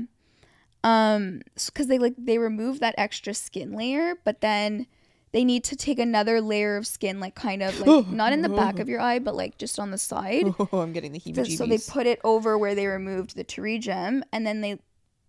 Um 0.83 1.41
cuz 1.75 1.87
they 1.87 1.99
like 1.99 2.15
they 2.17 2.37
remove 2.39 2.79
that 2.79 2.95
extra 2.97 3.33
skin 3.33 3.73
layer, 3.73 4.15
but 4.23 4.41
then 4.41 4.87
they 5.31 5.43
need 5.43 5.63
to 5.65 5.75
take 5.75 5.99
another 5.99 6.41
layer 6.41 6.75
of 6.77 6.87
skin 6.87 7.19
like 7.19 7.35
kind 7.35 7.61
of 7.61 7.79
like 7.79 8.07
not 8.21 8.33
in 8.33 8.41
the 8.41 8.49
back 8.49 8.79
of 8.83 8.89
your 8.89 8.99
eye, 9.01 9.19
but 9.19 9.35
like 9.35 9.57
just 9.59 9.77
on 9.79 9.91
the 9.91 9.97
side. 9.97 10.45
Oh, 10.59 10.79
I'm 10.79 10.93
getting 10.93 11.11
the 11.11 11.19
So- 11.19 11.29
heebie-jeebies. 11.31 11.57
so 11.57 11.65
they 11.67 11.77
put 11.77 12.07
it 12.07 12.19
over 12.23 12.57
where 12.57 12.73
they 12.73 12.87
removed 12.87 13.35
the 13.35 13.43
pterygium 13.43 14.23
and 14.31 14.47
then 14.47 14.61
they 14.61 14.79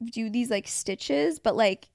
do 0.04 0.30
these 0.30 0.48
like 0.50 0.66
stitches, 0.68 1.38
but 1.38 1.56
like 1.56 1.88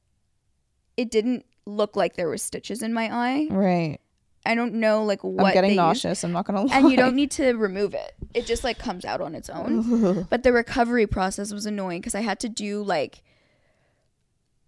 it 0.98 1.10
didn't 1.10 1.46
look 1.66 1.96
like 1.96 2.16
there 2.16 2.28
were 2.28 2.38
stitches 2.38 2.84
in 2.84 2.94
my 2.94 3.10
eye. 3.12 3.48
right. 3.50 4.00
I 4.46 4.56
don't 4.56 4.76
know 4.76 5.04
like 5.04 5.24
what 5.24 5.48
I'm 5.48 5.54
getting 5.54 5.76
nauseous. 5.76 6.24
I'm 6.24 6.32
not 6.32 6.46
gonna 6.46 6.64
lie. 6.64 6.78
And 6.78 6.90
you 6.92 6.98
don't 6.98 7.16
need 7.16 7.32
to 7.32 7.54
remove 7.54 7.94
it. 7.94 8.14
It 8.34 8.46
just 8.46 8.64
like 8.64 8.78
comes 8.78 9.06
out 9.06 9.22
on 9.22 9.36
its 9.36 9.50
own. 9.50 10.28
But 10.30 10.44
the 10.44 10.54
recovery 10.54 11.08
process 11.08 11.52
was 11.54 11.66
annoying 11.66 12.02
because 12.02 12.16
I 12.16 12.22
had 12.22 12.40
to 12.42 12.50
do 12.50 12.84
like 12.84 13.22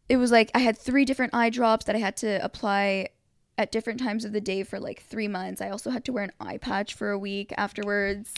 it 0.09 0.17
was 0.17 0.31
like 0.31 0.51
I 0.55 0.59
had 0.59 0.77
three 0.77 1.05
different 1.05 1.33
eye 1.33 1.49
drops 1.49 1.85
that 1.85 1.95
I 1.95 1.99
had 1.99 2.15
to 2.17 2.43
apply 2.43 3.09
at 3.57 3.71
different 3.71 3.99
times 3.99 4.23
of 4.23 4.31
the 4.33 4.41
day 4.41 4.63
for 4.63 4.79
like 4.79 5.01
three 5.01 5.27
months. 5.27 5.61
I 5.61 5.69
also 5.69 5.89
had 5.89 6.05
to 6.05 6.13
wear 6.13 6.23
an 6.23 6.31
eye 6.39 6.57
patch 6.57 6.93
for 6.93 7.11
a 7.11 7.17
week 7.17 7.53
afterwards. 7.57 8.33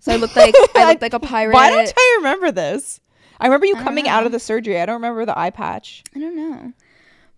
So 0.00 0.12
I 0.12 0.16
looked 0.16 0.36
like 0.36 0.54
I 0.74 0.88
looked 0.88 1.02
like 1.02 1.14
a 1.14 1.20
pirate. 1.20 1.54
Why 1.54 1.70
don't 1.70 1.92
I 1.96 2.14
remember 2.18 2.50
this? 2.52 3.00
I 3.38 3.46
remember 3.46 3.66
you 3.66 3.76
I 3.76 3.82
coming 3.82 4.08
out 4.08 4.26
of 4.26 4.32
the 4.32 4.40
surgery. 4.40 4.80
I 4.80 4.86
don't 4.86 4.96
remember 4.96 5.24
the 5.24 5.38
eye 5.38 5.50
patch. 5.50 6.04
I 6.14 6.20
don't 6.20 6.36
know. 6.36 6.72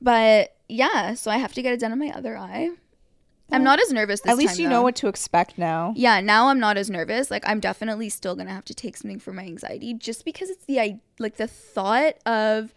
But 0.00 0.55
yeah, 0.69 1.15
so 1.15 1.31
I 1.31 1.38
have 1.38 1.53
to 1.55 1.62
get 1.62 1.73
it 1.73 1.81
done 1.81 1.93
on 1.93 1.99
my 1.99 2.11
other 2.15 2.37
eye. 2.37 2.71
I'm 3.50 3.64
not 3.64 3.81
as 3.81 3.93
nervous 3.93 4.21
this 4.21 4.31
At 4.31 4.37
least 4.38 4.55
time, 4.57 4.62
you 4.64 4.69
though. 4.69 4.76
know 4.76 4.83
what 4.83 4.97
to 4.97 5.09
expect 5.09 5.57
now. 5.59 5.93
yeah 5.97 6.21
now 6.21 6.49
i'm 6.49 6.61
not 6.61 6.77
as 6.77 6.90
nervous 6.90 7.31
like 7.31 7.42
i'm 7.49 7.61
definitely 7.61 8.09
still 8.11 8.35
gonna 8.37 8.53
have 8.53 8.64
to 8.66 8.75
take 8.75 8.96
something 8.96 9.18
for 9.18 9.33
my 9.33 9.42
anxiety 9.44 9.94
just 9.94 10.25
because 10.25 10.51
it's 10.51 10.64
the 10.66 10.79
i 10.81 11.01
like 11.18 11.37
the 11.37 11.46
thought 11.46 12.14
of 12.27 12.75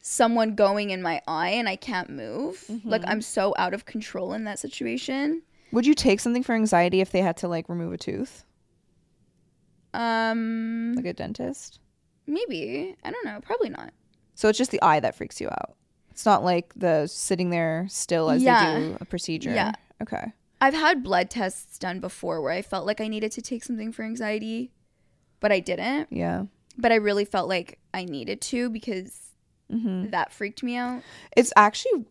someone 0.00 0.54
going 0.54 0.90
in 0.90 1.02
my 1.02 1.20
eye 1.28 1.50
and 1.50 1.68
i 1.68 1.76
can't 1.76 2.08
move 2.08 2.64
like 2.84 3.02
i'm 3.06 3.20
so 3.20 3.54
out 3.58 3.74
of 3.74 3.84
control 3.84 4.32
in 4.32 4.44
that 4.44 4.58
situation 4.58 5.42
Would 5.72 5.86
you 5.86 5.94
take 5.94 6.20
something 6.20 6.42
for 6.42 6.54
anxiety 6.54 7.00
if 7.02 7.10
they 7.12 7.20
had 7.20 7.36
to 7.38 7.48
like 7.48 7.68
remove 7.68 7.92
a 7.92 7.98
tooth, 7.98 8.44
um 9.94 10.94
like 10.96 11.04
a 11.06 11.12
dentist? 11.12 11.80
maybe 12.26 12.94
i 13.04 13.10
don't 13.10 13.24
know 13.24 13.40
probably 13.42 13.68
not 13.70 13.92
So 14.34 14.48
it's 14.48 14.58
just 14.58 14.70
the 14.70 14.80
eye 14.82 15.00
that 15.00 15.16
freaks 15.16 15.40
you 15.40 15.48
out. 15.48 15.74
It's 16.10 16.24
not 16.26 16.44
like 16.44 16.72
the 16.76 17.06
sitting 17.08 17.50
there 17.50 17.86
still 17.88 18.30
as 18.30 18.42
Yeah. 18.42 18.74
they 18.80 18.86
do 18.88 18.96
a 19.00 19.04
procedure. 19.04 19.50
Yeah. 19.52 19.72
Okay. 20.02 20.32
i've 20.60 20.74
had 20.74 21.02
blood 21.02 21.30
tests 21.30 21.78
done 21.78 22.00
before 22.00 22.40
where 22.40 22.52
i 22.52 22.62
felt 22.62 22.86
like 22.86 23.00
i 23.00 23.08
needed 23.08 23.32
to 23.32 23.42
take 23.42 23.64
something 23.64 23.92
for 23.92 24.02
anxiety 24.04 24.70
but 25.40 25.50
i 25.52 25.60
didn't 25.60 26.08
Yeah. 26.10 26.44
but 26.76 26.92
i 26.92 26.96
really 26.96 27.24
felt 27.24 27.48
like 27.48 27.78
i 27.94 28.04
needed 28.04 28.40
to 28.42 28.70
because 28.70 29.24
Mm-hmm. 29.70 30.10
that 30.12 30.32
freaked 30.32 30.62
me 30.62 30.76
out 30.76 31.02
It's 31.36 31.52
actually 31.54 32.06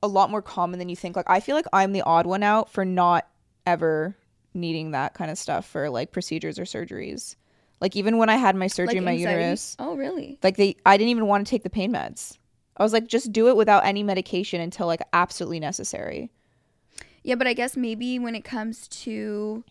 a 0.00 0.06
lot 0.06 0.30
more 0.30 0.40
common 0.42 0.78
than 0.78 0.88
you 0.88 0.94
think. 0.94 1.16
Like 1.16 1.28
I 1.28 1.40
feel 1.40 1.56
like 1.56 1.66
I'm 1.72 1.92
the 1.92 2.02
odd 2.02 2.24
one 2.24 2.44
out 2.44 2.70
for 2.70 2.84
not 2.84 3.26
ever 3.66 4.16
needing 4.54 4.92
that 4.92 5.12
kind 5.14 5.28
of 5.28 5.36
stuff 5.36 5.66
for 5.66 5.90
like 5.90 6.12
procedures 6.12 6.56
or 6.56 6.62
surgeries. 6.62 7.34
Like 7.80 7.96
even 7.96 8.16
when 8.16 8.28
I 8.30 8.36
had 8.36 8.54
my 8.54 8.68
surgery 8.68 8.98
in 8.98 9.04
my 9.04 9.10
anxiety. 9.10 9.40
uterus, 9.42 9.74
oh 9.80 9.96
really 9.96 10.38
like 10.44 10.56
they 10.56 10.76
I 10.86 10.96
didn't 10.96 11.10
even 11.10 11.26
want 11.26 11.44
to 11.44 11.50
take 11.50 11.64
the 11.64 11.68
pain 11.68 11.92
meds. 11.92 12.38
I 12.76 12.84
was 12.84 12.92
like 12.92 13.08
just 13.08 13.32
do 13.32 13.48
it 13.48 13.56
without 13.56 13.84
any 13.84 14.04
medication 14.04 14.60
until 14.60 14.86
like 14.86 15.02
absolutely 15.12 15.58
necessary. 15.58 16.30
Yeah, 17.22 17.34
but 17.34 17.46
I 17.46 17.52
guess 17.52 17.76
maybe 17.76 18.18
when 18.18 18.34
it 18.34 18.44
comes 18.44 18.88
to 18.88 19.64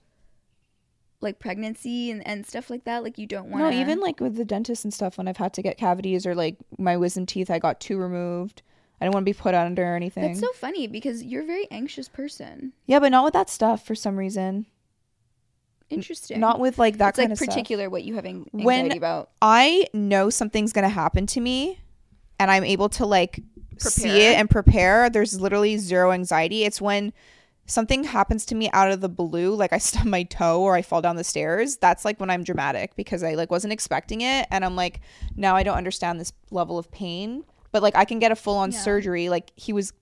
like 1.21 1.39
pregnancy 1.39 2.11
and, 2.11 2.25
and 2.25 2.45
stuff 2.45 2.69
like 2.69 2.85
that, 2.85 3.03
like 3.03 3.17
you 3.17 3.25
don't 3.27 3.49
want 3.49 3.63
to. 3.65 3.71
No, 3.71 3.81
even 3.81 3.99
like 3.99 4.19
with 4.19 4.35
the 4.35 4.45
dentist 4.45 4.83
and 4.85 4.93
stuff 4.93 5.17
when 5.17 5.27
I've 5.27 5.37
had 5.37 5.53
to 5.55 5.61
get 5.61 5.77
cavities 5.77 6.25
or 6.25 6.35
like 6.35 6.57
my 6.77 6.95
wisdom 6.95 7.25
teeth 7.25 7.49
I 7.49 7.59
got 7.59 7.79
two 7.79 7.97
removed. 7.97 8.61
I 9.01 9.05
don't 9.05 9.13
want 9.13 9.25
to 9.25 9.29
be 9.29 9.37
put 9.37 9.55
under 9.55 9.83
or 9.83 9.95
anything. 9.95 10.23
That's 10.23 10.39
so 10.41 10.51
funny 10.53 10.85
because 10.87 11.23
you're 11.23 11.43
a 11.43 11.45
very 11.45 11.67
anxious 11.71 12.09
person. 12.09 12.73
yeah, 12.85 12.99
but 12.99 13.09
not 13.09 13.23
with 13.23 13.33
that 13.33 13.49
stuff 13.49 13.85
for 13.85 13.95
some 13.95 14.17
reason. 14.17 14.65
Interesting. 15.89 16.39
Not 16.39 16.59
with 16.59 16.77
like 16.77 16.97
that 16.99 17.09
it's 17.09 17.17
kind 17.17 17.29
like 17.29 17.31
of 17.33 17.37
stuff. 17.39 17.47
particular 17.49 17.89
what 17.89 18.03
you 18.03 18.13
have 18.15 18.25
an- 18.25 18.45
anxiety 18.53 18.65
When- 18.65 18.91
about. 18.97 19.31
I 19.41 19.87
know 19.93 20.29
something's 20.29 20.71
gonna 20.71 20.89
happen 20.89 21.25
to 21.27 21.39
me, 21.41 21.79
and 22.39 22.51
I'm 22.51 22.63
able 22.63 22.89
to 22.89 23.05
like 23.05 23.41
see 23.77 24.09
it 24.27 24.37
and 24.37 24.49
prepare. 24.49 25.09
There's 25.09 25.39
literally 25.41 25.77
zero 25.77 26.11
anxiety. 26.11 26.63
It's 26.63 26.79
when 26.79 27.11
something 27.69 28.03
happens 28.03 28.45
to 28.47 28.55
me 28.55 28.69
out 28.73 28.91
of 28.91 28.99
the 29.01 29.09
blue, 29.09 29.53
like 29.55 29.71
I 29.71 29.77
stub 29.89 30.05
my 30.05 30.23
toe 30.23 30.61
or 30.61 30.75
I 30.75 30.81
fall 30.81 31.01
down 31.01 31.15
the 31.15 31.23
stairs. 31.23 31.77
That's 31.77 32.03
like 32.03 32.19
when 32.19 32.29
I'm 32.29 32.43
dramatic 32.43 32.95
because 32.95 33.23
I 33.23 33.35
like 33.35 33.51
wasn't 33.51 33.73
expecting 33.73 34.21
it, 34.21 34.47
and 34.51 34.65
I'm 34.65 34.75
like, 34.75 35.01
now 35.35 35.55
I 35.55 35.63
don't 35.63 35.77
understand 35.77 36.19
this 36.19 36.33
level 36.51 36.77
of 36.77 36.91
pain. 36.91 37.43
But 37.71 37.83
like 37.83 37.95
I 37.95 38.05
can 38.05 38.19
get 38.19 38.31
a 38.31 38.35
full 38.35 38.57
on 38.57 38.71
Yeah. 38.71 38.79
surgery. 38.79 39.29
Like 39.29 39.51
he 39.55 39.71
was 39.73 39.93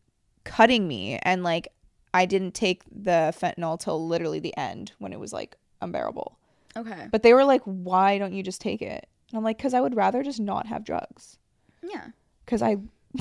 cutting 0.44 0.88
me, 0.88 1.20
and 1.22 1.44
like 1.44 1.68
I 2.14 2.26
didn't 2.26 2.54
take 2.54 2.84
the 2.90 3.34
fentanyl 3.40 3.80
till 3.80 4.08
literally 4.08 4.40
the 4.40 4.56
end 4.58 4.94
when 4.98 5.14
it 5.14 5.20
was 5.20 5.34
like 5.34 5.58
unbearable. 5.82 6.38
Okay. 6.76 7.08
But 7.12 7.22
they 7.24 7.34
were 7.34 7.44
like, 7.44 7.62
why 7.66 8.18
don't 8.18 8.34
you 8.34 8.42
just 8.44 8.62
take 8.62 8.82
it? 8.82 9.08
And 9.30 9.38
I'm 9.38 9.44
like, 9.44 9.58
because 9.58 9.74
I 9.74 9.82
would 9.82 9.96
rather 9.96 10.24
just 10.24 10.40
not 10.40 10.68
have 10.68 10.86
drugs. 10.86 11.38
Yeah. 11.84 12.08
Because 12.46 12.62
I, 12.62 12.78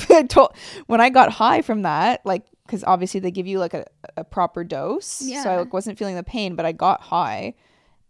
I 0.08 0.22
told 0.28 0.54
when 0.86 1.00
I 1.00 1.10
got 1.10 1.32
high 1.32 1.62
from 1.62 1.82
that, 1.82 2.24
like, 2.24 2.44
because 2.66 2.84
obviously 2.84 3.20
they 3.20 3.30
give 3.30 3.46
you 3.46 3.58
like 3.58 3.74
a, 3.74 3.86
a 4.16 4.24
proper 4.24 4.64
dose. 4.64 5.20
So 5.42 5.50
I 5.50 5.56
like, 5.58 5.72
wasn't 5.72 5.98
feeling 5.98 6.16
the 6.16 6.22
pain, 6.22 6.56
but 6.56 6.66
I 6.66 6.72
got 6.72 7.00
high. 7.00 7.54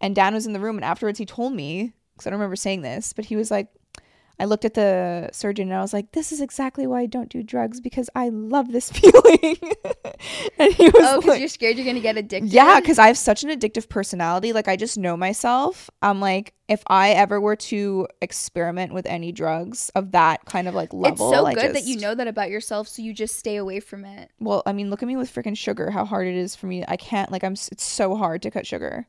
And 0.01 0.15
Dan 0.15 0.35
was 0.35 0.47
in 0.47 0.53
the 0.53 0.61
room, 0.61 0.77
and 0.77 0.85
afterwards 0.85 1.19
he 1.19 1.27
told 1.27 1.53
me, 1.53 1.93
because 2.15 2.27
I 2.27 2.31
don't 2.31 2.39
remember 2.39 2.57
saying 2.57 2.83
this, 2.83 3.13
but 3.13 3.25
he 3.25 3.37
was 3.37 3.51
like, 3.51 3.69
I 4.39 4.45
looked 4.45 4.67
at 4.67 4.75
the 4.75 5.31
surgeon 5.33 5.69
and 5.69 5.77
I 5.77 5.81
was 5.81 5.95
like, 5.95 6.13
this 6.13 6.31
is 6.31 6.43
exactly 6.43 6.87
why 6.87 7.01
I 7.01 7.07
don't 7.07 7.31
do 7.31 7.43
drugs 7.43 7.81
because 7.81 8.11
I 8.15 8.29
love 8.29 8.71
this 8.71 8.91
feeling. 8.93 9.57
and 10.59 10.73
he 10.75 10.89
oh, 10.89 10.93
was 10.95 11.03
Oh, 11.03 11.17
because 11.21 11.25
like, 11.27 11.41
you're 11.41 11.49
scared 11.49 11.77
you're 11.77 11.87
gonna 11.87 12.01
get 12.01 12.19
addicted. 12.19 12.53
yeah, 12.53 12.79
because 12.81 12.99
I 12.99 13.07
have 13.07 13.17
such 13.17 13.45
an 13.45 13.51
addictive 13.51 13.89
personality. 13.89 14.53
Like, 14.53 14.69
I 14.69 14.77
just 14.77 14.99
know 14.99 15.17
myself. 15.17 15.89
I'm 16.03 16.21
like, 16.21 16.53
if 16.69 16.83
I 16.89 17.11
ever 17.11 17.41
were 17.41 17.57
to 17.57 18.09
experiment 18.21 18.93
with 18.93 19.07
any 19.07 19.33
drugs 19.33 19.91
of 19.95 20.13
that 20.13 20.45
kind 20.45 20.69
of 20.69 20.75
like 20.75 20.93
level, 20.93 21.31
it's 21.31 21.37
so 21.37 21.47
I 21.47 21.55
good 21.55 21.75
that 21.75 21.85
you 21.85 21.99
know 21.99 22.15
that 22.15 22.29
about 22.29 22.51
yourself, 22.51 22.89
so 22.89 23.03
you 23.03 23.15
just 23.15 23.37
stay 23.37 23.57
away 23.57 23.81
from 23.81 24.05
it. 24.05 24.31
Well, 24.39 24.63
I 24.67 24.73
mean, 24.73 24.91
look 24.91 25.03
at 25.03 25.07
me 25.07 25.17
with 25.17 25.33
freaking 25.33 25.57
sugar. 25.57 25.91
How 25.91 26.05
hard 26.05 26.27
it 26.27 26.35
is 26.35 26.55
for 26.57 26.67
me. 26.67 26.85
I 26.87 26.97
can't 26.97 27.33
like. 27.33 27.43
I'm. 27.45 27.53
It's 27.53 27.85
so 27.85 28.17
hard 28.17 28.43
to 28.43 28.51
cut 28.51 28.67
sugar. 28.67 29.07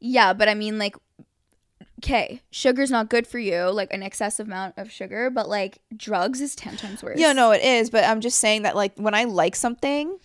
Yeah, 0.00 0.32
but 0.32 0.48
I 0.48 0.54
mean, 0.54 0.78
like, 0.78 0.96
okay, 1.98 2.42
sugar's 2.50 2.90
not 2.90 3.08
good 3.08 3.26
for 3.26 3.38
you, 3.38 3.70
like 3.70 3.92
an 3.92 4.02
excessive 4.02 4.46
amount 4.46 4.74
of 4.76 4.90
sugar, 4.90 5.30
but 5.30 5.48
like 5.48 5.78
drugs 5.96 6.40
is 6.40 6.54
10 6.54 6.76
times 6.76 7.02
worse. 7.02 7.18
Yeah, 7.18 7.32
no, 7.32 7.50
it 7.52 7.62
is. 7.62 7.90
But 7.90 8.04
I'm 8.04 8.20
just 8.20 8.38
saying 8.38 8.62
that 8.62 8.76
like 8.76 8.92
when 8.96 9.14
I 9.14 9.24
like 9.24 9.56
something, 9.56 10.18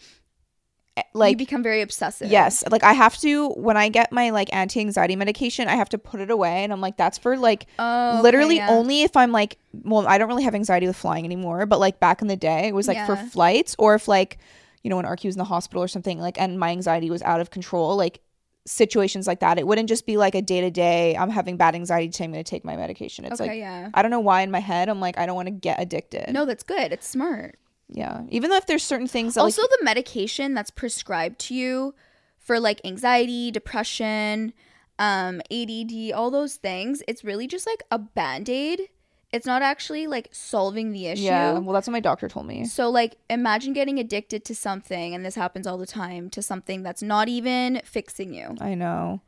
eh, 0.98 1.04
like 1.14 1.32
you 1.32 1.38
become 1.38 1.64
very 1.64 1.82
obsessive. 1.82 2.30
yes, 2.30 2.64
like 2.70 2.84
I 2.84 2.94
have 2.94 3.18
to 3.20 3.50
when 3.52 3.78
I 3.78 3.90
get 3.90 4.12
my 4.12 4.32
like 4.32 4.54
anti 4.54 4.80
anxiety 4.82 5.16
medication, 5.16 5.68
I 5.68 5.76
have 5.76 5.90
to 5.90 5.98
put 5.98 6.20
it 6.20 6.30
away, 6.32 6.64
and 6.64 6.74
I'm 6.74 6.82
like 6.82 6.98
that's 6.98 7.18
for 7.18 7.38
like 7.38 7.68
Oh, 7.78 8.14
okay, 8.14 8.22
literally 8.22 8.58
yeah. 8.58 8.70
only 8.70 9.04
if 9.04 9.16
I'm 9.16 9.32
like 9.32 9.58
well 9.84 10.08
I 10.08 10.18
don't 10.18 10.28
really 10.28 10.44
have 10.44 10.56
anxiety 10.56 10.88
with 10.88 10.98
flying 10.98 11.26
anymore, 11.26 11.66
but 11.66 11.80
like 11.80 12.00
back 12.00 12.22
in 12.22 12.28
the 12.28 12.38
day 12.38 12.68
it 12.68 12.76
was 12.76 12.88
like 12.88 13.06
for 13.06 13.16
flights 13.16 13.76
or 13.80 13.96
if 13.96 14.08
like 14.08 14.38
you 14.84 14.90
know 14.90 14.96
when 14.96 15.06
Arky 15.06 15.26
was 15.26 15.36
in 15.36 15.40
the 15.40 15.46
hospital 15.46 15.84
or 15.84 15.88
something 15.88 16.20
like 16.20 16.40
and 16.40 16.60
my 16.60 16.70
anxiety 16.72 17.10
was 17.10 17.22
out 17.24 17.42
of 17.42 17.52
control 17.52 17.96
like 17.96 18.22
situations 18.70 19.26
like 19.26 19.40
that 19.40 19.58
it 19.58 19.66
wouldn't 19.66 19.90
just 19.90 20.06
be 20.06 20.16
like 20.16 20.36
a 20.36 20.42
day 20.42 20.62
to 20.62 20.70
day 20.70 21.18
I'm 21.18 21.30
having 21.32 21.58
bad 21.58 21.74
anxiety 21.74 22.10
today 22.10 22.26
I'm 22.26 22.32
gonna 22.32 22.44
take 22.44 22.64
my 22.64 22.76
medication 22.78 23.26
it's 23.26 23.42
okay, 23.42 23.50
like 23.50 23.60
yeah. 23.60 23.90
I 23.94 24.02
don't 24.04 24.12
know 24.12 24.20
why 24.20 24.42
in 24.42 24.52
my 24.52 24.60
head 24.60 24.90
I'm 24.90 25.00
like 25.02 25.18
I 25.18 25.26
don't 25.26 25.36
want 25.36 25.48
to 25.48 25.52
get 25.52 25.82
addicted 25.82 26.32
No, 26.32 26.46
that's 26.46 26.64
good. 26.64 26.92
It's 26.94 27.08
smart. 27.08 27.58
yeah 27.90 28.22
even 28.30 28.50
though 28.52 28.58
if 28.58 28.68
there's 28.68 28.84
certain 28.84 29.08
things 29.08 29.34
that 29.34 29.42
also 29.42 29.64
like, 29.64 29.72
the 29.80 29.84
medication 29.86 30.54
that's 30.54 30.70
prescribed 30.70 31.40
to 31.40 31.56
you 31.56 31.96
for 32.38 32.60
like 32.60 32.80
anxiety 32.86 33.50
depression 33.50 34.54
um 35.00 35.42
add 35.52 36.12
all 36.14 36.30
those 36.30 36.56
things 36.58 37.02
it's 37.08 37.24
really 37.24 37.48
just 37.48 37.66
like 37.66 37.82
a 37.90 37.98
band-aid 37.98 38.82
it's 39.32 39.46
not 39.46 39.62
actually 39.62 40.08
like 40.08 40.28
solving 40.32 40.92
the 40.92 41.08
issue 41.08 41.24
yeah 41.24 41.58
well 41.60 41.74
that's 41.74 41.88
what 41.88 41.92
my 41.94 42.00
doctor 42.00 42.28
told 42.28 42.46
me 42.46 42.66
so 42.66 42.90
like 42.90 43.18
imagine 43.30 43.74
getting 43.74 44.00
addicted 44.00 44.44
to 44.46 44.56
something 44.56 45.14
and 45.14 45.26
this 45.26 45.36
happens 45.36 45.68
all 45.68 45.78
the 45.78 45.86
time 45.86 46.30
to 46.30 46.42
something 46.42 46.82
that's 46.84 47.02
not 47.04 47.28
even 47.28 47.82
fixing 47.84 48.34
you 48.34 48.56
I 48.60 48.74
know. 48.76 49.22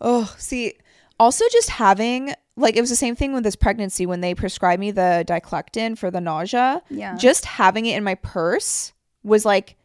Oh, 0.00 0.34
see, 0.36 0.74
also 1.20 1.44
just 1.52 1.70
having 1.70 2.34
like 2.56 2.76
it 2.76 2.80
was 2.80 2.90
the 2.90 2.96
same 2.96 3.14
thing 3.16 3.32
with 3.32 3.44
this 3.44 3.56
pregnancy 3.56 4.04
when 4.06 4.20
they 4.20 4.34
prescribed 4.34 4.80
me 4.80 4.90
the 4.90 5.24
diclectin 5.26 5.96
for 5.96 6.10
the 6.10 6.20
nausea. 6.20 6.82
yeah 6.90 7.16
Just 7.16 7.44
having 7.44 7.86
it 7.86 7.96
in 7.96 8.04
my 8.04 8.14
purse 8.16 8.92
was 9.22 9.44
like 9.44 9.76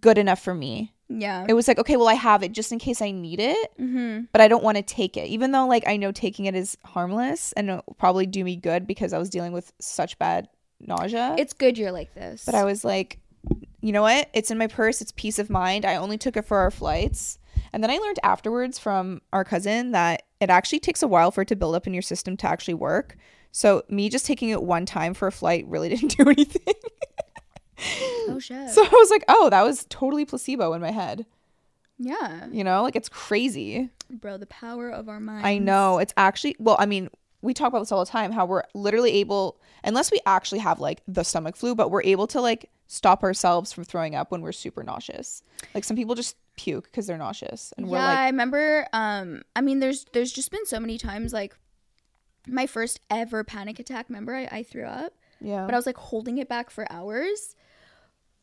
good 0.00 0.18
enough 0.18 0.40
for 0.40 0.54
me. 0.54 0.92
Yeah 1.08 1.46
It 1.48 1.54
was 1.54 1.68
like, 1.68 1.78
okay, 1.78 1.96
well 1.96 2.08
I 2.08 2.14
have 2.14 2.42
it 2.42 2.52
just 2.52 2.72
in 2.72 2.78
case 2.78 3.00
I 3.00 3.10
need 3.10 3.40
it, 3.40 3.72
mm-hmm. 3.78 4.24
but 4.32 4.40
I 4.40 4.48
don't 4.48 4.64
want 4.64 4.76
to 4.76 4.82
take 4.82 5.16
it. 5.16 5.28
Even 5.28 5.52
though 5.52 5.66
like 5.66 5.84
I 5.86 5.96
know 5.96 6.12
taking 6.12 6.46
it 6.46 6.54
is 6.54 6.76
harmless 6.84 7.52
and 7.52 7.70
it'll 7.70 7.96
probably 7.98 8.26
do 8.26 8.44
me 8.44 8.56
good 8.56 8.86
because 8.86 9.12
I 9.12 9.18
was 9.18 9.30
dealing 9.30 9.52
with 9.52 9.72
such 9.80 10.18
bad 10.18 10.48
nausea. 10.80 11.34
it's 11.38 11.52
good 11.52 11.76
you're 11.76 11.90
like 11.90 12.14
this 12.14 12.44
But 12.44 12.54
I 12.54 12.64
was 12.64 12.84
like, 12.84 13.18
you 13.80 13.92
know 13.92 14.02
what? 14.02 14.28
It's 14.32 14.50
in 14.50 14.58
my 14.58 14.66
purse. 14.66 15.00
It's 15.00 15.12
peace 15.12 15.38
of 15.38 15.50
mind. 15.50 15.84
I 15.84 15.96
only 15.96 16.18
took 16.18 16.36
it 16.36 16.44
for 16.44 16.58
our 16.58 16.70
flights. 16.70 17.38
And 17.72 17.82
then 17.82 17.90
I 17.90 17.98
learned 17.98 18.18
afterwards 18.22 18.78
from 18.78 19.20
our 19.32 19.44
cousin 19.44 19.92
that 19.92 20.22
it 20.40 20.50
actually 20.50 20.80
takes 20.80 21.02
a 21.02 21.08
while 21.08 21.30
for 21.30 21.42
it 21.42 21.48
to 21.48 21.56
build 21.56 21.74
up 21.74 21.86
in 21.86 21.94
your 21.94 22.02
system 22.02 22.36
to 22.38 22.48
actually 22.48 22.74
work. 22.74 23.16
So 23.52 23.84
me 23.88 24.08
just 24.08 24.26
taking 24.26 24.50
it 24.50 24.62
one 24.62 24.86
time 24.86 25.14
for 25.14 25.28
a 25.28 25.32
flight 25.32 25.64
really 25.66 25.88
didn't 25.94 26.16
do 26.16 26.28
anything. 26.28 26.74
oh 28.28 28.38
shit 28.40 28.70
so 28.70 28.84
I 28.84 28.88
was 28.88 29.10
like, 29.10 29.24
oh, 29.28 29.50
that 29.50 29.62
was 29.62 29.86
totally 29.88 30.24
placebo 30.24 30.72
in 30.72 30.80
my 30.80 30.90
head. 30.90 31.26
yeah 31.98 32.46
You 32.50 32.64
know, 32.64 32.82
like 32.82 32.96
it's 32.96 33.08
crazy. 33.08 33.90
bro 34.10 34.36
the 34.36 34.46
power 34.46 34.90
of 34.90 35.08
our 35.08 35.20
mind. 35.20 35.46
I 35.46 35.58
know. 35.58 35.98
It's 35.98 36.12
actually, 36.16 36.56
well, 36.58 36.76
I 36.78 36.86
mean, 36.86 37.08
we 37.40 37.54
talk 37.54 37.68
about 37.68 37.80
this 37.80 37.92
all 37.92 38.04
the 38.04 38.10
time 38.10 38.32
how 38.32 38.46
we're 38.46 38.64
literally 38.74 39.12
able, 39.14 39.60
unless 39.84 40.10
we 40.10 40.20
actually 40.26 40.58
have 40.58 40.80
like 40.80 41.02
the 41.06 41.22
stomach 41.22 41.56
flu, 41.56 41.74
but 41.74 41.90
we're 41.90 42.02
able 42.02 42.26
to 42.28 42.40
like 42.40 42.68
stop 42.88 43.22
ourselves 43.22 43.72
from 43.72 43.84
throwing 43.84 44.14
up 44.14 44.32
when 44.32 44.40
we're 44.42 44.52
super 44.52 44.82
nauseous. 44.82 45.42
Like 45.74 45.84
some 45.84 45.96
people 45.96 46.14
just 46.16 46.36
puke 46.56 46.84
because 46.84 47.06
they're 47.06 47.18
nauseous. 47.18 47.72
And 47.76 47.86
yeah, 47.86 47.92
we're 47.92 47.98
I 47.98 48.14
like, 48.24 48.32
remember. 48.32 48.88
Um, 48.92 49.42
I 49.54 49.60
mean, 49.60 49.78
there's 49.78 50.04
there's 50.12 50.32
just 50.32 50.50
been 50.50 50.66
so 50.66 50.80
many 50.80 50.98
times 50.98 51.32
like 51.32 51.56
my 52.46 52.66
first 52.66 53.00
ever 53.10 53.44
panic 53.44 53.78
attack. 53.78 54.08
Remember, 54.08 54.34
I, 54.34 54.48
I 54.50 54.62
threw 54.64 54.84
up, 54.84 55.12
yeah. 55.40 55.64
but 55.64 55.74
I 55.74 55.76
was 55.78 55.86
like 55.86 55.96
holding 55.96 56.38
it 56.38 56.48
back 56.48 56.70
for 56.70 56.90
hours. 56.90 57.54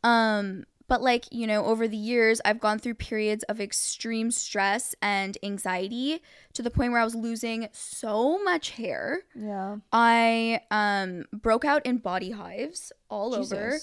Um, 0.06 0.66
but 0.88 1.02
like 1.02 1.26
you 1.32 1.48
know, 1.48 1.66
over 1.66 1.88
the 1.88 1.98
years, 1.98 2.40
I've 2.46 2.60
gone 2.60 2.78
through 2.80 2.94
periods 2.96 3.44
of 3.46 3.60
extreme 3.60 4.30
stress 4.30 4.94
and 5.02 5.36
anxiety 5.42 6.22
to 6.54 6.62
the 6.62 6.70
point 6.70 6.92
where 6.92 7.02
I 7.02 7.04
was 7.04 7.16
losing 7.16 7.68
so 7.72 8.42
much 8.44 8.70
hair. 8.72 9.22
yeah. 9.34 9.78
I 9.92 10.62
um 10.70 11.26
broke 11.34 11.66
out 11.66 11.86
in 11.86 11.98
body 11.98 12.32
hives 12.32 12.92
all 13.10 13.34
over 13.36 13.80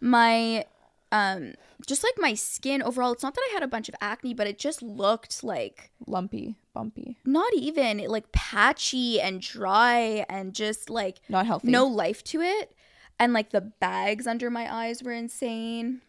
my 0.00 0.64
um 1.12 1.52
just 1.86 2.02
like 2.02 2.14
my 2.18 2.34
skin 2.34 2.82
overall 2.82 3.12
it's 3.12 3.22
not 3.22 3.34
that 3.34 3.46
i 3.50 3.54
had 3.54 3.62
a 3.62 3.68
bunch 3.68 3.88
of 3.88 3.94
acne 4.00 4.34
but 4.34 4.46
it 4.46 4.58
just 4.58 4.82
looked 4.82 5.44
like 5.44 5.90
Lumpy, 6.06 6.56
bumpy, 6.74 7.16
not 7.24 7.52
even 7.54 7.98
like 8.08 8.32
patchy 8.32 9.20
and 9.20 9.40
dry 9.40 10.24
and 10.28 10.52
just 10.52 10.90
like 10.90 11.20
not 11.28 11.46
healthy. 11.46 11.70
no 11.70 11.86
life 11.86 12.24
to 12.24 12.40
it 12.40 12.74
and 13.18 13.32
like 13.32 13.50
the 13.50 13.60
bags 13.60 14.26
under 14.26 14.50
my 14.50 14.72
eyes 14.72 15.02
were 15.02 15.12
insane 15.12 16.00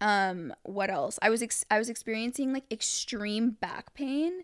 um 0.00 0.52
what 0.64 0.90
else 0.90 1.18
i 1.22 1.30
was 1.30 1.42
ex- 1.42 1.64
i 1.70 1.78
was 1.78 1.88
experiencing 1.88 2.52
like 2.52 2.64
extreme 2.70 3.50
back 3.50 3.94
pain 3.94 4.42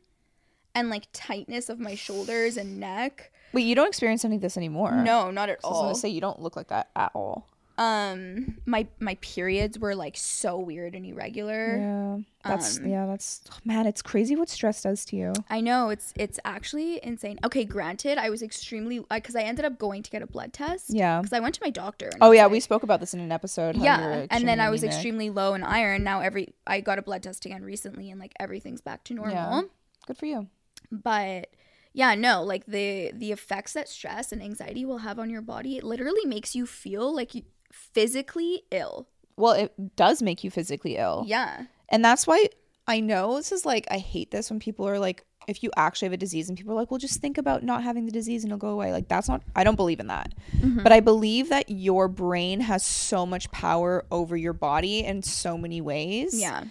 and 0.74 0.88
like 0.90 1.08
tightness 1.12 1.68
of 1.68 1.80
my 1.80 1.94
shoulders 1.94 2.56
and 2.56 2.78
neck 2.78 3.32
Wait, 3.54 3.62
you 3.64 3.74
don't 3.74 3.88
experience 3.88 4.24
any 4.26 4.36
of 4.36 4.42
this 4.42 4.56
anymore. 4.58 4.92
no 4.92 5.30
not 5.30 5.48
at 5.48 5.58
all 5.64 5.84
I 5.84 5.88
was 5.88 5.96
to 5.98 6.00
say, 6.02 6.08
you 6.10 6.20
don't 6.20 6.40
look 6.40 6.54
like 6.54 6.68
that 6.68 6.90
at 6.94 7.10
all. 7.14 7.48
Um 7.78 8.58
my 8.66 8.86
my 8.98 9.14
periods 9.20 9.78
were 9.78 9.94
like 9.94 10.16
so 10.16 10.58
weird 10.58 10.94
and 10.94 11.06
irregular 11.06 11.78
Yeah. 11.78 12.18
That's, 12.44 12.78
Um, 12.78 12.86
yeah, 12.86 13.04
that's, 13.04 13.42
man, 13.64 13.86
it's 13.86 14.00
crazy 14.00 14.34
what 14.34 14.48
stress 14.48 14.82
does 14.82 15.04
to 15.06 15.16
you. 15.16 15.32
I 15.50 15.60
know 15.60 15.90
it's 15.90 16.14
it's 16.16 16.40
actually 16.46 16.98
insane. 17.04 17.38
Okay, 17.44 17.64
granted, 17.64 18.16
I 18.16 18.30
was 18.30 18.42
extremely 18.42 19.00
because 19.10 19.36
I 19.36 19.42
ended 19.42 19.64
up 19.66 19.78
going 19.78 20.02
to 20.02 20.10
get 20.10 20.22
a 20.22 20.26
blood 20.26 20.52
test. 20.54 20.86
Yeah. 20.88 21.20
because 21.20 21.32
I 21.34 21.40
went 21.40 21.54
to 21.56 21.60
my 21.62 21.68
doctor. 21.70 22.06
And 22.06 22.22
Oh, 22.22 22.30
yeah. 22.30 22.44
like- 22.44 22.52
we 22.52 22.60
spoke 22.60 22.84
about 22.84 23.00
this 23.00 23.12
in 23.12 23.20
an 23.20 23.32
episode. 23.32 23.76
yeah, 23.76 24.26
and 24.30 24.48
then 24.48 24.60
I 24.60 24.70
was 24.70 24.82
anemic. 24.82 24.94
extremely 24.96 25.28
low 25.30 25.52
in 25.54 25.62
iron. 25.62 26.04
Now 26.04 26.20
every 26.20 26.54
I 26.66 26.80
got 26.80 26.98
a 26.98 27.02
blood 27.02 27.22
test 27.22 27.44
again 27.44 27.62
recently, 27.64 28.10
and 28.10 28.18
like 28.18 28.32
everything's 28.40 28.80
back 28.80 29.04
to 29.04 29.14
normal. 29.14 29.34
Yeah. 29.34 29.62
Good 30.06 30.16
for 30.16 30.26
you. 30.26 30.46
But 30.90 31.50
yeah, 31.92 32.14
no, 32.14 32.42
like 32.44 32.64
the 32.66 33.10
the 33.14 33.30
effects 33.32 33.72
that 33.74 33.88
stress 33.90 34.32
and 34.32 34.42
anxiety 34.42 34.84
will 34.86 34.98
have 34.98 35.18
on 35.18 35.28
your 35.28 35.42
body, 35.42 35.76
it 35.76 35.84
literally 35.84 36.24
makes 36.24 36.54
you 36.54 36.64
feel 36.66 37.14
like 37.14 37.34
you 37.34 37.42
physically 37.72 38.62
ill. 38.70 39.08
Well, 39.36 39.52
it 39.52 39.96
does 39.96 40.22
make 40.22 40.42
you 40.42 40.50
physically 40.50 40.96
ill. 40.96 41.24
Yeah, 41.26 41.64
And 41.88 42.04
that's 42.04 42.26
why 42.26 42.48
I 42.86 43.00
know 43.00 43.36
this 43.36 43.52
is 43.52 43.64
like, 43.64 43.86
I 43.90 43.98
hate 43.98 44.30
this 44.30 44.50
when 44.50 44.58
people 44.58 44.88
are 44.88 44.98
like, 44.98 45.24
if 45.46 45.62
you 45.62 45.70
actually 45.76 46.06
have 46.06 46.12
a 46.12 46.18
disease 46.18 46.48
and 46.48 46.58
people 46.58 46.72
are 46.72 46.76
like, 46.76 46.90
well, 46.90 46.98
just 46.98 47.20
think 47.20 47.38
about 47.38 47.62
not 47.62 47.82
having 47.82 48.04
the 48.04 48.12
disease 48.12 48.44
and 48.44 48.52
it'll 48.52 48.58
go 48.58 48.68
away. 48.68 48.92
Like, 48.92 49.08
that's 49.08 49.28
not, 49.28 49.42
I 49.56 49.64
don't 49.64 49.76
believe 49.76 49.98
in 50.00 50.08
that. 50.08 50.34
Mm-hmm. 50.58 50.82
But 50.82 50.92
I 50.92 51.00
believe 51.00 51.48
that 51.48 51.70
your 51.70 52.08
brain 52.08 52.60
has 52.60 52.84
so 52.84 53.24
much 53.24 53.50
power 53.50 54.04
over 54.10 54.36
your 54.36 54.52
body 54.52 55.04
in 55.04 55.22
so 55.22 55.56
many 55.56 55.80
ways. 55.80 56.38
yeah. 56.38 56.64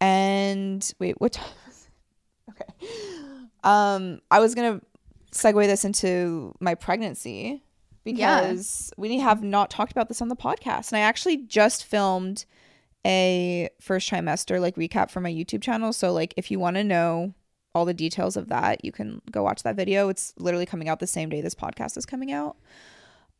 And 0.00 0.92
wait, 0.98 1.20
what 1.20 1.32
time? 1.32 1.48
Okay. 2.50 2.88
Um, 3.64 4.20
I 4.30 4.40
was 4.40 4.54
going 4.54 4.78
to 4.80 4.86
segue 5.32 5.66
this 5.66 5.84
into 5.84 6.54
my 6.60 6.74
pregnancy 6.74 7.62
Yeah. 8.16 8.40
because 8.40 8.92
we 8.96 9.18
have 9.18 9.42
not 9.42 9.70
talked 9.70 9.92
about 9.92 10.08
this 10.08 10.20
on 10.22 10.28
the 10.28 10.36
podcast. 10.36 10.92
And 10.92 10.98
I 10.98 11.00
actually 11.00 11.38
just 11.38 11.84
filmed 11.84 12.44
a 13.06 13.68
first 13.80 14.10
trimester 14.10 14.60
like 14.60 14.76
recap 14.76 15.10
for 15.10 15.20
my 15.20 15.32
YouTube 15.32 15.62
channel. 15.62 15.92
So 15.92 16.12
like 16.12 16.34
if 16.36 16.50
you 16.50 16.58
want 16.58 16.76
to 16.76 16.84
know 16.84 17.32
all 17.74 17.84
the 17.84 17.94
details 17.94 18.36
of 18.36 18.48
that, 18.48 18.84
you 18.84 18.92
can 18.92 19.22
go 19.30 19.42
watch 19.42 19.62
that 19.62 19.76
video. 19.76 20.08
It's 20.08 20.34
literally 20.38 20.66
coming 20.66 20.88
out 20.88 20.98
the 21.00 21.06
same 21.06 21.28
day 21.28 21.40
this 21.40 21.54
podcast 21.54 21.96
is 21.96 22.06
coming 22.06 22.32
out. 22.32 22.56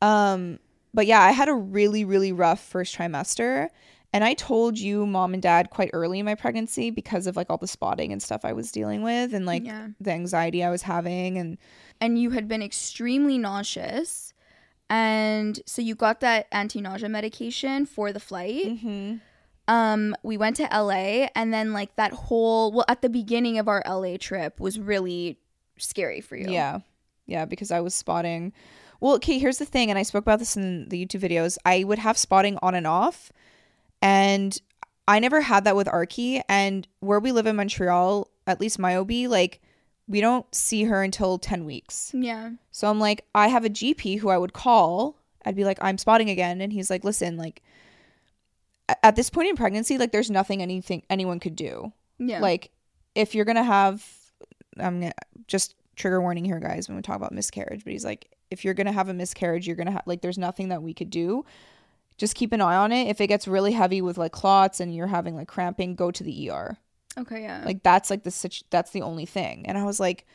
Um 0.00 0.58
but 0.94 1.06
yeah, 1.06 1.20
I 1.22 1.32
had 1.32 1.48
a 1.48 1.54
really 1.54 2.04
really 2.04 2.32
rough 2.32 2.60
first 2.60 2.96
trimester 2.96 3.68
and 4.12 4.24
I 4.24 4.34
told 4.34 4.78
you 4.78 5.04
mom 5.06 5.34
and 5.34 5.42
dad 5.42 5.70
quite 5.70 5.90
early 5.92 6.18
in 6.18 6.24
my 6.24 6.34
pregnancy 6.34 6.90
because 6.90 7.26
of 7.26 7.36
like 7.36 7.50
all 7.50 7.58
the 7.58 7.66
spotting 7.68 8.10
and 8.12 8.22
stuff 8.22 8.44
I 8.44 8.52
was 8.52 8.72
dealing 8.72 9.02
with 9.02 9.34
and 9.34 9.44
like 9.44 9.66
Yeah. 9.66 9.88
the 10.00 10.12
anxiety 10.12 10.62
I 10.64 10.70
was 10.70 10.82
having 10.82 11.36
and 11.36 11.58
and 12.00 12.18
you 12.18 12.30
had 12.30 12.46
been 12.48 12.62
extremely 12.62 13.38
nauseous 13.38 14.27
and 14.90 15.60
so 15.66 15.82
you 15.82 15.94
got 15.94 16.20
that 16.20 16.46
anti-nausea 16.52 17.08
medication 17.08 17.86
for 17.86 18.12
the 18.12 18.20
flight 18.20 18.66
mm-hmm. 18.66 19.16
um 19.68 20.14
we 20.22 20.36
went 20.36 20.56
to 20.56 20.62
LA 20.64 21.28
and 21.34 21.52
then 21.52 21.72
like 21.72 21.94
that 21.96 22.12
whole 22.12 22.72
well 22.72 22.84
at 22.88 23.02
the 23.02 23.08
beginning 23.08 23.58
of 23.58 23.68
our 23.68 23.82
LA 23.86 24.16
trip 24.16 24.58
was 24.60 24.78
really 24.78 25.38
scary 25.76 26.20
for 26.20 26.36
you 26.36 26.50
Yeah. 26.50 26.80
Yeah, 27.28 27.44
because 27.44 27.70
I 27.70 27.80
was 27.80 27.94
spotting. 27.94 28.52
Well, 29.00 29.14
okay, 29.16 29.38
here's 29.38 29.58
the 29.58 29.64
thing, 29.66 29.90
and 29.90 29.98
I 29.98 30.02
spoke 30.02 30.22
about 30.22 30.40
this 30.40 30.56
in 30.56 30.88
the 30.88 31.04
YouTube 31.04 31.20
videos. 31.20 31.56
I 31.64 31.84
would 31.84 32.00
have 32.00 32.18
spotting 32.18 32.58
on 32.62 32.74
and 32.74 32.86
off, 32.86 33.30
and 34.02 34.58
I 35.06 35.20
never 35.20 35.42
had 35.42 35.64
that 35.64 35.76
with 35.76 35.86
Arky. 35.86 36.42
And 36.48 36.88
where 36.98 37.20
we 37.20 37.30
live 37.30 37.46
in 37.46 37.54
Montreal, 37.54 38.28
at 38.46 38.60
least 38.60 38.78
my 38.78 38.96
OB, 38.96 39.10
like, 39.28 39.60
we 40.08 40.20
don't 40.20 40.52
see 40.54 40.84
her 40.84 41.02
until 41.02 41.38
10 41.38 41.64
weeks. 41.64 42.12
yeah 42.14 42.50
So 42.70 42.88
I'm 42.90 42.98
like, 42.98 43.24
I 43.34 43.48
have 43.48 43.64
a 43.64 43.70
GP 43.70 44.18
who 44.18 44.30
I 44.30 44.38
would 44.38 44.52
call. 44.52 45.16
I'd 45.44 45.54
be 45.54 45.64
like, 45.64 45.78
I'm 45.80 45.98
spotting 45.98 46.30
again. 46.30 46.60
And 46.60 46.72
he's 46.72 46.90
like, 46.90 47.04
listen, 47.04 47.36
like, 47.36 47.62
at 49.02 49.16
this 49.16 49.30
point 49.30 49.48
in 49.50 49.56
pregnancy, 49.56 49.98
like, 49.98 50.12
there's 50.12 50.30
nothing 50.30 50.62
anything 50.62 51.02
anyone 51.10 51.38
could 51.40 51.54
do 51.56 51.92
yeah 52.18 52.40
like 52.40 52.70
if 53.14 53.34
you're 53.34 53.44
gonna 53.44 53.62
have 53.62 54.04
i'm 54.80 55.00
gonna 55.00 55.12
just 55.46 55.74
trigger 55.98 56.20
warning 56.20 56.44
here, 56.44 56.60
guys, 56.60 56.88
when 56.88 56.96
we 56.96 57.02
talk 57.02 57.16
about 57.16 57.32
miscarriage. 57.32 57.84
But 57.84 57.92
he's 57.92 58.04
like, 58.04 58.30
if 58.50 58.64
you're 58.64 58.74
gonna 58.74 58.92
have 58.92 59.08
a 59.08 59.14
miscarriage, 59.14 59.66
you're 59.66 59.76
gonna 59.76 59.90
have 59.90 60.06
like, 60.06 60.22
there's 60.22 60.38
nothing 60.38 60.68
that 60.68 60.82
we 60.82 60.94
could 60.94 61.10
do. 61.10 61.44
Just 62.16 62.34
keep 62.34 62.52
an 62.52 62.60
eye 62.60 62.76
on 62.76 62.92
it. 62.92 63.08
If 63.08 63.20
it 63.20 63.26
gets 63.26 63.46
really 63.46 63.72
heavy 63.72 64.00
with 64.00 64.16
like 64.16 64.32
clots 64.32 64.80
and 64.80 64.94
you're 64.94 65.08
having 65.08 65.36
like 65.36 65.48
cramping, 65.48 65.94
go 65.94 66.10
to 66.10 66.24
the 66.24 66.50
ER. 66.50 66.78
Okay, 67.18 67.42
yeah. 67.42 67.62
Like 67.64 67.82
that's 67.82 68.10
like 68.10 68.22
the 68.22 68.30
situ- 68.30 68.64
that's 68.70 68.90
the 68.90 69.02
only 69.02 69.26
thing. 69.26 69.66
And 69.66 69.76
I 69.76 69.84
was 69.84 69.98
like, 70.00 70.26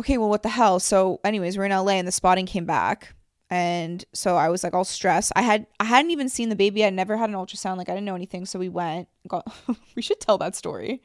okay, 0.00 0.18
well, 0.18 0.28
what 0.28 0.42
the 0.42 0.48
hell? 0.48 0.80
So, 0.80 1.20
anyways, 1.24 1.56
we're 1.58 1.64
in 1.64 1.72
LA 1.72 1.92
and 1.92 2.08
the 2.08 2.12
spotting 2.12 2.46
came 2.46 2.64
back. 2.64 3.14
And 3.50 4.04
so 4.12 4.36
I 4.36 4.48
was 4.48 4.64
like 4.64 4.74
all 4.74 4.84
stressed. 4.84 5.32
I 5.36 5.42
had 5.42 5.66
I 5.78 5.84
hadn't 5.84 6.10
even 6.10 6.28
seen 6.28 6.48
the 6.48 6.56
baby. 6.56 6.84
I 6.84 6.90
never 6.90 7.16
had 7.16 7.28
an 7.28 7.36
ultrasound. 7.36 7.76
Like 7.76 7.88
I 7.88 7.92
didn't 7.92 8.06
know 8.06 8.14
anything. 8.14 8.46
So 8.46 8.58
we 8.58 8.68
went. 8.68 9.08
Got 9.28 9.46
we 9.94 10.02
should 10.02 10.20
tell 10.20 10.38
that 10.38 10.56
story. 10.56 11.02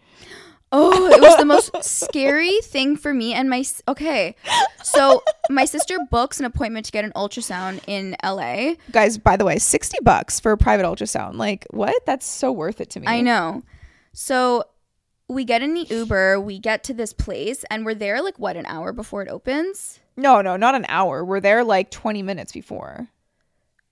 Oh, 0.72 1.08
it 1.08 1.19
was 1.19 1.36
the 1.38 1.45
most 1.45 1.72
scary 1.84 2.60
thing 2.62 2.95
for 2.95 3.12
me 3.12 3.34
and 3.34 3.50
my 3.50 3.63
okay. 3.88 4.36
So 4.84 5.24
my 5.50 5.65
sister 5.65 5.98
books 6.12 6.39
an 6.39 6.45
appointment 6.45 6.86
to 6.86 6.91
get 6.91 7.04
an 7.04 7.12
ultrasound 7.15 7.82
in 7.88 8.15
LA. 8.24 8.76
Guys, 8.91 9.17
by 9.17 9.36
the 9.36 9.45
way, 9.45 9.58
60 9.58 9.98
bucks 10.04 10.39
for 10.39 10.52
a 10.52 10.58
private 10.58 10.86
ultrasound. 10.86 11.36
Like, 11.36 11.65
what? 11.72 12.06
That's 12.06 12.26
so 12.26 12.52
worth 12.52 12.82
it 12.82 12.91
to 12.91 13.00
me. 13.00 13.08
I 13.08 13.22
know. 13.22 13.63
So 14.13 14.65
we 15.30 15.46
get 15.46 15.62
in 15.62 15.76
the 15.76 15.86
Uber, 15.89 16.39
we 16.39 16.58
get 16.60 16.84
to 16.86 16.94
this 16.94 17.13
place, 17.13 17.63
and 17.70 17.86
we're 17.86 17.94
there 17.94 18.22
like 18.22 18.38
what 18.39 18.58
an 18.58 18.65
hour 18.65 18.92
before 18.92 19.22
it 19.22 19.30
opens. 19.30 20.00
No, 20.18 20.42
no, 20.42 20.58
not 20.58 20.76
an 20.76 20.86
hour. 20.89 21.24
We're 21.24 21.39
there 21.39 21.63
like 21.63 21.92
20 21.92 22.24
minutes 22.24 22.52
before. 22.52 23.08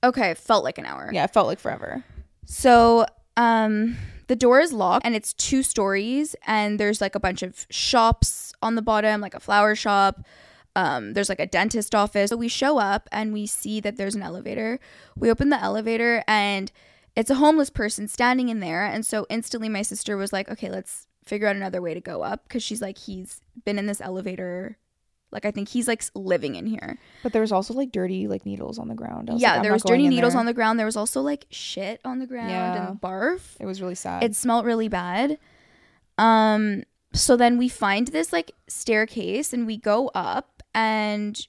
Okay, 0.03 0.33
felt 0.33 0.63
like 0.63 0.77
an 0.77 0.85
hour. 0.85 1.09
Yeah, 1.13 1.23
it 1.23 1.33
felt 1.33 1.47
like 1.47 1.59
forever. 1.59 2.03
So, 2.45 3.05
um, 3.37 3.97
the 4.27 4.35
door 4.35 4.59
is 4.59 4.73
locked 4.73 5.05
and 5.05 5.15
it's 5.15 5.33
two 5.33 5.63
stories, 5.63 6.35
and 6.45 6.79
there's 6.79 6.99
like 6.99 7.15
a 7.15 7.19
bunch 7.19 7.43
of 7.43 7.67
shops 7.69 8.51
on 8.61 8.75
the 8.75 8.81
bottom, 8.81 9.21
like 9.21 9.35
a 9.35 9.39
flower 9.39 9.75
shop. 9.75 10.25
Um, 10.75 11.13
there's 11.13 11.29
like 11.29 11.39
a 11.39 11.47
dentist 11.47 11.95
office. 11.95 12.29
So 12.29 12.37
we 12.37 12.47
show 12.47 12.77
up 12.77 13.09
and 13.11 13.33
we 13.33 13.47
see 13.47 13.79
that 13.79 13.97
there's 13.97 14.13
an 14.13 14.21
elevator. 14.21 14.79
We 15.15 15.31
open 15.31 15.49
the 15.49 15.59
elevator 15.59 16.23
and 16.27 16.71
it's 17.15 17.31
a 17.31 17.35
homeless 17.35 17.71
person 17.71 18.07
standing 18.07 18.49
in 18.49 18.59
there. 18.59 18.85
And 18.85 19.03
so 19.03 19.25
instantly 19.27 19.69
my 19.69 19.81
sister 19.81 20.15
was 20.17 20.31
like, 20.31 20.49
okay, 20.51 20.69
let's 20.69 21.07
figure 21.27 21.47
out 21.47 21.55
another 21.55 21.81
way 21.81 21.93
to 21.93 22.01
go 22.01 22.21
up 22.23 22.43
because 22.43 22.63
she's 22.63 22.81
like, 22.81 22.97
he's 22.97 23.41
been 23.65 23.77
in 23.79 23.85
this 23.85 24.01
elevator. 24.01 24.77
Like, 25.31 25.43
I 25.45 25.51
think 25.51 25.67
he's 25.67 25.87
like 25.87 26.03
living 26.15 26.55
in 26.55 26.65
here. 26.65 26.97
But 27.21 27.33
there 27.33 27.41
was 27.41 27.51
also 27.51 27.73
like 27.73 27.91
dirty 27.91 28.27
like 28.27 28.45
needles 28.45 28.79
on 28.79 28.87
the 28.87 28.95
ground. 28.95 29.29
Yeah, 29.35 29.53
like, 29.55 29.63
there 29.63 29.73
was 29.73 29.83
dirty 29.83 30.07
needles 30.07 30.33
there. 30.33 30.39
on 30.39 30.45
the 30.45 30.53
ground. 30.53 30.79
There 30.79 30.85
was 30.85 30.95
also 30.95 31.21
like 31.21 31.45
shit 31.49 31.99
on 32.05 32.19
the 32.19 32.25
ground 32.27 32.49
Yeah. 32.49 32.87
and 32.89 33.01
barf. 33.01 33.55
It 33.59 33.65
was 33.65 33.81
really 33.81 33.95
sad. 33.95 34.23
It 34.23 34.35
smelled 34.35 34.65
really 34.65 34.87
bad. 34.87 35.37
Um 36.17 36.83
so 37.13 37.35
then 37.35 37.57
we 37.57 37.67
find 37.69 38.07
this 38.09 38.31
like 38.31 38.51
staircase 38.67 39.53
and 39.53 39.65
we 39.65 39.77
go 39.77 40.09
up 40.13 40.63
and 40.73 41.39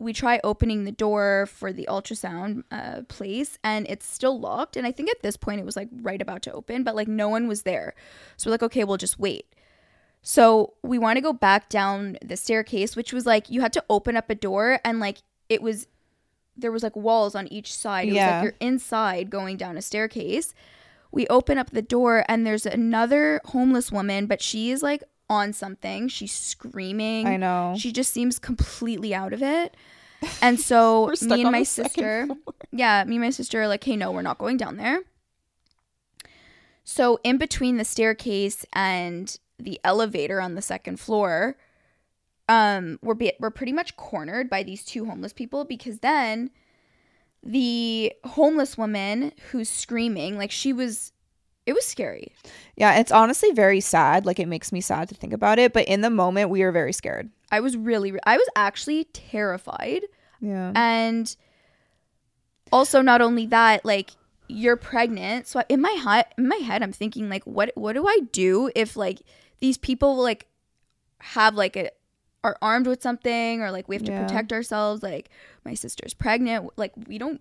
we 0.00 0.12
try 0.12 0.40
opening 0.44 0.84
the 0.84 0.92
door 0.92 1.46
for 1.46 1.72
the 1.72 1.86
ultrasound 1.90 2.62
uh, 2.70 3.02
place 3.08 3.58
and 3.64 3.84
it's 3.88 4.06
still 4.06 4.38
locked 4.38 4.76
and 4.76 4.86
i 4.86 4.92
think 4.92 5.10
at 5.10 5.22
this 5.22 5.36
point 5.36 5.60
it 5.60 5.64
was 5.66 5.74
like 5.76 5.88
right 6.02 6.22
about 6.22 6.40
to 6.42 6.52
open 6.52 6.84
but 6.84 6.94
like 6.94 7.08
no 7.08 7.28
one 7.28 7.48
was 7.48 7.62
there. 7.62 7.94
So 8.36 8.48
we're 8.48 8.52
like 8.54 8.62
okay 8.62 8.84
we'll 8.84 8.96
just 8.96 9.18
wait. 9.18 9.46
So 10.22 10.74
we 10.82 10.98
want 10.98 11.16
to 11.16 11.20
go 11.20 11.32
back 11.32 11.68
down 11.68 12.16
the 12.24 12.36
staircase 12.36 12.96
which 12.96 13.12
was 13.12 13.26
like 13.26 13.50
you 13.50 13.60
had 13.60 13.72
to 13.74 13.84
open 13.88 14.16
up 14.16 14.30
a 14.30 14.34
door 14.34 14.80
and 14.84 15.00
like 15.00 15.18
it 15.48 15.62
was 15.62 15.86
there 16.56 16.72
was 16.72 16.82
like 16.82 16.96
walls 16.96 17.34
on 17.36 17.46
each 17.48 17.72
side. 17.72 18.08
It 18.08 18.10
was 18.12 18.16
Yeah. 18.16 18.34
like 18.36 18.42
you're 18.44 18.54
inside 18.60 19.30
going 19.30 19.56
down 19.56 19.76
a 19.76 19.82
staircase. 19.82 20.54
We 21.12 21.26
open 21.28 21.56
up 21.56 21.70
the 21.70 21.82
door 21.82 22.24
and 22.28 22.44
there's 22.46 22.66
another 22.66 23.40
homeless 23.46 23.90
woman 23.92 24.26
but 24.26 24.42
she 24.42 24.70
is 24.70 24.82
like 24.82 25.02
on 25.30 25.52
something. 25.52 26.08
She's 26.08 26.32
screaming. 26.32 27.26
I 27.26 27.36
know. 27.36 27.74
she 27.78 27.92
just 27.92 28.12
seems 28.12 28.38
completely 28.38 29.14
out 29.14 29.32
of 29.32 29.42
it. 29.42 29.76
And 30.42 30.58
so 30.58 31.12
me 31.22 31.42
and 31.42 31.52
my 31.52 31.62
sister 31.62 32.26
yeah 32.72 33.04
me 33.04 33.16
and 33.16 33.24
my 33.24 33.30
sister 33.30 33.62
are 33.62 33.68
like 33.68 33.84
hey 33.84 33.94
no 33.96 34.10
we're 34.10 34.22
not 34.22 34.38
going 34.38 34.56
down 34.56 34.76
there. 34.76 35.00
So 36.84 37.20
in 37.22 37.36
between 37.38 37.76
the 37.76 37.84
staircase 37.84 38.64
and 38.72 39.38
the 39.58 39.78
elevator 39.84 40.40
on 40.40 40.54
the 40.54 40.62
second 40.62 40.98
floor 41.00 41.56
um 42.48 42.98
we're 43.02 43.14
be- 43.14 43.32
we're 43.40 43.50
pretty 43.50 43.72
much 43.72 43.96
cornered 43.96 44.48
by 44.48 44.62
these 44.62 44.84
two 44.84 45.04
homeless 45.04 45.32
people 45.32 45.64
because 45.64 45.98
then 45.98 46.50
the 47.42 48.12
homeless 48.24 48.76
woman 48.78 49.32
who's 49.50 49.68
screaming 49.68 50.36
like 50.38 50.50
she 50.50 50.72
was 50.72 51.12
it 51.68 51.74
was 51.74 51.84
scary 51.86 52.32
Yeah, 52.76 52.98
it's 53.00 53.12
honestly 53.12 53.50
very 53.52 53.80
sad. 53.80 54.24
Like 54.26 54.38
it 54.40 54.48
makes 54.48 54.70
me 54.72 54.80
sad 54.80 55.08
to 55.10 55.14
think 55.14 55.32
about 55.32 55.58
it. 55.58 55.72
But 55.72 55.86
in 55.88 56.00
the 56.00 56.10
moment, 56.10 56.48
we 56.50 56.62
were 56.64 56.72
very 56.72 56.92
scared. 56.92 57.28
i 57.52 57.60
was 57.60 57.76
really 57.76 58.10
i 58.24 58.36
was 58.36 58.48
actually 58.56 59.04
terrified 59.12 60.02
Yeah. 60.40 60.72
and 60.74 61.26
also 62.72 63.00
not 63.02 63.20
only 63.20 63.46
that 63.46 63.84
like 63.84 64.10
you're 64.48 64.76
pregnant 64.76 65.46
so 65.46 65.62
in 65.68 65.80
my 65.80 65.90
head 66.04 66.26
in 66.38 66.48
my 66.48 66.56
head 66.56 66.82
i'm 66.82 66.92
thinking 66.92 67.28
like 67.28 67.44
what 67.44 67.70
what 67.74 67.92
do 67.94 68.06
i 68.06 68.18
do 68.32 68.70
if 68.74 68.96
like 68.96 69.18
these 69.60 69.76
people 69.78 70.16
like 70.16 70.46
have 71.20 71.54
like 71.54 71.76
a 71.76 71.90
are 72.44 72.56
armed 72.62 72.86
with 72.86 73.02
something 73.02 73.60
or 73.62 73.70
like 73.70 73.88
we 73.88 73.96
have 73.96 74.04
to 74.04 74.12
Yeah. 74.12 74.22
protect 74.26 74.52
ourselves 74.52 75.02
like 75.02 75.28
my 75.64 75.74
sister's 75.74 76.14
pregnant 76.14 76.70
like 76.76 76.92
we 77.06 77.18
don't 77.18 77.40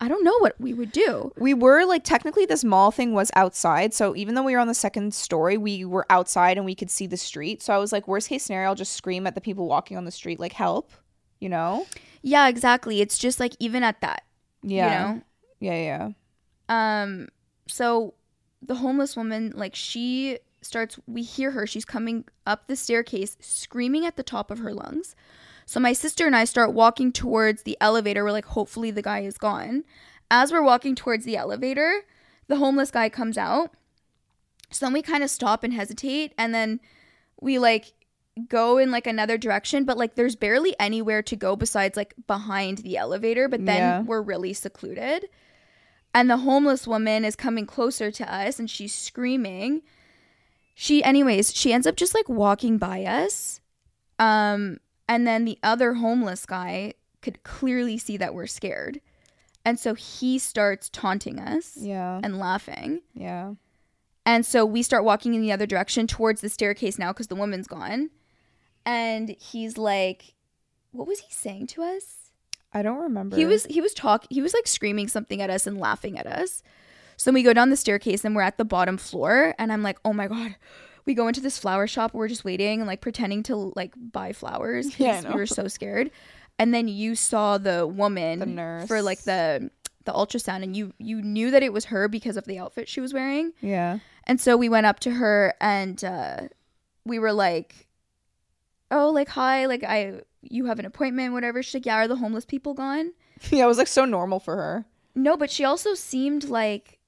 i 0.00 0.08
don't 0.08 0.24
know 0.24 0.36
what 0.38 0.58
we 0.58 0.72
would 0.72 0.90
do 0.92 1.30
we 1.36 1.52
were 1.52 1.84
like 1.84 2.02
technically 2.02 2.46
this 2.46 2.64
mall 2.64 2.90
thing 2.90 3.12
was 3.12 3.30
outside. 3.34 3.92
So 3.92 4.16
even 4.16 4.34
though 4.34 4.42
we 4.42 4.54
were 4.54 4.60
on 4.60 4.68
the 4.68 4.74
second 4.74 5.12
story, 5.12 5.56
we 5.58 5.84
were 5.84 6.06
outside 6.10 6.56
and 6.56 6.64
we 6.64 6.74
could 6.74 6.90
see 6.90 7.06
the 7.06 7.16
street. 7.18 7.62
So 7.62 7.74
I 7.74 7.78
was 7.78 7.92
like, 7.92 8.08
worst 8.08 8.28
case 8.28 8.44
scenario, 8.44 8.68
I'll 8.70 8.74
just 8.74 8.94
scream 8.94 9.26
at 9.26 9.34
the 9.34 9.40
people 9.42 9.68
walking 9.68 9.96
on 9.98 10.04
the 10.06 10.10
street, 10.10 10.40
like 10.40 10.52
help, 10.52 10.92
you 11.38 11.48
know? 11.48 11.86
yeah 12.22 12.48
exactly 12.48 13.00
it's 13.00 13.16
just 13.16 13.38
like 13.38 13.54
even 13.60 13.82
at 13.84 14.00
that 14.00 14.24
Yeah. 14.62 14.84
you 14.84 14.90
know 15.14 15.22
Yeah, 15.60 16.08
yeah. 16.68 17.02
Um, 17.02 17.28
so 17.66 18.14
the 18.62 18.74
homeless 18.76 19.16
woman, 19.16 19.52
like 19.54 19.74
she 19.74 20.38
starts, 20.62 20.98
we 21.06 21.22
hear 21.22 21.52
her, 21.52 21.66
she's 21.66 21.84
coming 21.84 22.24
up 22.46 22.66
the 22.66 22.76
staircase 22.76 23.36
screaming 23.40 24.04
at 24.04 24.16
the 24.16 24.22
top 24.22 24.50
of 24.50 24.58
her 24.58 24.72
lungs. 24.72 25.14
So 25.68 25.78
my 25.80 25.92
sister 25.92 26.26
and 26.26 26.34
I 26.34 26.44
start 26.46 26.72
walking 26.72 27.12
towards 27.12 27.64
the 27.64 27.76
elevator. 27.78 28.24
We're 28.24 28.32
like, 28.32 28.46
hopefully 28.46 28.90
the 28.90 29.02
guy 29.02 29.20
is 29.20 29.36
gone. 29.36 29.84
As 30.30 30.50
we're 30.50 30.62
walking 30.62 30.94
towards 30.94 31.26
the 31.26 31.36
elevator, 31.36 32.04
the 32.46 32.56
homeless 32.56 32.90
guy 32.90 33.10
comes 33.10 33.36
out. 33.36 33.74
So 34.70 34.86
then 34.86 34.94
we 34.94 35.02
kind 35.02 35.22
of 35.22 35.28
stop 35.28 35.62
and 35.64 35.74
hesitate, 35.74 36.32
and 36.38 36.54
then 36.54 36.80
we 37.42 37.58
like 37.58 37.92
go 38.48 38.78
in 38.78 38.90
like 38.90 39.06
another 39.06 39.36
direction, 39.36 39.84
but 39.84 39.98
like 39.98 40.14
there's 40.14 40.36
barely 40.36 40.74
anywhere 40.80 41.20
to 41.24 41.36
go 41.36 41.54
besides 41.54 41.98
like 41.98 42.14
behind 42.26 42.78
the 42.78 42.96
elevator, 42.96 43.46
but 43.46 43.66
then 43.66 43.76
Yeah. 43.76 44.00
we're 44.00 44.22
really 44.22 44.54
secluded. 44.54 45.26
And 46.14 46.30
the 46.30 46.38
homeless 46.38 46.86
woman 46.86 47.26
is 47.26 47.36
coming 47.36 47.66
closer 47.66 48.10
to 48.10 48.34
us 48.34 48.58
and 48.58 48.70
she's 48.70 48.94
screaming. 48.94 49.82
She 50.74 51.04
anyways, 51.04 51.54
she 51.54 51.74
ends 51.74 51.86
up 51.86 51.96
just 51.96 52.14
like 52.14 52.30
walking 52.30 52.78
by 52.78 53.04
us. 53.04 53.60
Um 54.18 54.78
and 55.08 55.26
then 55.26 55.44
the 55.44 55.58
other 55.62 55.94
homeless 55.94 56.44
guy 56.46 56.94
could 57.22 57.42
clearly 57.42 57.98
see 57.98 58.16
that 58.16 58.34
we're 58.34 58.46
scared. 58.46 59.00
And 59.64 59.78
so 59.78 59.94
he 59.94 60.38
starts 60.38 60.88
taunting 60.88 61.38
us 61.40 61.76
Yeah. 61.76 62.20
and 62.22 62.38
laughing. 62.38 63.02
Yeah. 63.14 63.54
And 64.24 64.44
so 64.46 64.64
we 64.64 64.82
start 64.82 65.04
walking 65.04 65.34
in 65.34 65.40
the 65.42 65.52
other 65.52 65.66
direction 65.66 66.06
towards 66.06 66.40
the 66.40 66.48
staircase 66.48 66.98
now 66.98 67.12
because 67.12 67.26
the 67.28 67.34
woman's 67.34 67.66
gone. 67.66 68.10
And 68.86 69.30
he's 69.38 69.76
like, 69.78 70.34
what 70.92 71.06
was 71.08 71.20
he 71.20 71.32
saying 71.32 71.66
to 71.68 71.82
us? 71.82 72.30
I 72.72 72.82
don't 72.82 72.98
remember. 72.98 73.36
He 73.36 73.46
was 73.46 73.64
he 73.66 73.80
was 73.80 73.94
talk 73.94 74.26
he 74.30 74.42
was 74.42 74.52
like 74.54 74.66
screaming 74.66 75.08
something 75.08 75.40
at 75.40 75.48
us 75.50 75.66
and 75.66 75.78
laughing 75.78 76.18
at 76.18 76.26
us. 76.26 76.62
So 77.16 77.32
we 77.32 77.42
go 77.42 77.52
down 77.54 77.70
the 77.70 77.76
staircase 77.76 78.24
and 78.24 78.36
we're 78.36 78.42
at 78.42 78.58
the 78.58 78.64
bottom 78.64 78.96
floor 78.98 79.54
and 79.58 79.72
I'm 79.72 79.82
like, 79.82 79.98
"Oh 80.04 80.12
my 80.12 80.28
god." 80.28 80.54
We 81.08 81.14
go 81.14 81.26
into 81.26 81.40
this 81.40 81.58
flower 81.58 81.88
shop. 81.88 82.14
We're 82.14 82.28
just 82.28 82.44
waiting 82.44 82.78
and 82.80 82.86
like 82.86 83.00
pretending 83.00 83.42
to 83.44 83.72
like 83.74 83.94
buy 83.96 84.32
flowers 84.32 84.86
Yeah, 85.00 85.12
I 85.14 85.16
because 85.22 85.34
we 85.34 85.40
were 85.40 85.46
so 85.46 85.66
scared. 85.66 86.10
And 86.58 86.72
then 86.74 86.86
you 86.86 87.14
saw 87.14 87.58
the 87.58 87.86
woman 87.86 88.38
The 88.40 88.46
nurse. 88.46 88.86
for 88.86 89.02
like 89.02 89.22
the 89.22 89.70
the 90.04 90.12
ultrasound 90.12 90.62
and 90.62 90.76
you 90.76 90.92
you 90.98 91.20
knew 91.22 91.50
that 91.50 91.62
it 91.62 91.72
was 91.72 91.86
her 91.86 92.08
because 92.08 92.36
of 92.36 92.44
the 92.44 92.58
outfit 92.58 92.88
she 92.88 93.00
was 93.00 93.12
wearing. 93.14 93.52
Yeah. 93.60 93.98
And 94.24 94.40
so 94.40 94.56
we 94.56 94.68
went 94.68 94.86
up 94.86 95.00
to 95.00 95.10
her 95.12 95.54
and 95.60 96.02
uh, 96.04 96.48
we 97.04 97.18
were 97.18 97.32
like, 97.32 97.88
"Oh, 98.90 99.10
like 99.10 99.28
hi, 99.30 99.66
like 99.66 99.84
I 99.84 100.20
you 100.42 100.66
have 100.66 100.78
an 100.78 100.84
appointment, 100.84 101.32
whatever." 101.32 101.62
She's 101.62 101.74
like, 101.74 101.86
"Yeah, 101.86 101.96
are 101.96 102.08
the 102.08 102.16
homeless 102.16 102.44
people 102.44 102.74
gone?" 102.74 103.12
Yeah, 103.50 103.64
it 103.64 103.68
was 103.68 103.78
like 103.78 103.86
so 103.86 104.04
normal 104.04 104.40
for 104.40 104.56
her. 104.56 104.84
No, 105.14 105.36
but 105.36 105.50
she 105.50 105.64
also 105.64 105.94
seemed 105.94 106.44
like, 106.44 106.98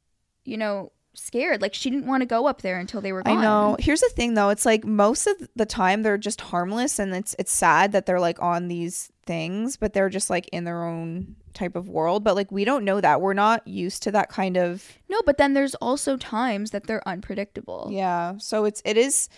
you 0.44 0.56
know, 0.56 0.92
scared. 1.14 1.60
Like 1.62 1.74
she 1.74 1.90
didn't 1.90 2.06
want 2.06 2.22
to 2.22 2.26
go 2.26 2.46
up 2.46 2.62
there 2.62 2.78
until 2.78 3.00
they 3.00 3.12
were 3.12 3.22
gone. 3.22 3.38
I 3.38 3.42
know. 3.42 3.76
Here's 3.78 4.00
the 4.00 4.08
thing 4.10 4.34
though, 4.34 4.48
it's 4.50 4.66
like 4.66 4.84
most 4.84 5.26
of 5.26 5.36
the 5.56 5.66
time 5.66 6.02
they're 6.02 6.18
just 6.18 6.40
harmless 6.40 6.98
and 6.98 7.14
it's 7.14 7.34
it's 7.38 7.52
sad 7.52 7.92
that 7.92 8.06
they're 8.06 8.20
like 8.20 8.40
on 8.42 8.68
these 8.68 9.10
things, 9.26 9.76
but 9.76 9.92
they're 9.92 10.08
just 10.08 10.30
like 10.30 10.48
in 10.48 10.64
their 10.64 10.84
own 10.84 11.36
type 11.52 11.76
of 11.76 11.88
world, 11.88 12.22
but 12.22 12.36
like 12.36 12.50
we 12.52 12.64
don't 12.64 12.84
know 12.84 13.00
that. 13.00 13.20
We're 13.20 13.34
not 13.34 13.66
used 13.66 14.02
to 14.04 14.12
that 14.12 14.28
kind 14.28 14.56
of 14.56 14.98
No, 15.08 15.20
but 15.26 15.38
then 15.38 15.54
there's 15.54 15.74
also 15.76 16.16
times 16.16 16.70
that 16.70 16.86
they're 16.86 17.06
unpredictable. 17.06 17.88
Yeah. 17.90 18.34
So 18.38 18.64
it's 18.64 18.82
it 18.84 18.96
is 18.96 19.28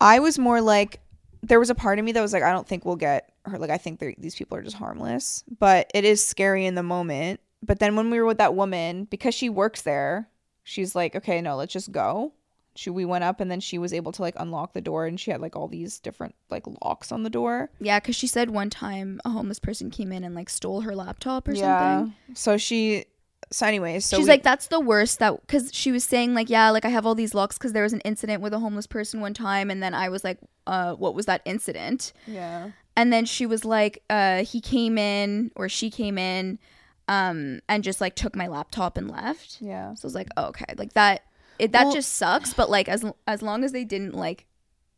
I 0.00 0.20
was 0.20 0.38
more 0.38 0.60
like 0.60 1.00
there 1.42 1.58
was 1.58 1.70
a 1.70 1.74
part 1.74 1.98
of 1.98 2.04
me 2.04 2.12
that 2.12 2.20
was 2.20 2.32
like, 2.32 2.42
I 2.42 2.52
don't 2.52 2.66
think 2.66 2.84
we'll 2.84 2.96
get 2.96 3.32
her. 3.44 3.58
Like, 3.58 3.70
I 3.70 3.78
think 3.78 4.02
these 4.18 4.34
people 4.34 4.58
are 4.58 4.62
just 4.62 4.76
harmless. 4.76 5.44
But 5.58 5.90
it 5.94 6.04
is 6.04 6.24
scary 6.24 6.66
in 6.66 6.74
the 6.74 6.82
moment. 6.82 7.40
But 7.62 7.80
then 7.80 7.96
when 7.96 8.10
we 8.10 8.18
were 8.18 8.26
with 8.26 8.38
that 8.38 8.54
woman, 8.54 9.04
because 9.04 9.34
she 9.34 9.48
works 9.48 9.82
there, 9.82 10.28
she's 10.68 10.94
like, 10.94 11.16
okay, 11.16 11.40
no, 11.40 11.56
let's 11.56 11.72
just 11.72 11.90
go. 11.92 12.32
She, 12.76 12.90
we 12.90 13.04
went 13.04 13.24
up 13.24 13.40
and 13.40 13.50
then 13.50 13.58
she 13.58 13.76
was 13.78 13.92
able 13.92 14.12
to 14.12 14.22
like 14.22 14.34
unlock 14.38 14.72
the 14.74 14.80
door 14.80 15.06
and 15.06 15.18
she 15.18 15.30
had 15.32 15.40
like 15.40 15.56
all 15.56 15.66
these 15.66 15.98
different 15.98 16.34
like 16.50 16.64
locks 16.84 17.10
on 17.10 17.22
the 17.24 17.30
door. 17.30 17.70
Yeah, 17.80 17.98
because 17.98 18.14
she 18.14 18.26
said 18.28 18.50
one 18.50 18.70
time 18.70 19.20
a 19.24 19.30
homeless 19.30 19.58
person 19.58 19.90
came 19.90 20.12
in 20.12 20.22
and 20.22 20.34
like 20.34 20.48
stole 20.48 20.82
her 20.82 20.94
laptop 20.94 21.48
or 21.48 21.56
something. 21.56 22.14
So 22.34 22.56
she, 22.56 23.06
so 23.50 23.66
anyways, 23.66 24.04
so 24.04 24.18
She's 24.18 24.26
we- 24.26 24.30
like, 24.30 24.42
that's 24.44 24.68
the 24.68 24.78
worst. 24.78 25.18
That 25.18 25.40
because 25.40 25.72
she 25.74 25.90
was 25.90 26.04
saying 26.04 26.34
like, 26.34 26.50
yeah, 26.50 26.70
like 26.70 26.84
I 26.84 26.90
have 26.90 27.04
all 27.06 27.14
these 27.16 27.34
locks 27.34 27.56
because 27.58 27.72
there 27.72 27.82
was 27.82 27.94
an 27.94 28.00
incident 28.00 28.42
with 28.42 28.52
a 28.52 28.58
homeless 28.60 28.86
person 28.86 29.20
one 29.20 29.34
time, 29.34 29.70
and 29.70 29.82
then 29.82 29.94
I 29.94 30.08
was 30.10 30.22
like, 30.22 30.38
uh, 30.66 30.92
what 30.94 31.14
was 31.14 31.26
that 31.26 31.40
incident? 31.46 32.12
yeah. 32.26 32.70
And 32.94 33.12
then 33.12 33.26
she 33.26 33.46
was 33.46 33.64
like, 33.64 34.02
uh, 34.10 34.42
he 34.44 34.60
came 34.60 34.98
in 34.98 35.52
or 35.54 35.68
she 35.68 35.88
came 35.88 36.18
in, 36.18 36.58
um, 37.08 37.60
and 37.68 37.82
just 37.82 38.00
like 38.00 38.14
took 38.14 38.36
my 38.36 38.46
laptop 38.46 38.96
and 38.96 39.10
left. 39.10 39.58
Yeah. 39.60 39.94
So 39.94 40.04
I 40.04 40.08
was 40.08 40.14
like, 40.14 40.28
oh, 40.36 40.46
okay, 40.46 40.66
like 40.76 40.92
that. 40.92 41.22
It 41.58 41.72
that 41.72 41.84
Well- 41.84 41.94
just 41.94 42.12
sucks. 42.14 42.54
But 42.54 42.70
like 42.70 42.88
as 42.88 43.04
as 43.26 43.42
long 43.42 43.64
as 43.64 43.72
they 43.72 43.84
didn't 43.84 44.14
like 44.14 44.46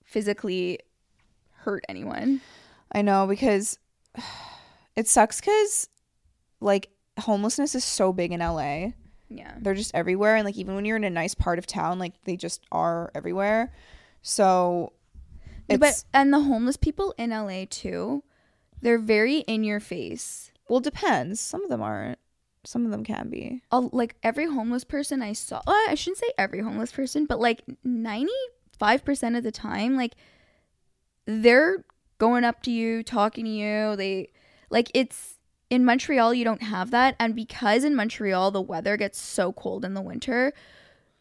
physically 0.05 0.81
hurt 1.59 1.85
anyone. 1.89 2.41
I 2.93 3.03
know 3.03 3.27
because 3.27 3.79
it 4.97 5.07
sucks 5.09 5.41
because 5.41 5.89
like 6.61 6.91
homelessness 7.19 7.75
is 7.75 7.85
so 7.85 8.13
big 8.13 8.33
in 8.33 8.41
LA. 8.41 8.89
Yeah. 9.29 9.55
They're 9.61 9.75
just 9.75 9.95
everywhere. 9.95 10.35
And 10.37 10.45
like 10.45 10.57
even 10.57 10.75
when 10.75 10.85
you're 10.85 10.97
in 10.97 11.05
a 11.05 11.11
nice 11.11 11.35
part 11.35 11.59
of 11.59 11.67
town, 11.67 11.99
like 11.99 12.15
they 12.25 12.37
just 12.37 12.65
are 12.73 13.13
everywhere. 13.15 13.73
So 14.23 14.93
it's 15.69 15.79
but 15.79 16.05
and 16.13 16.33
the 16.33 16.41
homeless 16.41 16.77
people 16.77 17.15
in 17.17 17.31
LA 17.31 17.65
too, 17.71 18.25
they're 18.83 18.99
very 18.99 19.39
in 19.41 19.63
your 19.63 19.79
face. 19.81 20.50
Well 20.71 20.79
it 20.79 20.85
depends. 20.85 21.41
Some 21.41 21.65
of 21.65 21.69
them 21.69 21.83
aren't. 21.83 22.19
Some 22.65 22.85
of 22.85 22.91
them 22.91 23.05
can 23.05 23.29
be. 23.29 23.63
Like 23.73 24.17
every 24.23 24.47
homeless 24.47 24.85
person 24.85 25.21
I 25.21 25.33
saw, 25.33 25.61
well, 25.67 25.77
I 25.89 25.95
shouldn't 25.95 26.19
say 26.19 26.31
every 26.39 26.61
homeless 26.61 26.93
person, 26.93 27.27
but 27.27 27.41
like 27.41 27.63
95% 27.87 28.31
of 29.37 29.43
the 29.43 29.51
time, 29.51 29.97
like 29.97 30.15
they're 31.27 31.85
going 32.19 32.45
up 32.45 32.63
to 32.63 32.71
you, 32.71 33.03
talking 33.03 33.47
to 33.47 33.51
you. 33.51 33.97
They 33.97 34.31
like 34.71 34.91
it's 34.95 35.39
in 35.71 35.85
Montreal, 35.85 36.35
you 36.35 36.45
don't 36.45 36.63
have 36.63 36.91
that. 36.91 37.17
And 37.19 37.35
because 37.35 37.83
in 37.83 37.97
Montreal, 37.97 38.51
the 38.51 38.61
weather 38.61 38.97
gets 38.97 39.21
so 39.21 39.53
cold 39.53 39.85
in 39.85 39.95
the 39.95 40.03
winter, 40.03 40.53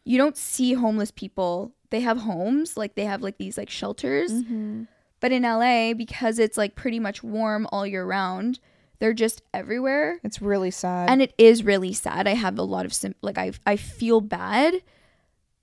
you 0.04 0.18
don't 0.18 0.36
see 0.36 0.74
homeless 0.74 1.10
people. 1.10 1.72
They 1.90 2.00
have 2.00 2.18
homes, 2.18 2.76
like 2.76 2.94
they 2.94 3.04
have 3.04 3.22
like 3.22 3.38
these 3.38 3.58
like 3.58 3.70
shelters. 3.70 4.30
Mm-hmm. 4.30 4.84
But 5.20 5.32
in 5.32 5.42
LA, 5.42 5.94
because 5.94 6.38
it's 6.38 6.56
like 6.56 6.76
pretty 6.76 6.98
much 6.98 7.22
warm 7.22 7.66
all 7.72 7.86
year 7.86 8.04
round, 8.04 8.60
they're 9.00 9.14
just 9.14 9.42
everywhere. 9.52 10.20
It's 10.22 10.40
really 10.40 10.70
sad. 10.70 11.10
And 11.10 11.20
it 11.20 11.34
is 11.38 11.64
really 11.64 11.92
sad. 11.92 12.28
I 12.28 12.34
have 12.34 12.58
a 12.58 12.62
lot 12.62 12.86
of 12.86 12.92
sim- 12.92 13.16
like 13.22 13.38
I 13.38 13.52
I 13.66 13.76
feel 13.76 14.20
bad, 14.20 14.82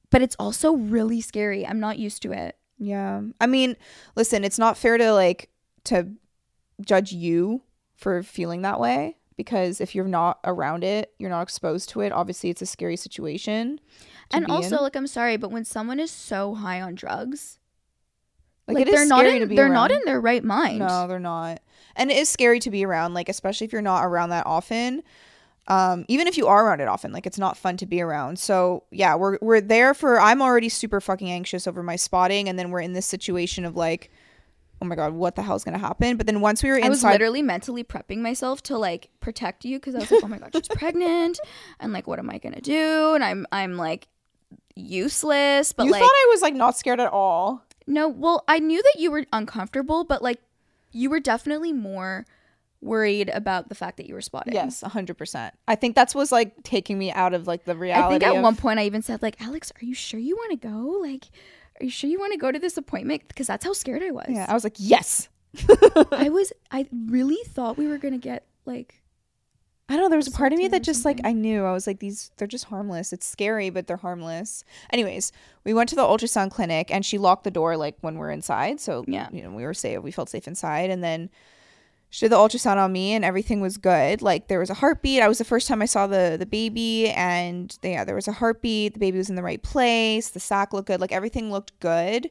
but 0.10 0.22
it's 0.22 0.36
also 0.38 0.74
really 0.74 1.22
scary. 1.22 1.66
I'm 1.66 1.80
not 1.80 2.00
used 2.00 2.22
to 2.24 2.32
it. 2.34 2.58
Yeah. 2.78 3.22
I 3.40 3.48
mean, 3.48 3.78
listen, 4.16 4.44
it's 4.44 4.60
not 4.60 4.78
fair 4.78 4.98
to 4.98 5.14
like 5.14 5.50
to 5.86 6.10
judge 6.82 7.12
you 7.12 7.62
for 7.96 8.22
feeling 8.24 8.64
that 8.64 8.80
way 8.80 9.18
because 9.38 9.80
if 9.80 9.96
you're 9.96 10.06
not 10.06 10.40
around 10.44 10.84
it, 10.84 11.14
you're 11.20 11.30
not 11.30 11.44
exposed 11.44 11.90
to 11.90 12.02
it. 12.02 12.12
Obviously, 12.12 12.50
it's 12.50 12.62
a 12.62 12.66
scary 12.66 12.98
situation. 12.98 13.80
and 14.32 14.48
also, 14.48 14.78
in. 14.78 14.84
like 14.84 14.96
I'm 14.96 15.08
sorry, 15.08 15.38
but 15.38 15.52
when 15.52 15.64
someone 15.64 16.00
is 16.00 16.12
so 16.12 16.56
high 16.56 16.82
on 16.82 16.96
drugs, 16.96 17.60
like, 18.68 18.76
like, 18.76 18.88
it 18.88 18.90
is 18.90 18.96
they're 18.96 19.06
not 19.08 19.26
in 19.26 19.40
to 19.42 19.48
be 19.48 19.56
they're 19.56 19.70
not 19.70 19.92
in 19.92 20.02
their 20.06 20.20
right 20.20 20.44
mind. 20.44 20.80
No, 20.80 21.08
they're 21.08 21.20
not. 21.20 21.62
And 21.96 22.12
it 22.12 22.18
is 22.18 22.30
scary 22.30 22.60
to 22.60 22.70
be 22.70 22.86
around, 22.86 23.14
like 23.14 23.30
especially 23.30 23.66
if 23.66 23.74
you're 23.74 23.82
not 23.82 24.06
around 24.06 24.30
that 24.30 24.46
often. 24.46 25.04
Um, 25.70 26.06
even 26.08 26.28
if 26.28 26.38
you 26.38 26.48
are 26.48 26.66
around 26.66 26.80
it 26.80 26.88
often, 26.88 27.12
like 27.12 27.26
it's 27.26 27.38
not 27.38 27.58
fun 27.58 27.76
to 27.78 27.86
be 27.86 28.02
around. 28.02 28.40
So 28.40 28.84
yeah, 28.92 29.16
we're 29.16 29.38
we're 29.42 29.62
there 29.62 29.94
for. 29.94 30.20
I'm 30.20 30.42
already 30.42 30.70
super 30.70 31.02
fucking 31.02 31.30
anxious 31.30 31.68
over 31.68 31.84
my 31.84 31.96
spotting, 31.96 32.48
and 32.48 32.58
then 32.58 32.72
we're 32.72 32.82
in 32.82 32.94
this 32.94 33.06
situation 33.06 33.66
of 33.66 33.76
like, 33.76 34.10
oh 34.82 34.86
my 34.86 34.96
god, 34.96 35.14
what 35.14 35.36
the 35.36 35.42
hell's 35.42 35.66
gonna 35.66 35.78
happen? 35.78 36.16
But 36.16 36.26
then 36.26 36.40
once 36.40 36.64
we 36.64 36.70
were 36.70 36.78
inside 36.78 36.88
I 36.88 36.90
was 36.90 37.04
literally 37.04 37.42
mentally 37.42 37.84
prepping 37.84 38.20
myself 38.20 38.64
to 38.64 38.78
like 38.78 39.10
protect 39.20 39.66
you 39.66 39.78
because 39.78 39.96
I 39.96 40.00
was 40.00 40.12
like, 40.12 40.24
oh 40.24 40.28
my 40.28 40.38
god, 40.38 40.52
she's 40.54 40.68
pregnant, 40.70 41.40
and 41.80 41.92
like, 41.92 42.08
what 42.08 42.20
am 42.20 42.30
I 42.30 42.38
gonna 42.38 42.62
do? 42.62 43.14
And 43.16 43.24
I'm 43.24 43.46
I'm 43.52 43.76
like 43.76 44.08
useless, 44.76 45.74
but 45.74 45.86
you 45.86 45.92
like 45.92 46.02
thought 46.02 46.10
I 46.10 46.28
was 46.30 46.42
like 46.42 46.54
not 46.54 46.78
scared 46.78 47.00
at 47.00 47.12
all. 47.12 47.62
No, 47.88 48.10
well, 48.10 48.44
I 48.48 48.60
knew 48.60 48.82
that 48.82 49.00
you 49.00 49.10
were 49.12 49.26
uncomfortable, 49.32 50.04
but 50.04 50.22
like 50.22 50.40
you 50.92 51.10
were 51.10 51.20
definitely 51.20 51.74
more 51.74 52.26
worried 52.82 53.30
about 53.30 53.70
the 53.70 53.76
fact 53.76 53.98
that 53.98 54.06
you 54.08 54.14
were 54.14 54.22
spotted. 54.22 54.54
Yes, 54.54 54.82
hundred 54.82 55.18
percent. 55.18 55.56
I 55.68 55.76
think 55.76 55.96
that's 55.96 56.14
was 56.14 56.32
like 56.32 56.64
taking 56.64 57.00
me 57.00 57.12
out 57.12 57.34
of 57.34 57.48
like 57.48 57.66
the 57.66 57.76
reality. 57.76 58.06
I 58.06 58.10
think 58.10 58.24
at 58.24 58.36
of- 58.36 58.44
one 58.44 58.56
point 58.56 58.80
I 58.80 58.86
even 58.86 59.02
said 59.02 59.22
like, 59.22 59.42
"Alex, 59.42 59.72
are 59.82 59.86
you 59.86 59.94
sure 59.94 60.20
you 60.20 60.36
want 60.36 60.52
to 60.62 60.68
go? 60.68 61.00
Like, 61.02 61.26
are 61.80 61.86
you 61.86 61.90
sure 61.90 62.10
you 62.10 62.20
want 62.20 62.34
to 62.34 62.38
go 62.38 62.52
to 62.52 62.60
this 62.60 62.78
appointment?" 62.78 63.28
Because 63.28 63.48
that's 63.48 63.66
how 63.66 63.74
scared 63.74 64.04
I 64.04 64.12
was. 64.12 64.28
yeah, 64.30 64.46
I 64.48 64.54
was 64.54 64.64
like, 64.64 64.76
yes. 64.78 65.30
I 66.12 66.30
was. 66.30 66.54
I 66.72 66.88
really 66.92 67.40
thought 67.48 67.78
we 67.78 67.88
were 67.88 67.98
gonna 67.98 68.18
get 68.18 68.46
like. 68.66 69.02
I 69.90 69.94
don't 69.96 70.04
know. 70.04 70.10
There 70.10 70.18
was 70.18 70.28
a 70.28 70.32
part 70.32 70.52
of 70.52 70.60
me 70.60 70.68
that 70.68 70.84
just 70.84 71.06
like. 71.06 71.22
I 71.24 71.32
knew 71.32 71.64
I 71.64 71.72
was 71.72 71.88
like 71.88 72.00
these. 72.00 72.32
They're 72.38 72.48
just 72.48 72.66
harmless. 72.66 73.14
It's 73.14 73.26
scary, 73.26 73.70
but 73.70 73.88
they're 73.88 73.96
harmless. 73.98 74.64
Anyways, 74.92 75.32
we 75.64 75.74
went 75.74 75.88
to 75.90 75.96
the 75.96 76.02
ultrasound 76.02 76.52
clinic 76.52 76.92
and 76.92 77.06
she 77.06 77.18
locked 77.18 77.46
the 77.46 77.52
door 77.52 77.78
like 77.78 77.96
when 78.02 78.18
we're 78.18 78.32
inside. 78.32 78.80
So 78.82 79.06
Yeah. 79.08 79.30
you 79.32 79.42
know 79.42 79.52
we 79.52 79.64
were 79.64 79.74
safe. 79.74 80.02
We 80.02 80.12
felt 80.12 80.30
safe 80.30 80.46
inside, 80.48 80.90
and 80.90 81.02
then 81.02 81.30
she 82.10 82.26
did 82.26 82.34
the 82.34 82.38
ultrasound 82.38 82.78
on 82.78 82.92
me, 82.92 83.14
and 83.14 83.24
everything 83.24 83.62
was 83.62 83.78
good. 83.78 84.22
Like 84.22 84.50
there 84.50 84.60
was 84.60 84.70
a 84.70 84.74
heartbeat. 84.74 85.22
I 85.22 85.28
was 85.30 85.38
the 85.38 85.46
first 85.46 85.70
time 85.70 85.82
I 85.82 85.86
saw 85.86 86.06
the 86.06 86.36
the 86.38 86.46
baby, 86.46 87.10
and 87.12 87.74
yeah, 87.82 88.04
there 88.04 88.16
was 88.16 88.28
a 88.28 88.34
heartbeat. 88.34 88.94
The 88.94 89.00
baby 89.00 89.18
was 89.18 89.30
in 89.30 89.36
the 89.36 89.44
right 89.44 89.62
place. 89.64 90.30
The 90.32 90.42
sac 90.42 90.74
looked 90.74 90.88
good. 90.88 91.00
Like 91.00 91.14
everything 91.14 91.50
looked 91.50 91.80
good. 91.80 92.30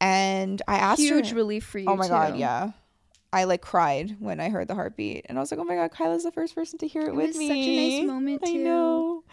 And 0.00 0.60
I 0.68 0.76
asked 0.76 1.00
Huge 1.00 1.30
her. 1.30 1.36
relief 1.36 1.64
for 1.64 1.78
you. 1.78 1.86
Oh 1.88 1.96
my 1.96 2.08
god, 2.08 2.36
yeah. 2.36 2.72
I 3.34 3.44
like 3.44 3.60
cried 3.62 4.16
when 4.20 4.38
I 4.40 4.48
heard 4.48 4.68
the 4.68 4.74
heartbeat, 4.74 5.26
and 5.28 5.36
I 5.36 5.40
was 5.40 5.50
like, 5.50 5.60
"Oh 5.60 5.64
my 5.64 5.74
god, 5.74 5.90
Kyla's 5.90 6.22
the 6.24 6.30
first 6.32 6.54
person 6.54 6.78
to 6.78 6.86
hear 6.86 7.02
it, 7.02 7.08
It 7.08 7.14
with 7.16 7.26
was 7.28 7.36
me." 7.36 7.48
such 7.48 7.56
a 7.56 7.98
nice 8.00 8.06
moment, 8.08 8.42
I 8.46 8.52
know. 8.52 9.24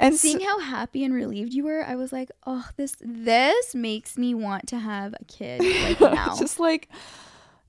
And 0.00 0.14
so- 0.14 0.28
Seeing 0.28 0.40
how 0.40 0.58
happy 0.58 1.04
and 1.04 1.12
relieved 1.14 1.52
you 1.52 1.64
were, 1.64 1.84
I 1.84 1.94
was 1.94 2.12
like, 2.12 2.30
"Oh, 2.46 2.66
this 2.76 2.96
this 3.00 3.74
makes 3.74 4.16
me 4.18 4.34
want 4.34 4.66
to 4.68 4.78
have 4.78 5.14
a 5.14 5.24
kid 5.26 5.60
like 5.60 6.00
now." 6.14 6.36
just 6.38 6.58
like, 6.58 6.88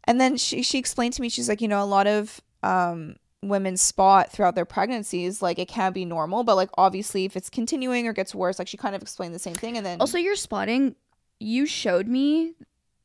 and 0.05 0.19
then 0.19 0.37
she 0.37 0.63
she 0.63 0.77
explained 0.77 1.13
to 1.13 1.21
me, 1.21 1.29
she's 1.29 1.47
like, 1.49 1.61
you 1.61 1.67
know, 1.67 1.83
a 1.83 1.85
lot 1.85 2.07
of 2.07 2.41
um 2.63 3.15
women 3.43 3.75
spot 3.75 4.31
throughout 4.31 4.53
their 4.55 4.65
pregnancies, 4.65 5.41
like 5.41 5.57
it 5.59 5.67
can 5.67 5.91
be 5.93 6.05
normal, 6.05 6.43
but 6.43 6.55
like 6.55 6.69
obviously 6.77 7.25
if 7.25 7.35
it's 7.35 7.49
continuing 7.49 8.07
or 8.07 8.13
gets 8.13 8.33
worse, 8.35 8.59
like 8.59 8.67
she 8.67 8.77
kind 8.77 8.95
of 8.95 9.01
explained 9.01 9.33
the 9.33 9.39
same 9.39 9.55
thing, 9.55 9.77
and 9.77 9.85
then 9.85 9.99
Also, 9.99 10.17
your 10.17 10.35
spotting, 10.35 10.95
you 11.39 11.65
showed 11.65 12.07
me 12.07 12.53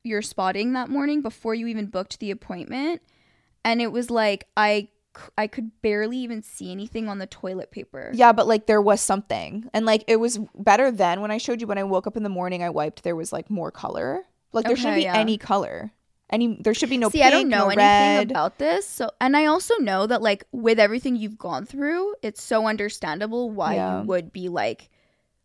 your 0.07 0.23
spotting 0.23 0.73
that 0.75 0.89
morning 0.89 1.21
before 1.23 1.55
you 1.55 1.67
even 1.67 1.87
booked 1.87 2.19
the 2.21 2.31
appointment, 2.31 3.03
and 3.65 3.81
it 3.83 3.93
was 3.93 4.11
like 4.11 4.47
I 4.57 4.89
I 5.39 5.47
could 5.47 5.71
barely 5.83 6.19
even 6.19 6.43
see 6.43 6.71
anything 6.71 7.09
on 7.09 7.19
the 7.19 7.27
toilet 7.27 7.71
paper. 7.71 8.11
Yeah, 8.15 8.33
but 8.33 8.47
like 8.47 8.67
there 8.67 8.83
was 8.83 9.01
something. 9.01 9.69
And 9.73 9.87
like 9.87 10.05
it 10.07 10.17
was 10.17 10.39
better 10.55 10.91
then 10.91 11.21
when 11.21 11.31
I 11.31 11.39
showed 11.39 11.61
you 11.61 11.67
when 11.67 11.79
I 11.79 11.85
woke 11.85 12.07
up 12.07 12.17
in 12.17 12.23
the 12.23 12.29
morning 12.29 12.63
I 12.63 12.71
wiped 12.71 13.03
there 13.03 13.17
was 13.17 13.33
like 13.33 13.49
more 13.51 13.71
color. 13.71 14.23
Like 14.53 14.67
there 14.67 14.77
shouldn't 14.77 14.97
be 14.97 15.03
yeah. 15.03 15.17
any 15.17 15.39
color. 15.39 15.91
Any 16.29 16.59
there 16.61 16.75
should 16.75 16.91
be 16.91 16.99
no 16.99 17.09
See, 17.09 17.19
pink, 17.19 17.27
I 17.27 17.31
don't 17.31 17.49
know 17.49 17.65
no 17.65 17.69
anything 17.69 17.79
red. 18.19 18.31
about 18.31 18.59
this, 18.59 18.87
so 18.87 19.11
and 19.21 19.37
I 19.37 19.47
also 19.47 19.77
know 19.79 20.07
that 20.07 20.23
like 20.23 20.45
with 20.53 20.79
everything 20.81 21.15
you've 21.17 21.39
gone 21.39 21.65
through, 21.67 22.15
it's 22.21 22.43
so 22.43 22.67
understandable 22.67 23.51
why 23.51 23.77
Yeah. 23.77 24.01
you 24.01 24.07
would 24.09 24.33
be 24.33 24.49
like 24.49 24.91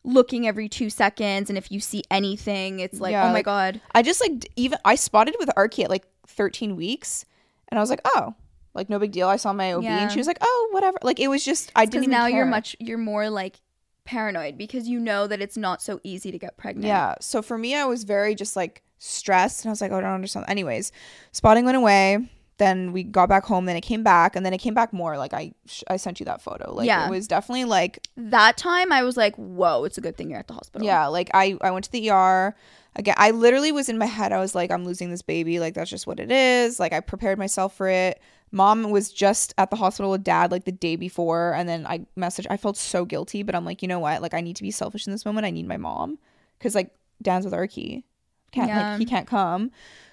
looking 0.03 0.47
every 0.47 0.67
two 0.69 0.89
seconds, 0.89 1.49
and 1.49 1.57
if 1.57 1.71
you 1.71 1.79
see 1.79 2.03
anything, 2.09 2.79
it's 2.79 2.99
like, 2.99 3.11
oh 3.13 3.17
Yeah, 3.17 3.29
oh 3.29 3.33
my 3.33 3.41
god. 3.41 3.81
I 3.93 4.01
just 4.01 4.21
like 4.21 4.47
even 4.55 4.79
I 4.85 4.95
spotted 4.95 5.35
with 5.39 5.49
Arky 5.57 5.83
at 5.83 5.89
like 5.89 6.05
13 6.27 6.75
weeks 6.75 7.25
and 7.69 7.77
I 7.77 7.81
was 7.81 7.89
like, 7.89 8.01
"Oh, 8.05 8.33
like 8.73 8.89
no 8.89 8.99
big 8.99 9.11
deal." 9.11 9.27
I 9.27 9.35
saw 9.37 9.53
my 9.53 9.73
OB 9.73 9.83
Yeah. 9.83 10.01
and 10.03 10.11
she 10.11 10.17
was 10.17 10.27
like, 10.27 10.39
"Oh, 10.41 10.69
whatever." 10.71 10.97
Like 11.03 11.19
it 11.19 11.27
was 11.27 11.43
just 11.43 11.71
I 11.75 11.85
didn't 11.85 12.05
even 12.05 12.11
now 12.11 12.25
you're 12.27 12.45
much 12.45 12.75
you're 12.79 12.97
more 12.97 13.29
like 13.29 13.59
paranoid 14.03 14.57
because 14.57 14.87
you 14.87 14.99
know 14.99 15.27
that 15.27 15.41
it's 15.41 15.55
not 15.57 15.81
so 15.81 15.99
easy 16.03 16.31
to 16.31 16.39
get 16.39 16.57
pregnant. 16.57 16.87
Yeah. 16.87 17.15
So 17.21 17.41
for 17.41 17.57
me, 17.57 17.75
I 17.75 17.85
was 17.85 18.03
very 18.03 18.33
just 18.35 18.55
like 18.55 18.81
stressed, 18.99 19.63
and 19.63 19.69
I 19.69 19.71
was 19.71 19.81
like, 19.81 19.91
oh, 19.91 19.97
I 19.97 20.01
don't 20.01 20.11
understand. 20.13 20.45
Anyways, 20.47 20.91
spotting 21.31 21.65
went 21.65 21.77
away. 21.77 22.27
Then 22.61 22.91
we 22.93 23.01
got 23.03 23.27
back 23.27 23.43
home. 23.45 23.65
Then 23.65 23.75
it 23.75 23.81
came 23.81 24.03
back, 24.03 24.35
and 24.35 24.45
then 24.45 24.53
it 24.53 24.59
came 24.59 24.73
back 24.75 24.93
more. 24.93 25.17
Like 25.17 25.33
I, 25.33 25.53
sh- 25.65 25.83
I 25.89 25.97
sent 25.97 26.19
you 26.19 26.25
that 26.27 26.41
photo. 26.41 26.73
Like 26.75 26.85
Yeah. 26.85 27.07
it 27.07 27.09
was 27.09 27.27
definitely 27.27 27.65
like, 27.65 28.07
That 28.15 28.55
time 28.55 28.91
I 28.91 29.01
was 29.03 29.17
like, 29.17 29.35
whoa, 29.35 29.83
it's 29.85 29.97
a 29.97 30.01
good 30.01 30.15
thing 30.17 30.29
you're 30.29 30.39
at 30.39 30.47
the 30.47 30.53
hospital. 30.53 30.85
yeah. 30.85 31.07
Like 31.07 31.31
I, 31.33 31.57
I 31.61 31.71
went 31.71 31.85
to 31.85 31.91
the 31.91 32.11
ER. 32.11 32.55
Again, 32.95 33.15
I 33.17 33.31
literally 33.31 33.71
was 33.71 33.89
in 33.89 33.97
my 33.97 34.05
head. 34.05 34.31
I 34.31 34.39
was 34.39 34.53
like, 34.53 34.69
I'm 34.69 34.85
losing 34.85 35.09
this 35.11 35.21
baby. 35.21 35.59
Like 35.59 35.73
that's 35.73 35.89
just 35.89 36.05
what 36.05 36.19
it 36.19 36.31
is. 36.31 36.79
Like 36.79 36.93
I 36.93 36.99
prepared 36.99 37.39
myself 37.39 37.75
for 37.75 37.87
it. 37.87 38.21
Mom 38.51 38.91
was 38.91 39.11
just 39.13 39.53
at 39.57 39.69
the 39.69 39.77
hospital 39.77 40.11
with 40.11 40.23
dad 40.25 40.51
like 40.51 40.65
the 40.65 40.73
day 40.73 40.97
before, 40.97 41.53
and 41.53 41.69
then 41.69 41.87
I 41.87 42.05
messaged. 42.17 42.47
I 42.49 42.57
felt 42.57 42.75
so 42.77 43.05
guilty, 43.05 43.43
but 43.43 43.55
I'm 43.55 43.63
like, 43.63 43.81
you 43.81 43.87
know 43.87 43.99
what? 43.99 44.21
Like 44.21 44.33
I 44.33 44.41
need 44.41 44.57
to 44.57 44.63
be 44.63 44.71
selfish 44.71 45.07
in 45.07 45.11
this 45.13 45.25
moment. 45.25 45.45
I 45.45 45.51
need 45.51 45.67
my 45.67 45.77
mom 45.77 46.19
because 46.59 46.75
like 46.75 46.91
Dan's 47.21 47.45
with 47.45 47.53
Arky. 47.53 48.03
Can't 48.51 48.67
Yeah. 48.67 48.89
like 48.91 48.99
he 48.99 49.05
can't 49.05 49.25
come. 49.25 49.71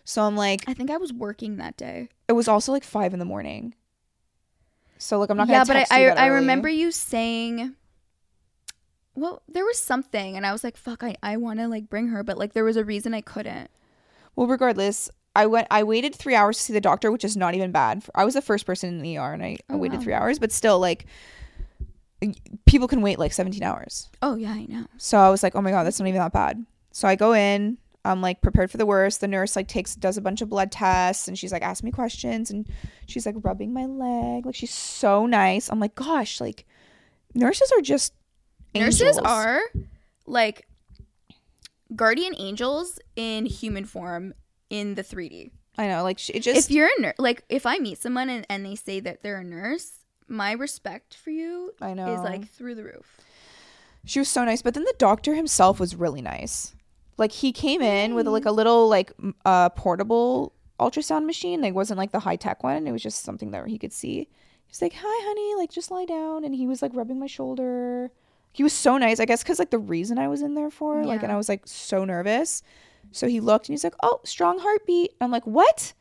So 0.08 0.22
I'm 0.22 0.36
like, 0.36 0.64
I 0.66 0.72
think 0.72 0.90
I 0.90 0.96
was 0.96 1.12
working 1.12 1.58
that 1.58 1.76
day. 1.76 2.08
it 2.28 2.32
was 2.32 2.48
also 2.48 2.72
like 2.72 2.82
five 2.82 3.12
in 3.12 3.18
the 3.18 3.26
morning. 3.26 3.74
So 4.96 5.18
like 5.18 5.28
I'm 5.28 5.36
not 5.36 5.48
yeah, 5.48 5.64
gonna 5.66 5.80
but 5.82 5.92
I 5.92 6.06
I, 6.06 6.24
I 6.24 6.26
remember 6.28 6.66
you 6.70 6.90
saying. 6.92 7.74
Well, 9.14 9.42
there 9.46 9.66
was 9.66 9.76
something, 9.78 10.34
and 10.34 10.46
I 10.46 10.52
was 10.52 10.64
like, 10.64 10.78
"Fuck, 10.78 11.02
I, 11.04 11.14
I 11.22 11.36
want 11.36 11.58
to 11.58 11.68
like 11.68 11.90
bring 11.90 12.08
her," 12.08 12.22
but 12.22 12.38
like 12.38 12.54
there 12.54 12.64
was 12.64 12.78
a 12.78 12.84
reason 12.86 13.12
I 13.12 13.20
couldn't. 13.20 13.70
Well, 14.34 14.46
regardless, 14.46 15.10
I 15.36 15.44
went. 15.44 15.66
I 15.70 15.82
waited 15.82 16.14
three 16.14 16.34
hours 16.34 16.56
to 16.56 16.62
see 16.62 16.72
the 16.72 16.80
doctor, 16.80 17.12
which 17.12 17.22
is 17.24 17.36
not 17.36 17.54
even 17.54 17.70
bad. 17.70 18.02
I 18.14 18.24
was 18.24 18.32
the 18.32 18.40
first 18.40 18.64
person 18.64 18.88
in 18.88 19.02
the 19.02 19.18
ER, 19.18 19.34
and 19.34 19.42
I, 19.42 19.58
I 19.68 19.74
Oh, 19.74 19.76
waited 19.76 19.98
wow. 19.98 20.04
three 20.04 20.14
hours. 20.14 20.38
But 20.38 20.52
still, 20.52 20.78
like, 20.80 21.04
people 22.64 22.88
can 22.88 23.02
wait 23.02 23.18
like 23.18 23.34
17 23.34 23.62
hours. 23.62 24.08
Oh 24.22 24.36
yeah, 24.36 24.52
I 24.52 24.64
know. 24.64 24.86
So 24.96 25.18
I 25.18 25.28
was 25.28 25.42
like, 25.42 25.54
oh 25.54 25.60
my 25.60 25.70
god, 25.70 25.84
that's 25.84 26.00
not 26.00 26.08
even 26.08 26.20
that 26.20 26.32
bad. 26.32 26.64
So 26.92 27.06
I 27.06 27.14
go 27.14 27.34
in. 27.34 27.76
I'm 28.04 28.22
like 28.22 28.40
prepared 28.40 28.70
for 28.70 28.78
the 28.78 28.86
worst. 28.86 29.20
The 29.20 29.28
nurse 29.28 29.56
like 29.56 29.68
takes 29.68 29.94
does 29.94 30.16
a 30.16 30.22
bunch 30.22 30.40
of 30.40 30.48
blood 30.48 30.72
tests, 30.72 31.28
and 31.28 31.38
she's 31.38 31.52
like 31.52 31.62
asking 31.62 31.88
me 31.88 31.92
questions, 31.92 32.50
and 32.50 32.66
she's 33.06 33.26
like 33.26 33.34
rubbing 33.42 33.72
my 33.72 33.86
leg. 33.86 34.46
Like 34.46 34.54
she's 34.54 34.72
so 34.72 35.26
nice. 35.26 35.68
I'm 35.68 35.80
like, 35.80 35.94
gosh, 35.94 36.40
like 36.40 36.66
nurses 37.34 37.72
are 37.76 37.82
just 37.82 38.14
Nurses 38.74 39.18
are 39.18 39.60
like 40.26 40.66
guardian 41.94 42.34
angels 42.36 42.98
in 43.16 43.46
human 43.46 43.84
form 43.84 44.34
in 44.70 44.94
the 44.94 45.02
3D. 45.02 45.50
I 45.76 45.86
know, 45.86 46.02
like 46.02 46.18
she, 46.18 46.32
it 46.34 46.40
just 46.40 46.68
if 46.68 46.74
you're 46.74 46.88
a 46.98 47.00
nurse, 47.00 47.14
like 47.18 47.44
if 47.48 47.64
I 47.64 47.78
meet 47.78 47.98
someone 47.98 48.28
and, 48.28 48.44
and 48.50 48.64
they 48.66 48.74
say 48.74 49.00
that 49.00 49.22
they're 49.22 49.38
a 49.38 49.44
nurse, 49.44 50.00
my 50.26 50.52
respect 50.52 51.14
for 51.14 51.30
you 51.30 51.72
I 51.80 51.94
know 51.94 52.14
is 52.14 52.20
like 52.20 52.50
through 52.50 52.74
the 52.74 52.84
roof. 52.84 53.20
She 54.04 54.18
was 54.18 54.28
so 54.28 54.44
nice, 54.44 54.62
but 54.62 54.74
then 54.74 54.84
the 54.84 54.94
doctor 54.98 55.34
himself 55.34 55.78
was 55.80 55.94
really 55.94 56.22
nice. 56.22 56.74
Like 57.18 57.32
he 57.32 57.52
came 57.52 57.82
in 57.82 58.14
with 58.14 58.26
like 58.26 58.46
a 58.46 58.52
little 58.52 58.88
like 58.88 59.12
m- 59.22 59.34
uh 59.44 59.68
portable 59.70 60.52
ultrasound 60.80 61.26
machine. 61.26 61.60
Like 61.60 61.74
wasn't 61.74 61.98
like 61.98 62.12
the 62.12 62.20
high 62.20 62.36
tech 62.36 62.62
one. 62.62 62.86
It 62.86 62.92
was 62.92 63.02
just 63.02 63.22
something 63.22 63.50
that 63.50 63.66
he 63.66 63.76
could 63.78 63.92
see. 63.92 64.28
He's 64.66 64.80
like, 64.80 64.94
"Hi, 64.96 65.26
honey. 65.26 65.54
Like 65.56 65.70
just 65.70 65.90
lie 65.90 66.04
down." 66.04 66.44
And 66.44 66.54
he 66.54 66.66
was 66.66 66.80
like 66.80 66.92
rubbing 66.94 67.18
my 67.18 67.26
shoulder. 67.26 68.10
He 68.52 68.62
was 68.62 68.72
so 68.72 68.96
nice. 68.98 69.20
I 69.20 69.24
guess 69.24 69.42
because 69.42 69.58
like 69.58 69.70
the 69.70 69.78
reason 69.78 70.18
I 70.18 70.28
was 70.28 70.40
in 70.42 70.54
there 70.54 70.70
for 70.70 71.04
like, 71.04 71.22
and 71.24 71.32
I 71.32 71.36
was 71.36 71.48
like 71.48 71.62
so 71.66 72.04
nervous. 72.04 72.62
So 73.12 73.26
he 73.26 73.40
looked 73.40 73.68
and 73.68 73.72
he's 73.74 73.84
like, 73.84 73.94
"Oh, 74.02 74.20
strong 74.24 74.58
heartbeat." 74.58 75.12
I'm 75.20 75.30
like, 75.30 75.46
"What?" 75.46 75.92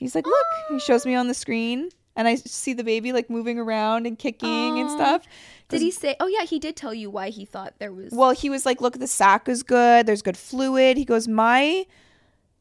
He's 0.00 0.14
like, 0.14 0.26
"Look." 0.26 0.46
He 0.70 0.78
shows 0.80 1.04
me 1.04 1.14
on 1.14 1.28
the 1.28 1.34
screen, 1.34 1.90
and 2.16 2.28
I 2.28 2.36
see 2.36 2.72
the 2.72 2.84
baby 2.84 3.12
like 3.12 3.28
moving 3.28 3.58
around 3.58 4.06
and 4.06 4.18
kicking 4.18 4.78
and 4.78 4.90
stuff. 4.90 5.26
Did 5.68 5.80
he 5.80 5.90
say? 5.90 6.16
Oh 6.20 6.26
yeah, 6.26 6.44
he 6.44 6.58
did 6.58 6.76
tell 6.76 6.94
you 6.94 7.10
why 7.10 7.30
he 7.30 7.44
thought 7.44 7.74
there 7.78 7.92
was. 7.92 8.12
Well, 8.12 8.30
he 8.30 8.50
was 8.50 8.64
like, 8.64 8.80
"Look, 8.80 8.98
the 8.98 9.06
sac 9.06 9.48
is 9.48 9.62
good. 9.62 10.06
There's 10.06 10.22
good 10.22 10.36
fluid." 10.36 10.96
He 10.96 11.04
goes, 11.04 11.26
"My, 11.26 11.86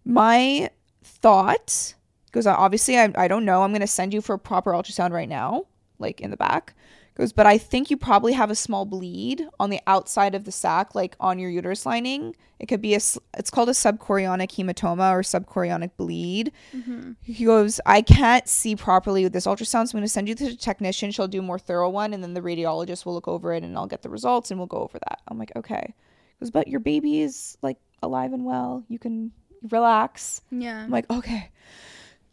my 0.06 0.70
thought 1.04 1.94
goes. 2.32 2.48
Obviously, 2.48 2.98
I, 2.98 3.12
I 3.16 3.28
don't 3.28 3.46
know. 3.46 3.64
I'm 3.64 3.72
gonna 3.74 3.88
send 3.88 4.14
you 4.14 4.22
for 4.22 4.34
a 4.34 4.40
proper 4.40 4.72
ultrasound 4.72 5.12
right 5.12 5.30
now, 5.30 5.66
like 6.00 6.22
in 6.22 6.32
the 6.32 6.38
back." 6.38 6.74
Goes, 7.16 7.32
but 7.32 7.46
I 7.46 7.60
think 7.60 7.92
you 7.92 7.98
probably 7.98 8.34
have 8.34 8.50
a 8.50 8.56
small 8.56 8.86
bleed 8.86 9.48
on 9.60 9.70
the 9.70 9.80
outside 9.86 10.34
of 10.34 10.46
the 10.46 10.52
sac, 10.52 10.96
like 10.96 11.16
on 11.20 11.38
your 11.38 11.50
uterus 11.52 11.86
lining. 11.86 12.36
It 12.60 12.66
could 12.66 12.82
be 12.82 12.94
a, 12.96 12.98
It's 13.38 13.52
called 13.52 13.70
a 13.70 13.74
subchorionic 13.74 14.50
hematoma 14.50 15.12
or 15.12 15.22
subchorionic 15.22 15.92
bleed. 15.96 16.52
Mhm. 16.76 17.16
He 17.22 17.46
goes, 17.46 17.80
I 17.86 18.02
can't 18.02 18.48
see 18.48 18.76
properly 18.76 19.24
with 19.24 19.34
this 19.34 19.46
ultrasound, 19.46 19.88
so 19.90 19.92
I'm 19.96 20.00
going 20.00 20.04
to 20.04 20.08
send 20.10 20.28
you 20.28 20.34
to 20.34 20.46
the 20.46 20.56
technician. 20.56 21.12
She'll 21.12 21.28
do 21.28 21.40
a 21.40 21.44
more 21.44 21.60
thorough 21.60 21.90
one, 21.90 22.14
and 22.16 22.24
then 22.24 22.34
the 22.34 22.42
radiologist 22.42 23.06
will 23.06 23.14
look 23.14 23.28
over 23.28 23.54
it, 23.54 23.64
and 23.64 23.78
I'll 23.78 23.86
get 23.86 24.02
the 24.02 24.10
results, 24.10 24.50
and 24.50 24.60
we'll 24.60 24.66
go 24.68 24.78
over 24.80 24.98
that. 24.98 25.22
I'm 25.28 25.38
like, 25.38 25.52
okay. 25.56 25.94
He 25.96 26.40
goes, 26.40 26.50
but 26.50 26.68
your 26.68 26.80
baby 26.80 27.22
is 27.22 27.60
like 27.62 27.78
alive 28.02 28.34
and 28.34 28.44
well. 28.44 28.84
You 28.90 28.98
can 28.98 29.32
relax. 29.70 30.42
yeah. 30.50 30.84
I'm 30.84 30.90
like, 30.90 31.10
okay. 31.12 31.52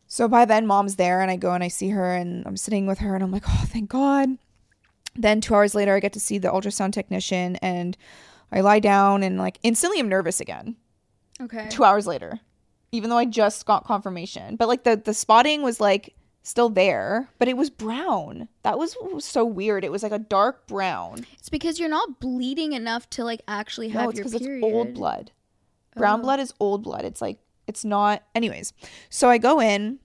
So 0.06 0.26
by 0.26 0.44
then, 0.46 0.66
mom's 0.66 0.96
there, 0.96 1.20
and 1.20 1.30
I 1.30 1.36
go 1.36 1.52
and 1.52 1.62
I 1.62 1.68
see 1.68 1.90
her, 1.90 2.14
and 2.14 2.44
I'm 2.46 2.56
sitting 2.56 2.86
with 2.86 3.00
her, 3.00 3.14
and 3.14 3.22
I'm 3.22 3.30
like, 3.30 3.44
oh, 3.46 3.64
thank 3.66 3.90
God. 3.90 4.38
Then 5.14 5.40
two 5.40 5.54
hours 5.54 5.74
later, 5.74 5.94
I 5.94 6.00
get 6.00 6.12
to 6.14 6.20
see 6.20 6.38
the 6.38 6.48
ultrasound 6.48 6.92
technician, 6.92 7.56
and 7.56 7.96
I 8.52 8.60
lie 8.60 8.80
down, 8.80 9.22
and 9.22 9.38
like 9.38 9.58
instantly, 9.62 9.98
I'm 10.00 10.08
nervous 10.08 10.40
again 10.40 10.76
Okay. 11.40 11.66
two 11.70 11.84
hours 11.84 12.06
later, 12.06 12.40
even 12.92 13.10
though 13.10 13.18
I 13.18 13.24
just 13.24 13.66
got 13.66 13.84
confirmation. 13.84 14.56
But 14.56 14.68
like 14.68 14.84
the 14.84 14.96
the 14.96 15.14
spotting 15.14 15.62
was 15.62 15.80
like 15.80 16.14
still 16.42 16.68
there, 16.70 17.28
but 17.38 17.48
it 17.48 17.56
was 17.56 17.70
brown. 17.70 18.48
That 18.62 18.78
was 18.78 18.96
was 19.02 19.24
so 19.24 19.44
weird. 19.44 19.84
It 19.84 19.92
was 19.92 20.02
like 20.02 20.12
a 20.12 20.18
dark 20.18 20.66
brown. 20.66 21.26
It's 21.38 21.48
because 21.48 21.78
you're 21.80 21.88
not 21.88 22.20
bleeding 22.20 22.72
enough 22.72 23.10
to 23.10 23.24
like 23.24 23.42
actually 23.48 23.88
have 23.90 24.02
No, 24.04 24.08
it's 24.10 24.18
your 24.18 24.24
because 24.24 24.40
it's 24.40 24.64
old 24.64 24.94
blood. 24.94 25.32
Brown 25.96 26.20
Oh. 26.20 26.22
blood 26.22 26.40
is 26.40 26.54
old 26.60 26.82
blood. 26.84 27.04
It's 27.04 27.20
like 27.20 27.38
it's 27.66 27.84
not. 27.84 28.22
Anyways, 28.34 28.72
so 29.10 29.28
I 29.28 29.38
go 29.38 29.60
in, 29.60 29.98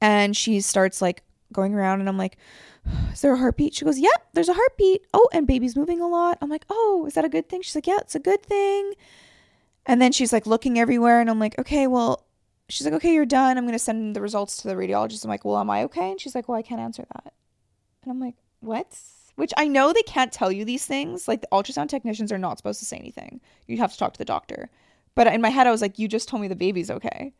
and 0.00 0.36
she 0.36 0.60
starts 0.60 1.00
like 1.00 1.22
going 1.52 1.74
around, 1.74 2.00
and 2.00 2.08
I'm 2.08 2.18
like. 2.18 2.36
Is 3.12 3.20
there 3.20 3.32
a 3.34 3.38
heartbeat? 3.38 3.74
She 3.74 3.84
goes, 3.84 3.98
Yep, 3.98 4.28
there's 4.32 4.48
a 4.48 4.54
heartbeat. 4.54 5.06
Oh, 5.14 5.28
and 5.32 5.46
baby's 5.46 5.76
moving 5.76 6.00
a 6.00 6.08
lot. 6.08 6.38
I'm 6.40 6.50
like, 6.50 6.64
Oh, 6.70 7.04
is 7.06 7.14
that 7.14 7.24
a 7.24 7.28
good 7.28 7.48
thing? 7.48 7.62
She's 7.62 7.74
like, 7.74 7.86
Yeah, 7.86 7.98
it's 8.00 8.14
a 8.14 8.20
good 8.20 8.42
thing. 8.42 8.94
And 9.86 10.00
then 10.00 10.12
she's 10.12 10.32
like 10.32 10.46
looking 10.46 10.78
everywhere, 10.78 11.20
and 11.20 11.28
I'm 11.30 11.38
like, 11.38 11.58
Okay, 11.58 11.86
well, 11.86 12.24
she's 12.68 12.84
like, 12.86 12.94
Okay, 12.94 13.14
you're 13.14 13.26
done. 13.26 13.58
I'm 13.58 13.64
going 13.64 13.72
to 13.74 13.78
send 13.78 14.16
the 14.16 14.20
results 14.20 14.56
to 14.58 14.68
the 14.68 14.74
radiologist. 14.74 15.24
I'm 15.24 15.30
like, 15.30 15.44
Well, 15.44 15.58
am 15.58 15.70
I 15.70 15.84
okay? 15.84 16.10
And 16.10 16.20
she's 16.20 16.34
like, 16.34 16.48
Well, 16.48 16.58
I 16.58 16.62
can't 16.62 16.80
answer 16.80 17.04
that. 17.12 17.32
And 18.02 18.10
I'm 18.10 18.20
like, 18.20 18.34
What? 18.60 18.98
Which 19.36 19.52
I 19.56 19.66
know 19.68 19.92
they 19.92 20.02
can't 20.02 20.32
tell 20.32 20.52
you 20.52 20.64
these 20.64 20.84
things. 20.84 21.26
Like, 21.26 21.40
the 21.40 21.48
ultrasound 21.52 21.88
technicians 21.88 22.30
are 22.32 22.38
not 22.38 22.58
supposed 22.58 22.80
to 22.80 22.84
say 22.84 22.98
anything. 22.98 23.40
You 23.66 23.78
have 23.78 23.92
to 23.92 23.98
talk 23.98 24.12
to 24.12 24.18
the 24.18 24.24
doctor. 24.24 24.68
But 25.14 25.26
in 25.26 25.40
my 25.40 25.48
head, 25.48 25.66
I 25.66 25.70
was 25.70 25.82
like, 25.82 25.98
You 25.98 26.08
just 26.08 26.28
told 26.28 26.42
me 26.42 26.48
the 26.48 26.56
baby's 26.56 26.90
okay. 26.90 27.32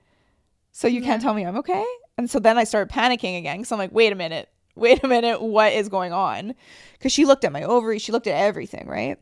So 0.71 0.89
you 0.89 1.03
can't 1.03 1.21
tell 1.21 1.35
me 1.35 1.45
I'm 1.45 1.57
okay? 1.59 1.85
And 2.17 2.31
so 2.31 2.39
then 2.39 2.57
I 2.59 2.65
started 2.65 2.93
panicking 2.93 3.39
again 3.39 3.59
because 3.59 3.73
I'm 3.73 3.79
like, 3.79 3.93
Wait 3.93 4.13
a 4.13 4.17
minute. 4.17 4.49
Wait 4.75 5.03
a 5.05 5.09
minute. 5.09 5.43
What 5.43 5.73
is 5.73 5.89
going 5.89 6.13
on? 6.13 6.55
Because 6.95 7.13
she 7.13 7.25
looked 7.25 7.45
at 7.45 7.53
my 7.53 7.63
ovaries, 7.63 8.03
she 8.03 8.13
looked 8.13 8.27
at 8.27 8.35
everything, 8.37 8.87
right? 8.89 9.19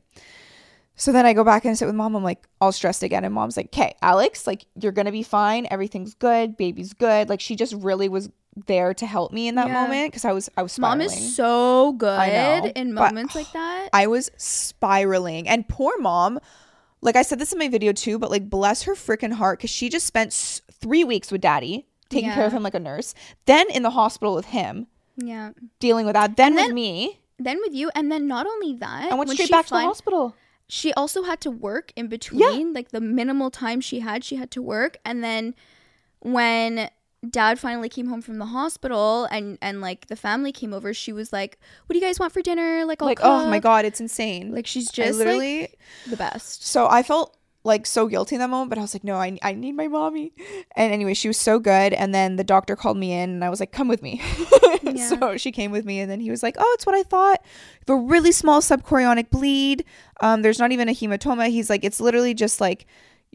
So 0.96 1.12
then 1.12 1.24
I 1.24 1.32
go 1.32 1.44
back 1.44 1.64
and 1.64 1.76
sit 1.78 1.86
with 1.86 1.94
mom. 1.94 2.14
I'm 2.14 2.22
like 2.22 2.46
all 2.60 2.72
stressed 2.72 3.02
again. 3.02 3.24
And 3.24 3.32
mom's 3.34 3.56
like, 3.56 3.66
okay, 3.66 3.94
Alex, 4.02 4.46
like 4.46 4.66
you're 4.80 4.92
going 4.92 5.06
to 5.06 5.12
be 5.12 5.22
fine. 5.22 5.66
Everything's 5.70 6.14
good. 6.14 6.56
Baby's 6.58 6.92
good. 6.92 7.28
Like 7.30 7.40
she 7.40 7.56
just 7.56 7.72
really 7.74 8.08
was 8.08 8.28
there 8.66 8.92
to 8.94 9.06
help 9.06 9.32
me 9.32 9.48
in 9.48 9.54
that 9.54 9.68
Yeah. 9.68 9.82
moment 9.82 10.12
because 10.12 10.24
I 10.26 10.32
was, 10.32 10.50
I 10.58 10.62
was 10.62 10.72
spiraling. 10.72 10.98
Mom 10.98 11.06
is 11.06 11.34
so 11.36 11.92
good 11.92 12.64
know, 12.64 12.72
in 12.76 12.94
but- 12.94 13.14
moments 13.14 13.34
like 13.34 13.50
that. 13.52 13.88
I 13.94 14.08
was 14.08 14.30
spiraling. 14.36 15.48
And 15.48 15.66
poor 15.68 15.98
mom, 15.98 16.38
like 17.00 17.16
I 17.16 17.22
said 17.22 17.38
this 17.38 17.52
in 17.52 17.58
my 17.58 17.68
video 17.68 17.92
too, 17.92 18.18
but 18.18 18.30
like 18.30 18.50
bless 18.50 18.82
her 18.82 18.94
freaking 18.94 19.32
heart 19.32 19.58
because 19.58 19.70
she 19.70 19.88
just 19.88 20.06
spent 20.06 20.28
s- 20.28 20.60
three 20.70 21.02
weeks 21.04 21.32
with 21.32 21.40
daddy, 21.40 21.86
taking 22.10 22.30
care 22.30 22.44
of 22.44 22.52
him 22.52 22.62
like 22.62 22.74
a 22.74 22.80
nurse, 22.80 23.14
then 23.46 23.70
in 23.70 23.82
the 23.82 23.90
hospital 23.90 24.34
with 24.34 24.46
him, 24.46 24.86
yeah. 25.16 25.50
dealing 25.78 26.06
with 26.06 26.14
that, 26.14 26.36
then 26.36 26.58
And 26.58 26.66
with 26.66 26.74
me. 26.74 27.20
Then 27.38 27.58
with 27.60 27.74
you, 27.74 27.90
and 27.94 28.12
then 28.12 28.26
not 28.28 28.46
only 28.46 28.74
that, 28.76 29.10
I 29.10 29.14
went 29.14 29.30
straight 29.30 29.46
she 29.46 29.52
back 29.52 29.66
to 29.66 29.74
the 29.74 29.80
hospital. 29.80 30.34
she 30.68 30.92
also 30.92 31.22
had 31.22 31.40
to 31.40 31.50
work 31.50 31.92
in 31.96 32.06
between 32.08 32.72
like 32.74 32.90
the 32.90 33.00
minimal 33.00 33.50
time 33.50 33.80
she 33.80 34.00
had 34.00 34.22
she 34.24 34.36
had 34.36 34.50
to 34.52 34.62
work 34.62 34.98
and 35.04 35.24
then 35.24 35.54
when 36.20 36.88
dad 37.28 37.58
finally 37.58 37.88
came 37.88 38.06
home 38.06 38.22
from 38.22 38.38
the 38.38 38.46
hospital 38.46 39.26
and 39.30 39.58
and 39.60 39.80
like 39.80 40.06
the 40.06 40.16
family 40.16 40.52
came 40.52 40.72
over 40.72 40.94
she 40.94 41.12
was 41.12 41.32
like 41.32 41.58
what 41.86 41.94
do 41.94 41.98
you 41.98 42.04
guys 42.04 42.18
want 42.20 42.32
for 42.32 42.40
dinner 42.40 42.84
like 42.84 43.02
I'll 43.02 43.08
Like, 43.08 43.20
oh 43.22 43.48
my. 43.48 43.58
God, 43.58 43.84
it's 43.84 44.00
insane. 44.00 44.54
like 44.54 44.66
she's 44.66 44.88
I 44.90 44.92
just 44.92 45.18
literally, 45.18 45.60
like 45.62 45.78
the 46.08 46.16
best 46.16 46.64
so 46.66 46.88
I 46.88 47.02
felt 47.02 47.36
like 47.62 47.84
so 47.86 48.06
guilty 48.06 48.34
in 48.36 48.38
that 48.40 48.48
moment, 48.48 48.70
but 48.70 48.78
I 48.78 48.80
was 48.80 48.94
like, 48.94 49.04
no, 49.04 49.16
I, 49.16 49.36
I 49.42 49.52
need 49.52 49.72
my 49.72 49.86
mommy. 49.86 50.32
And 50.76 50.92
anyway, 50.92 51.12
she 51.14 51.28
was 51.28 51.36
so 51.36 51.58
good. 51.58 51.92
And 51.92 52.14
then 52.14 52.36
the 52.36 52.44
doctor 52.44 52.74
called 52.74 52.96
me 52.96 53.12
in 53.12 53.28
and 53.30 53.44
I 53.44 53.50
was 53.50 53.60
like, 53.60 53.72
come 53.72 53.88
with 53.88 54.02
me. 54.02 54.20
Yeah. 54.82 55.08
so 55.08 55.36
she 55.36 55.52
came 55.52 55.70
with 55.70 55.84
me 55.84 56.00
and 56.00 56.10
then 56.10 56.20
he 56.20 56.30
was 56.30 56.42
like, 56.42 56.56
oh, 56.58 56.72
it's 56.74 56.86
what 56.86 56.94
I 56.94 57.02
thought. 57.02 57.40
You 57.86 57.94
have 57.94 58.02
a 58.02 58.06
really 58.06 58.32
small 58.32 58.60
subchorionic 58.60 59.30
bleed. 59.30 59.84
Um, 60.20 60.42
there's 60.42 60.58
not 60.58 60.72
even 60.72 60.88
a 60.88 60.92
hematoma. 60.92 61.48
He's 61.48 61.68
like, 61.70 61.84
it's 61.84 62.00
literally 62.00 62.34
just 62.34 62.60
like, 62.60 62.86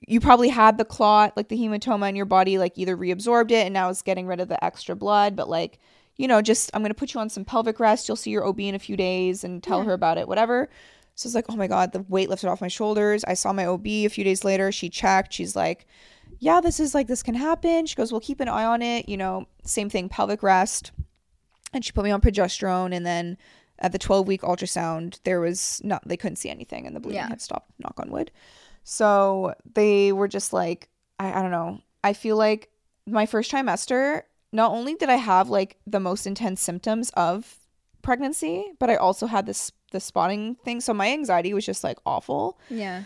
you 0.07 0.19
probably 0.19 0.49
had 0.49 0.78
the 0.78 0.84
clot, 0.86 1.38
like 1.38 1.47
the 1.47 1.55
hematoma 1.57 2.09
in 2.09 2.15
your 2.15 2.26
body, 2.26 2.57
like 2.57 2.73
either 2.78 2.97
reabsorbed 2.97 3.51
it 3.51 3.65
and 3.65 3.73
now 3.73 3.89
it's 3.89 4.01
getting 4.01 4.28
rid 4.28 4.39
of 4.41 4.49
the 4.49 4.61
extra 4.63 4.95
blood. 4.95 5.36
But 5.36 5.47
like, 5.47 5.80
you 6.17 6.28
know, 6.28 6.41
just 6.41 6.71
I'm 6.73 6.82
gonna 6.82 6.93
put 6.93 7.13
you 7.13 7.19
on 7.21 7.30
some 7.30 7.45
pelvic 7.45 7.80
rest. 7.80 8.07
You'll 8.09 8.15
see 8.17 8.32
your 8.32 8.45
OB 8.45 8.59
in 8.61 8.76
a 8.76 8.80
few 8.80 8.97
days 8.97 9.43
and 9.43 9.61
tell 9.63 9.80
Yeah. 9.80 9.86
her 9.86 9.93
about 9.93 10.17
it, 10.17 10.28
whatever. 10.28 10.69
So 11.16 11.28
it's 11.28 11.36
like, 11.36 11.45
oh 11.49 11.55
my 11.55 11.68
God, 11.68 11.93
the 11.93 12.01
weight 12.09 12.30
lifted 12.30 12.49
off 12.49 12.61
my 12.61 12.68
shoulders. 12.68 13.24
I 13.26 13.34
saw 13.36 13.53
my 13.53 13.66
OB 13.66 13.88
a 13.88 14.07
few 14.09 14.24
days 14.24 14.43
later. 14.43 14.72
She 14.72 14.89
checked. 14.89 15.34
She's 15.34 15.55
like, 15.55 15.88
yeah, 16.39 16.59
this 16.59 16.80
is 16.80 16.93
like, 16.93 17.07
this 17.07 17.24
can 17.24 17.36
happen. 17.36 17.86
She 17.86 17.95
goes, 17.95 18.11
we'll 18.11 18.20
keep 18.22 18.41
an 18.41 18.49
eye 18.49 18.66
on 18.66 18.82
it. 18.82 19.07
You 19.07 19.16
know, 19.16 19.47
same 19.63 19.89
thing, 19.89 20.09
pelvic 20.09 20.43
rest. 20.43 20.91
And 21.74 21.84
she 21.86 21.93
put 21.93 22.03
me 22.03 22.11
on 22.11 22.20
progesterone. 22.22 22.93
And 22.93 23.05
then 23.05 23.38
at 23.80 23.93
the 23.93 23.97
12 23.97 24.28
week 24.28 24.41
ultrasound, 24.41 25.20
there 25.24 25.39
was 25.39 25.80
not, 25.84 26.05
they 26.05 26.18
couldn't 26.18 26.36
see 26.36 26.49
anything 26.49 26.86
and 26.86 26.93
the 26.95 26.99
bleeding 26.99 27.22
Yeah. 27.22 27.30
had 27.30 27.41
stopped, 27.41 27.72
knock 27.80 27.97
on 27.97 28.11
wood. 28.11 28.32
So 28.84 29.53
they 29.74 30.11
were 30.11 30.28
just 30.28 30.51
like, 30.53 30.89
I, 31.20 31.39
I 31.39 31.41
don't 31.41 31.51
know. 31.51 31.80
I 32.03 32.11
feel 32.13 32.36
like 32.36 32.70
my 33.07 33.26
first 33.26 33.51
trimester, 33.51 34.24
not 34.51 34.72
only 34.72 34.95
did 34.95 35.09
I 35.09 35.16
have 35.16 35.49
like 35.49 35.78
the 35.88 35.99
most 35.99 36.28
intense 36.28 36.61
symptoms 36.61 37.09
of 37.11 37.55
pregnancy, 38.01 38.72
but 38.80 38.89
I 38.89 38.95
also 38.95 39.28
had 39.28 39.45
this 39.45 39.72
the 39.96 40.00
spotting 40.00 40.56
thing. 40.66 40.82
So 40.82 40.93
my 40.93 41.08
anxiety 41.12 41.54
was 41.54 41.66
just 41.66 41.84
like 41.84 41.98
awful. 42.06 42.60
yeah 42.70 43.04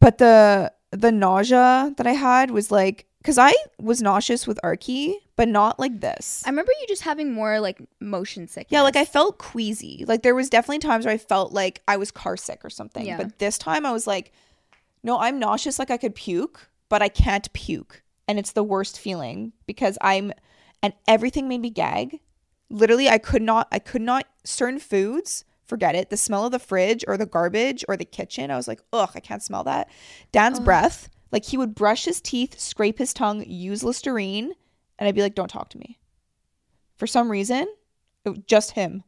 But 0.00 0.18
the 0.18 0.72
the 0.90 1.12
nausea 1.12 1.92
that 1.98 2.06
I 2.06 2.12
had 2.12 2.50
was 2.50 2.70
like 2.70 3.04
because 3.20 3.36
I 3.36 3.52
was 3.78 4.00
nauseous 4.00 4.46
with 4.46 4.58
Arky, 4.64 5.14
but 5.36 5.48
not 5.48 5.78
like 5.78 6.00
this. 6.00 6.42
I 6.46 6.50
remember 6.50 6.72
you 6.80 6.86
just 6.86 7.02
having 7.02 7.32
more 7.32 7.60
like 7.60 7.78
motion 8.00 8.46
sickness. 8.48 8.72
yeah, 8.72 8.82
like 8.82 8.96
I 8.96 9.04
felt 9.04 9.38
queasy. 9.38 10.04
Like 10.06 10.22
there 10.22 10.34
was 10.34 10.48
definitely 10.48 10.78
times 10.78 11.04
where 11.04 11.12
I 11.14 11.18
felt 11.18 11.52
like 11.52 11.82
I 11.86 11.96
was 11.98 12.10
car 12.10 12.36
sick 12.36 12.60
or 12.64 12.70
something. 12.70 13.04
Yeah. 13.04 13.18
But 13.18 13.38
this 13.38 13.58
time 13.58 13.84
I 13.84 13.92
was 13.92 14.06
like, 14.06 14.32
no, 15.02 15.18
I'm 15.18 15.38
nauseous 15.38 15.78
like 15.78 15.90
I 15.90 15.98
could 15.98 16.14
puke, 16.14 16.70
but 16.88 17.02
I 17.02 17.08
can't 17.08 17.52
puke. 17.52 18.02
And 18.28 18.38
it's 18.38 18.52
the 18.52 18.62
worst 18.64 18.98
feeling 18.98 19.52
because 19.66 19.98
I'm 20.00 20.32
and 20.82 20.92
everything 21.06 21.48
made 21.48 21.60
me 21.60 21.70
gag. 21.70 22.20
Literally, 22.70 23.08
I 23.08 23.18
could 23.18 23.42
not 23.42 23.68
I 23.72 23.80
could 23.80 24.02
not 24.02 24.26
certain 24.44 24.78
foods, 24.78 25.44
forget 25.68 25.94
it. 25.94 26.10
The 26.10 26.16
smell 26.16 26.46
of 26.46 26.52
the 26.52 26.58
fridge 26.58 27.04
or 27.06 27.16
the 27.16 27.26
garbage 27.26 27.84
or 27.88 27.96
the 27.96 28.04
kitchen, 28.04 28.50
I 28.50 28.56
was 28.56 28.66
like, 28.66 28.80
ugh, 28.92 29.10
I 29.14 29.20
can't 29.20 29.42
smell 29.42 29.64
that. 29.64 29.88
Dan's 30.32 30.58
Ugh. 30.58 30.64
breath, 30.64 31.08
like 31.30 31.44
he 31.44 31.56
would 31.58 31.74
brush 31.74 32.04
his 32.06 32.20
teeth, 32.20 32.58
scrape 32.58 32.98
his 32.98 33.12
tongue, 33.12 33.44
use 33.46 33.84
Listerine, 33.84 34.52
and 34.98 35.06
I'd 35.06 35.14
be 35.14 35.22
like, 35.22 35.34
don't 35.34 35.50
talk 35.50 35.68
to 35.70 35.78
me. 35.78 35.98
For 36.96 37.06
some 37.06 37.30
reason, 37.30 37.68
it 38.24 38.30
was 38.30 38.38
just 38.46 38.72
him. 38.72 39.04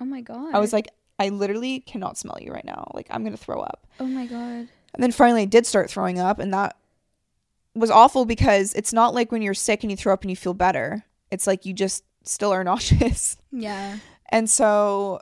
Oh 0.00 0.04
my 0.04 0.20
god. 0.22 0.54
I 0.54 0.58
was 0.58 0.72
like, 0.72 0.88
I 1.18 1.28
literally 1.28 1.80
cannot 1.80 2.16
smell 2.18 2.38
you 2.40 2.52
right 2.52 2.64
now. 2.64 2.90
Like 2.94 3.06
I'm 3.10 3.22
gonna 3.22 3.36
throw 3.36 3.60
up. 3.60 3.86
Oh 4.00 4.06
my 4.06 4.26
god. 4.26 4.68
And 4.94 5.02
then 5.02 5.12
finally 5.12 5.42
I 5.42 5.46
did 5.46 5.66
start 5.66 5.90
throwing 5.90 6.18
up 6.18 6.38
and 6.38 6.52
that 6.54 6.76
was 7.74 7.90
awful 7.90 8.24
because 8.24 8.72
it's 8.74 8.92
not 8.92 9.14
like 9.14 9.30
when 9.30 9.42
you're 9.42 9.54
sick 9.54 9.82
and 9.84 9.90
you 9.90 9.96
throw 9.96 10.12
up 10.12 10.22
and 10.22 10.30
you 10.30 10.36
feel 10.36 10.54
better. 10.54 11.04
It's 11.30 11.46
like 11.46 11.66
you 11.66 11.72
just 11.74 12.04
still 12.24 12.52
are 12.52 12.64
nauseous. 12.64 13.36
Yeah. 13.52 13.98
And 14.30 14.48
so 14.48 15.20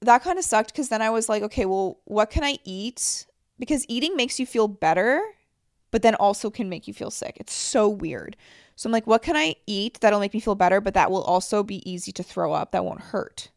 that 0.00 0.22
kind 0.22 0.38
of 0.38 0.44
sucked 0.44 0.72
because 0.72 0.88
then 0.88 1.02
I 1.02 1.10
was 1.10 1.28
like, 1.28 1.42
okay, 1.42 1.64
well, 1.66 1.98
what 2.04 2.30
can 2.30 2.44
I 2.44 2.58
eat? 2.64 3.26
Because 3.58 3.84
eating 3.88 4.16
makes 4.16 4.38
you 4.38 4.46
feel 4.46 4.68
better, 4.68 5.20
but 5.90 6.02
then 6.02 6.14
also 6.14 6.50
can 6.50 6.68
make 6.68 6.86
you 6.86 6.94
feel 6.94 7.10
sick. 7.10 7.36
It's 7.40 7.52
so 7.52 7.88
weird. 7.88 8.36
So 8.76 8.88
I'm 8.88 8.92
like, 8.92 9.06
what 9.08 9.22
can 9.22 9.36
I 9.36 9.56
eat 9.66 10.00
that'll 10.00 10.20
make 10.20 10.34
me 10.34 10.40
feel 10.40 10.54
better, 10.54 10.80
but 10.80 10.94
that 10.94 11.10
will 11.10 11.24
also 11.24 11.64
be 11.64 11.88
easy 11.90 12.12
to 12.12 12.22
throw 12.22 12.52
up, 12.52 12.70
that 12.72 12.84
won't 12.84 13.00
hurt? 13.00 13.50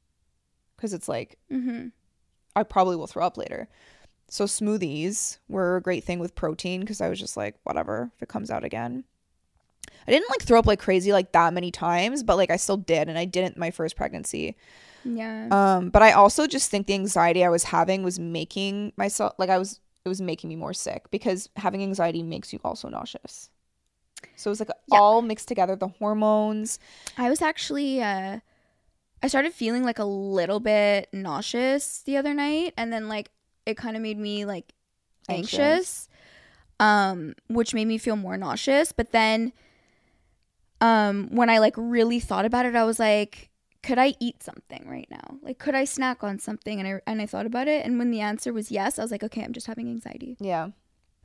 Because 0.76 0.94
it's 0.94 1.08
like, 1.08 1.38
Mm-hmm. 1.52 1.90
I 2.56 2.64
probably 2.64 2.96
will 2.96 3.08
throw 3.08 3.26
up 3.26 3.38
later. 3.38 3.70
So 4.28 4.46
smoothies 4.46 5.38
were 5.48 5.78
a 5.78 5.82
great 5.82 6.04
thing 6.04 6.20
with 6.20 6.36
protein 6.36 6.82
because 6.82 7.02
I 7.02 7.10
was 7.10 7.20
just 7.20 7.38
like, 7.38 7.56
whatever, 7.64 8.12
if 8.16 8.24
it 8.24 8.30
comes 8.30 8.50
out 8.50 8.64
again. 8.64 9.04
I 10.08 10.12
didn't 10.12 10.30
like 10.30 10.42
throw 10.42 10.60
up 10.60 10.66
like 10.66 10.80
crazy 10.80 11.12
like 11.14 11.32
that 11.32 11.54
many 11.54 11.72
times, 11.72 12.24
but 12.24 12.38
like 12.38 12.50
I 12.52 12.58
still 12.58 12.78
did, 12.78 13.08
and 13.10 13.18
I 13.18 13.26
didn't 13.26 13.58
my 13.58 13.72
first 13.72 13.96
pregnancy. 13.96 14.56
Yeah. 15.04 15.48
Um, 15.52 15.90
but 15.90 16.02
I 16.02 16.12
also 16.12 16.48
just 16.48 16.70
think 16.70 16.88
the 16.88 16.94
anxiety 16.94 17.44
I 17.44 17.50
was 17.50 17.64
having 17.66 18.04
was 18.04 18.20
making 18.20 18.94
myself 18.98 19.34
like 19.38 19.50
I 19.50 19.58
was 19.58 19.80
it 20.04 20.10
was 20.10 20.22
making 20.22 20.50
me 20.50 20.56
more 20.56 20.74
sick 20.74 21.10
because 21.12 21.50
having 21.56 21.84
anxiety 21.84 22.24
makes 22.24 22.52
you 22.52 22.60
also 22.64 22.90
nauseous. 22.90 23.50
So 24.36 24.50
it 24.50 24.54
was 24.54 24.60
like 24.60 24.70
Yeah. 24.88 25.00
all 25.00 25.22
mixed 25.22 25.48
together, 25.48 25.76
the 25.76 25.88
hormones. 25.88 26.80
I 27.18 27.30
was 27.30 27.42
actually 27.42 28.02
uh 28.02 28.40
I 29.24 29.28
started 29.28 29.54
feeling 29.54 29.84
like 29.84 30.00
a 30.00 30.04
little 30.06 30.60
bit 30.60 31.10
nauseous 31.14 32.02
the 32.04 32.18
other 32.18 32.34
night 32.34 32.74
and 32.78 32.92
then 32.92 33.08
like 33.08 33.30
it 33.66 33.78
kind 33.78 33.96
of 33.96 34.02
made 34.02 34.18
me 34.18 34.46
like 34.46 34.74
anxious. 35.30 35.60
Anxious. 35.60 36.10
Um 36.80 37.36
which 37.48 37.74
made 37.74 37.88
me 37.88 37.98
feel 37.98 38.16
more 38.16 38.38
nauseous, 38.38 38.92
but 38.92 39.12
then 39.12 39.54
um 40.82 41.30
when 41.32 41.50
I 41.50 41.60
like 41.60 41.76
really 41.78 42.20
thought 42.20 42.46
about 42.46 42.66
it 42.66 42.76
I 42.76 42.84
was 42.84 43.00
like 43.00 43.50
could 43.84 43.98
I 43.98 44.14
eat 44.20 44.44
something 44.44 44.88
right 44.88 45.08
now? 45.10 45.40
Like 45.42 45.58
could 45.58 45.74
I 45.74 45.86
snack 45.86 46.24
on 46.24 46.38
something? 46.38 46.80
And 46.80 46.88
I 46.88 47.02
and 47.08 47.22
I 47.22 47.26
thought 47.26 47.48
about 47.48 47.68
it 47.68 47.86
and 47.86 47.98
when 47.98 48.12
the 48.12 48.22
answer 48.22 48.54
was 48.54 48.72
yes, 48.72 49.00
I 49.00 49.02
was 49.02 49.12
like 49.12 49.24
okay, 49.24 49.44
I'm 49.44 49.54
just 49.54 49.68
having 49.68 49.88
anxiety. 49.88 50.38
Yeah. 50.40 50.70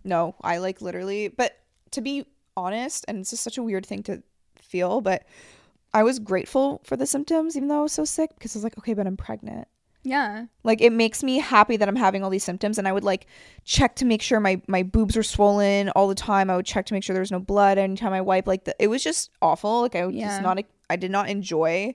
No, 0.04 0.36
I 0.42 0.59
like 0.59 0.80
literally, 0.80 1.28
but 1.28 1.59
to 1.90 2.00
be 2.00 2.26
honest, 2.57 3.04
and 3.09 3.18
it's 3.18 3.30
just 3.30 3.42
such 3.42 3.59
a 3.59 3.62
weird 3.62 3.84
thing 3.84 4.02
to 4.04 4.22
feel, 4.62 5.00
but 5.00 5.24
I 5.92 6.02
was 6.02 6.18
grateful 6.18 6.80
for 6.84 6.96
the 6.96 7.07
symptoms, 7.07 7.57
even 7.57 7.68
though 7.68 7.80
I 7.80 7.82
was 7.82 7.92
so 7.92 8.04
sick, 8.04 8.30
because 8.34 8.54
I 8.54 8.59
was 8.59 8.64
like, 8.64 8.78
okay, 8.78 8.94
but 8.94 9.07
I'm 9.07 9.16
pregnant. 9.16 9.66
Yeah. 10.07 10.46
Like 10.62 10.80
it 10.80 10.92
makes 10.92 11.22
me 11.24 11.38
happy 11.38 11.76
that 11.76 11.88
I'm 11.88 11.96
having 11.96 12.22
all 12.22 12.30
these 12.30 12.44
symptoms, 12.44 12.78
and 12.78 12.86
I 12.86 12.92
would 12.92 13.02
like 13.04 13.26
check 13.64 13.96
to 13.96 14.04
make 14.04 14.22
sure 14.22 14.38
my 14.38 14.62
my 14.68 14.84
boobs 14.84 15.16
were 15.16 15.24
swollen 15.24 15.88
all 15.90 16.07
the 16.07 16.14
time. 16.14 16.48
I 16.48 16.54
would 16.57 16.64
check 16.66 16.86
to 16.86 16.94
make 16.94 17.02
sure 17.02 17.12
there 17.14 17.20
was 17.20 17.32
no 17.32 17.40
blood 17.40 17.76
anytime 17.76 18.12
I 18.12 18.20
wipe. 18.20 18.46
Like 18.46 18.64
the, 18.64 18.74
it 18.78 18.86
was 18.86 19.02
just 19.02 19.30
awful. 19.42 19.82
Like 19.82 19.96
I 19.96 20.07
Yeah. 20.07 20.28
just 20.28 20.42
not. 20.42 20.59
I 20.88 20.94
did 20.96 21.11
not 21.11 21.28
enjoy 21.28 21.94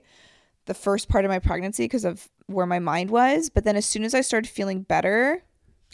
the 0.66 0.74
first 0.74 1.08
part 1.08 1.24
of 1.24 1.30
my 1.30 1.38
pregnancy 1.38 1.84
because 1.84 2.04
of 2.04 2.28
where 2.46 2.66
my 2.66 2.78
mind 2.78 3.10
was. 3.10 3.48
But 3.48 3.64
then 3.64 3.76
as 3.76 3.86
soon 3.86 4.04
as 4.04 4.14
I 4.14 4.20
started 4.20 4.48
feeling 4.50 4.82
better, 4.82 5.42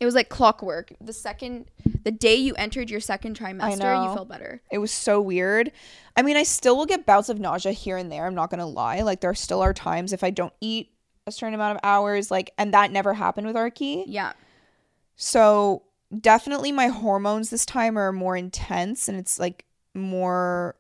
It 0.01 0.05
was 0.05 0.15
like 0.17 0.29
clockwork. 0.29 0.93
The 1.01 1.13
second 1.13 1.71
the 2.05 2.11
day 2.11 2.35
you 2.35 2.55
entered 2.55 2.91
your 2.91 3.01
second 3.01 3.39
trimester, 3.39 4.09
you 4.09 4.15
felt 4.15 4.29
better. 4.29 4.61
It 4.73 4.79
was 4.79 4.91
so 4.91 5.21
weird. 5.21 5.71
I 6.17 6.23
mean, 6.23 6.37
I 6.37 6.43
still 6.45 6.77
will 6.77 6.87
get 6.87 7.07
bouts 7.07 7.29
of 7.29 7.39
nausea 7.39 7.73
here 7.73 7.97
and 7.97 8.11
there. 8.11 8.27
I'm 8.27 8.35
not 8.35 8.51
going 8.51 8.61
to 8.61 8.67
lie. 8.67 9.03
Like, 9.03 9.21
there 9.21 9.33
still 9.35 9.61
are 9.61 9.73
times 9.75 10.13
if 10.13 10.23
I 10.25 10.31
don't 10.31 10.53
eat 10.61 10.91
a 11.29 11.33
certain 11.33 11.55
amount 11.55 11.77
of 11.77 11.81
hours, 11.85 12.31
like, 12.31 12.51
and 12.59 12.75
that 12.75 12.91
never 12.91 13.15
happened 13.15 13.47
with 13.47 13.57
Arky. 13.57 14.05
Yeah. 14.07 14.33
So, 15.17 15.83
definitely 16.21 16.73
my 16.73 16.89
hormones 16.89 17.51
this 17.51 17.67
time 17.67 17.99
are 17.99 18.13
more 18.13 18.37
intense 18.37 19.09
and 19.09 19.19
it's 19.19 19.39
like 19.39 19.65
more 19.95 20.75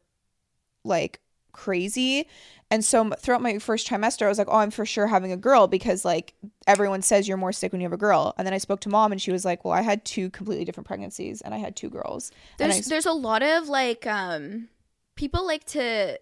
like 0.84 1.20
crazy. 1.52 2.26
And 2.70 2.84
so, 2.84 3.08
throughout 3.10 3.40
my 3.40 3.58
first 3.58 3.88
trimester, 3.88 4.26
I 4.26 4.28
was 4.28 4.38
like, 4.38 4.48
oh, 4.50 4.56
I'm 4.58 4.70
for 4.70 4.84
sure 4.84 5.06
having 5.06 5.32
a 5.32 5.36
girl 5.38 5.68
because, 5.68 6.04
like, 6.04 6.34
everyone 6.66 7.00
says 7.00 7.26
you're 7.26 7.38
more 7.38 7.52
sick 7.52 7.72
when 7.72 7.80
you 7.80 7.86
have 7.86 7.94
a 7.94 7.96
girl. 7.96 8.34
And 8.36 8.46
then 8.46 8.52
I 8.52 8.58
spoke 8.58 8.80
to 8.80 8.90
mom 8.90 9.10
and 9.10 9.20
she 9.22 9.32
was 9.32 9.44
like, 9.44 9.64
well, 9.64 9.72
I 9.72 9.80
had 9.80 10.04
two 10.04 10.28
completely 10.30 10.66
different 10.66 10.86
pregnancies 10.86 11.40
and 11.40 11.54
I 11.54 11.58
had 11.58 11.76
two 11.76 11.88
girls. 11.88 12.30
There's 12.58 12.86
I- 12.86 12.88
there's 12.90 13.06
a 13.06 13.12
lot 13.12 13.42
of 13.42 13.68
like 13.68 14.06
um 14.06 14.68
people 15.16 15.46
like 15.46 15.64
to 15.64 16.18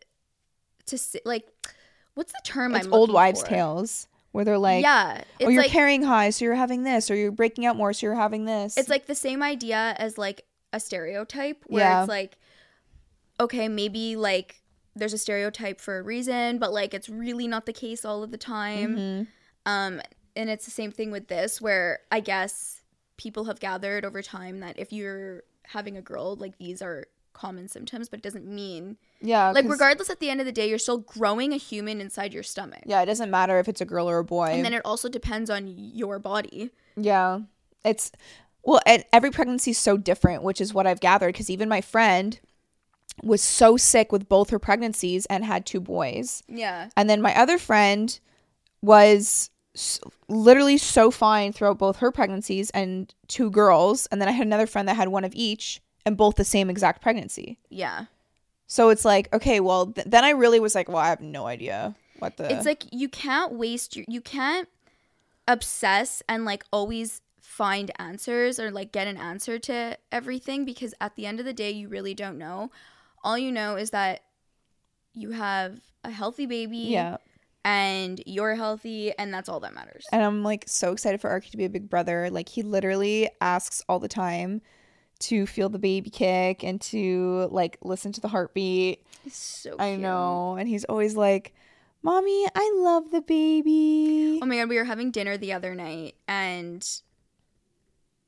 to 0.87 0.99
like 1.25 1.47
what's 2.15 2.33
the 2.33 2.41
term 2.45 2.75
it's 2.75 2.87
I'm 2.87 2.95
old 2.95 3.13
wives' 3.13 3.43
for? 3.43 3.49
tales 3.49 4.09
where 4.37 4.45
they're 4.45 4.59
like, 4.59 4.83
yeah, 4.83 5.23
it's 5.39 5.47
oh, 5.47 5.49
you're 5.49 5.63
like 5.63 5.71
carrying 5.73 6.03
high, 6.03 6.31
so 6.31 6.45
you're 6.45 6.55
having 6.55 6.83
this, 6.85 7.11
or 7.11 7.17
you're 7.17 7.33
breaking 7.33 7.65
out 7.67 7.75
more, 7.75 7.93
so 7.93 8.07
you're 8.07 8.15
having 8.15 8.45
this. 8.45 8.77
it's 8.77 8.89
like 8.91 9.07
the 9.07 9.15
same 9.15 9.43
idea 9.43 9.95
as 9.99 10.17
like 10.19 10.45
a 10.73 10.79
stereotype 10.79 11.63
where 11.67 11.83
Yeah. 11.85 12.03
it's 12.03 12.09
like 12.09 12.37
okay, 13.41 13.69
maybe 13.69 14.17
like 14.17 14.63
there's 14.95 15.13
a 15.13 15.19
stereotype 15.19 15.81
for 15.81 15.99
a 15.99 16.03
reason, 16.03 16.59
but 16.59 16.73
like 16.73 16.95
it's 16.95 17.09
really 17.09 17.47
not 17.47 17.67
the 17.67 17.73
case 17.73 18.05
all 18.05 18.23
of 18.23 18.31
the 18.31 18.39
time. 18.39 18.97
Mhm. 18.97 19.27
Um, 19.67 20.01
and 20.35 20.49
it's 20.51 20.65
the 20.65 20.71
same 20.71 20.91
thing 20.93 21.11
with 21.11 21.29
this, 21.29 21.61
where 21.61 22.01
I 22.11 22.21
guess 22.21 22.83
people 23.17 23.45
have 23.45 23.61
gathered 23.61 24.05
over 24.05 24.23
time 24.23 24.61
that 24.61 24.79
if 24.79 24.93
you're 24.93 25.43
having 25.65 25.97
a 25.97 26.03
girl, 26.03 26.37
like 26.37 26.57
these 26.59 26.81
are 26.83 27.05
common 27.37 27.69
symptoms, 27.69 28.09
but 28.09 28.19
it 28.19 28.23
doesn't 28.23 28.47
mean 28.47 28.97
yeah, 29.21 29.51
like 29.51 29.69
regardless. 29.69 30.11
At 30.11 30.21
the 30.21 30.31
end 30.31 30.41
of 30.41 30.47
the 30.47 30.53
day, 30.53 30.69
you're 30.69 30.79
still 30.79 30.99
growing 30.99 31.53
a 31.53 31.57
human 31.57 32.01
inside 32.01 32.33
your 32.35 32.43
stomach, 32.43 32.83
Yeah, 32.87 33.03
it 33.03 33.07
doesn't 33.07 33.31
matter 33.31 33.59
if 33.59 33.69
it's 33.69 33.81
a 33.81 33.85
girl 33.85 34.09
or 34.09 34.19
a 34.19 34.25
boy. 34.25 34.47
and 34.47 34.65
then 34.65 34.75
it 34.75 34.83
also 34.85 35.09
depends 35.09 35.51
on 35.51 35.69
your 35.69 36.19
body. 36.19 36.71
yeah, 36.97 37.41
it's 37.85 38.11
well, 38.63 38.81
and 38.87 39.05
every 39.13 39.31
pregnancy 39.31 39.71
is 39.71 39.79
so 39.79 39.97
different, 39.97 40.43
which 40.43 40.61
is 40.61 40.75
what 40.75 40.87
I've 40.89 40.99
gathered. 41.01 41.29
Because 41.35 41.49
even 41.51 41.69
my 41.69 41.81
friend 41.81 42.41
was 43.23 43.41
so 43.41 43.77
sick 43.77 44.11
with 44.13 44.29
both 44.29 44.51
her 44.51 44.59
pregnancies 44.59 45.25
and 45.27 45.45
had 45.45 45.65
two 45.65 45.81
boys, 45.81 46.43
Yeah, 46.49 46.89
and 46.97 47.09
then 47.09 47.23
my 47.23 47.35
other 47.39 47.59
friend 47.59 48.19
was 48.83 49.51
s- 49.75 50.01
literally 50.29 50.79
so 50.79 51.11
fine 51.11 51.53
throughout 51.53 51.79
both 51.79 51.97
her 51.99 52.11
pregnancies 52.11 52.71
and 52.71 53.15
two 53.29 53.51
girls, 53.51 54.07
and 54.07 54.21
then 54.21 54.29
I 54.29 54.33
had 54.33 54.47
another 54.47 54.67
friend 54.67 54.89
that 54.89 54.97
had 54.97 55.09
one 55.09 55.25
of 55.25 55.33
each 55.35 55.81
and 56.07 56.17
both 56.17 56.37
the 56.37 56.45
same 56.45 56.71
exact 56.71 57.03
pregnancy. 57.03 57.59
yeah. 57.69 58.07
So 58.69 58.89
it's 58.89 59.05
like, 59.05 59.33
okay, 59.33 59.61
well, 59.61 59.87
th- 59.93 60.09
then 60.09 60.25
I 60.25 60.31
really 60.31 60.59
was 60.59 60.75
like, 60.75 60.89
well, 60.89 60.99
I 60.99 61.09
have 61.09 61.21
no 61.21 61.47
idea 61.47 61.95
what 62.19 62.37
the. 62.37 62.53
It's 62.53 62.67
like 62.67 62.85
you 62.93 63.09
can't 63.09 63.53
waste 63.53 63.95
your 63.95 64.05
you 64.09 64.21
can't 64.21 64.69
obsess 65.47 66.23
and 66.29 66.45
like 66.45 66.65
always 66.73 67.23
find 67.41 67.93
answers 67.99 68.59
or 68.59 68.71
like 68.71 68.91
get 68.91 69.07
an 69.07 69.17
answer 69.17 69.59
to 69.59 69.97
everything 70.11 70.65
because 70.65 70.95
at 71.01 71.15
the 71.15 71.27
end 71.27 71.39
of 71.39 71.47
the 71.47 71.53
day 71.53 71.71
you 71.71 71.89
really 71.89 72.15
don't 72.15 72.39
know. 72.39 72.71
All 73.23 73.39
you 73.39 73.53
know 73.53 73.77
is 73.77 73.91
that 73.91 74.23
you 75.15 75.31
have 75.31 75.79
a 76.05 76.11
healthy 76.11 76.47
baby 76.47 76.77
yeah. 76.77 77.19
and 77.65 78.21
you're 78.27 78.57
healthy 78.57 79.17
and 79.17 79.33
that's 79.33 79.49
all 79.49 79.61
that 79.61 79.75
matters. 79.75 80.07
And 80.11 80.23
I'm 80.23 80.43
like 80.43 80.65
so 80.67 80.93
excited 80.93 81.21
for 81.21 81.31
Arky 81.31 81.51
to 81.51 81.57
be 81.57 81.65
a 81.65 81.71
big 81.71 81.89
brother. 81.89 82.31
Like 82.31 82.49
he 82.49 82.63
literally 82.63 83.31
asks 83.41 83.83
all 83.89 84.01
the 84.01 84.09
time 84.09 84.61
to 85.19 85.47
feel 85.47 85.69
the 85.69 85.79
baby 85.79 86.11
kick 86.11 86.63
and 86.63 86.81
to 86.83 87.49
like 87.51 87.79
listen 87.83 88.13
to 88.13 88.21
the 88.21 88.29
heartbeat. 88.29 89.05
It's 89.25 89.37
so 89.37 89.77
I 89.79 89.97
know. 89.97 90.57
And 90.57 90.69
he's 90.69 90.85
always 90.85 91.17
like, 91.17 91.55
Mommy, 92.03 92.47
I 92.55 92.73
love 92.77 93.11
the 93.11 93.23
baby. 93.23 94.39
Oh 94.43 94.47
my 94.47 94.57
god, 94.57 94.69
we 94.69 94.77
were 94.77 94.85
having 94.85 95.11
dinner 95.11 95.37
the 95.37 95.53
other 95.53 95.75
night 95.75 96.15
and 96.29 96.87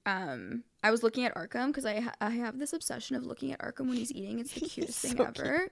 um 0.06 0.64
I 0.82 0.90
was 0.90 1.02
looking 1.02 1.24
at 1.24 1.34
Arky 1.34 1.66
because 1.66 1.84
I 1.84 2.00
ha- 2.00 2.14
I 2.20 2.30
have 2.30 2.58
this 2.58 2.72
obsession 2.72 3.16
of 3.16 3.26
looking 3.26 3.52
at 3.52 3.60
Arky 3.60 3.80
when 3.80 3.94
he's 3.96 4.12
eating. 4.12 4.38
It's 4.38 4.54
the 4.54 4.60
cutest 4.68 4.98
thing 5.00 5.16
so 5.16 5.24
ever. 5.24 5.68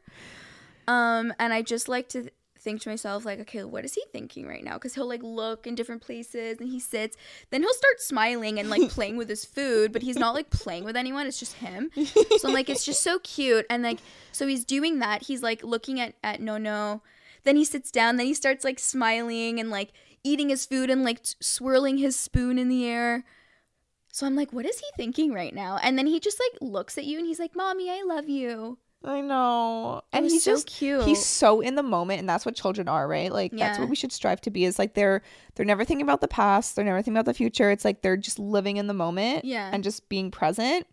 Um 0.88 1.32
and 1.38 1.52
I 1.52 1.62
just 1.62 1.88
like 1.88 2.08
to 2.10 2.30
think 2.66 2.82
to 2.82 2.88
myself 2.88 3.24
like, 3.24 3.38
okay, 3.38 3.62
what 3.62 3.84
is 3.84 3.94
he 3.94 4.02
thinking 4.10 4.44
right 4.44 4.64
now? 4.64 4.74
Because 4.74 4.92
he'll 4.96 5.06
like 5.06 5.22
look 5.22 5.68
in 5.68 5.76
different 5.76 6.02
places 6.02 6.58
and 6.58 6.68
he 6.68 6.80
sits. 6.80 7.16
Then 7.50 7.62
he'll 7.62 7.72
start 7.72 8.00
smiling 8.00 8.58
and 8.58 8.68
like 8.68 8.90
playing 8.90 9.16
with 9.16 9.28
his 9.28 9.44
food, 9.44 9.92
but 9.92 10.02
he's 10.02 10.18
not 10.18 10.34
like 10.34 10.50
playing 10.50 10.82
with 10.82 10.96
anyone. 10.96 11.28
It's 11.28 11.38
just 11.38 11.54
him. 11.54 11.92
So 11.94 12.48
I'm 12.48 12.54
like, 12.54 12.68
it's 12.68 12.84
just 12.84 13.04
so 13.04 13.20
cute. 13.20 13.66
And 13.70 13.84
like, 13.84 14.00
so 14.32 14.48
he's 14.48 14.64
doing 14.64 14.98
that. 14.98 15.22
He's 15.22 15.44
like 15.44 15.62
looking 15.62 16.00
at 16.00 16.14
at 16.24 16.40
no 16.40 16.58
no. 16.58 17.02
Then 17.44 17.56
he 17.56 17.64
sits 17.64 17.92
down. 17.92 18.16
Then 18.16 18.26
he 18.26 18.34
starts 18.34 18.64
like 18.64 18.80
smiling 18.80 19.60
and 19.60 19.70
like 19.70 19.92
eating 20.24 20.48
his 20.48 20.66
food 20.66 20.90
and 20.90 21.04
like 21.04 21.22
t- 21.22 21.34
swirling 21.40 21.98
his 21.98 22.18
spoon 22.18 22.58
in 22.58 22.68
the 22.68 22.84
air. 22.84 23.24
So 24.10 24.26
I'm 24.26 24.34
like, 24.34 24.52
what 24.52 24.66
is 24.66 24.80
he 24.80 24.86
thinking 24.96 25.32
right 25.32 25.54
now? 25.54 25.78
And 25.80 25.96
then 25.96 26.08
he 26.08 26.18
just 26.18 26.40
like 26.40 26.60
looks 26.60 26.98
at 26.98 27.04
you 27.04 27.18
and 27.18 27.26
he's 27.28 27.38
like, 27.38 27.54
"Mommy, 27.54 27.90
I 27.90 28.02
love 28.02 28.28
you." 28.28 28.78
I 29.06 29.20
know. 29.20 30.02
And 30.12 30.24
he's 30.24 30.42
so 30.42 30.52
just 30.52 30.66
cute. 30.66 31.04
he's 31.04 31.24
so 31.24 31.60
in 31.60 31.76
the 31.76 31.82
moment 31.82 32.20
and 32.20 32.28
that's 32.28 32.44
what 32.44 32.54
children 32.56 32.88
are, 32.88 33.06
right? 33.06 33.32
Like 33.32 33.52
that's 33.52 33.78
what 33.78 33.88
we 33.88 33.96
should 33.96 34.12
strive 34.12 34.40
to 34.42 34.50
be 34.50 34.64
is 34.64 34.78
like 34.78 34.94
they're 34.94 35.22
they're 35.54 35.66
never 35.66 35.84
thinking 35.84 36.04
about 36.04 36.20
the 36.20 36.28
past, 36.28 36.76
they're 36.76 36.84
never 36.84 36.98
thinking 36.98 37.14
about 37.14 37.26
the 37.26 37.34
future. 37.34 37.70
It's 37.70 37.84
like 37.84 38.02
they're 38.02 38.16
just 38.16 38.38
living 38.38 38.76
in 38.76 38.86
the 38.88 38.94
moment 38.94 39.44
Yeah. 39.44 39.70
and 39.72 39.84
just 39.84 40.08
being 40.08 40.30
present. 40.30 40.86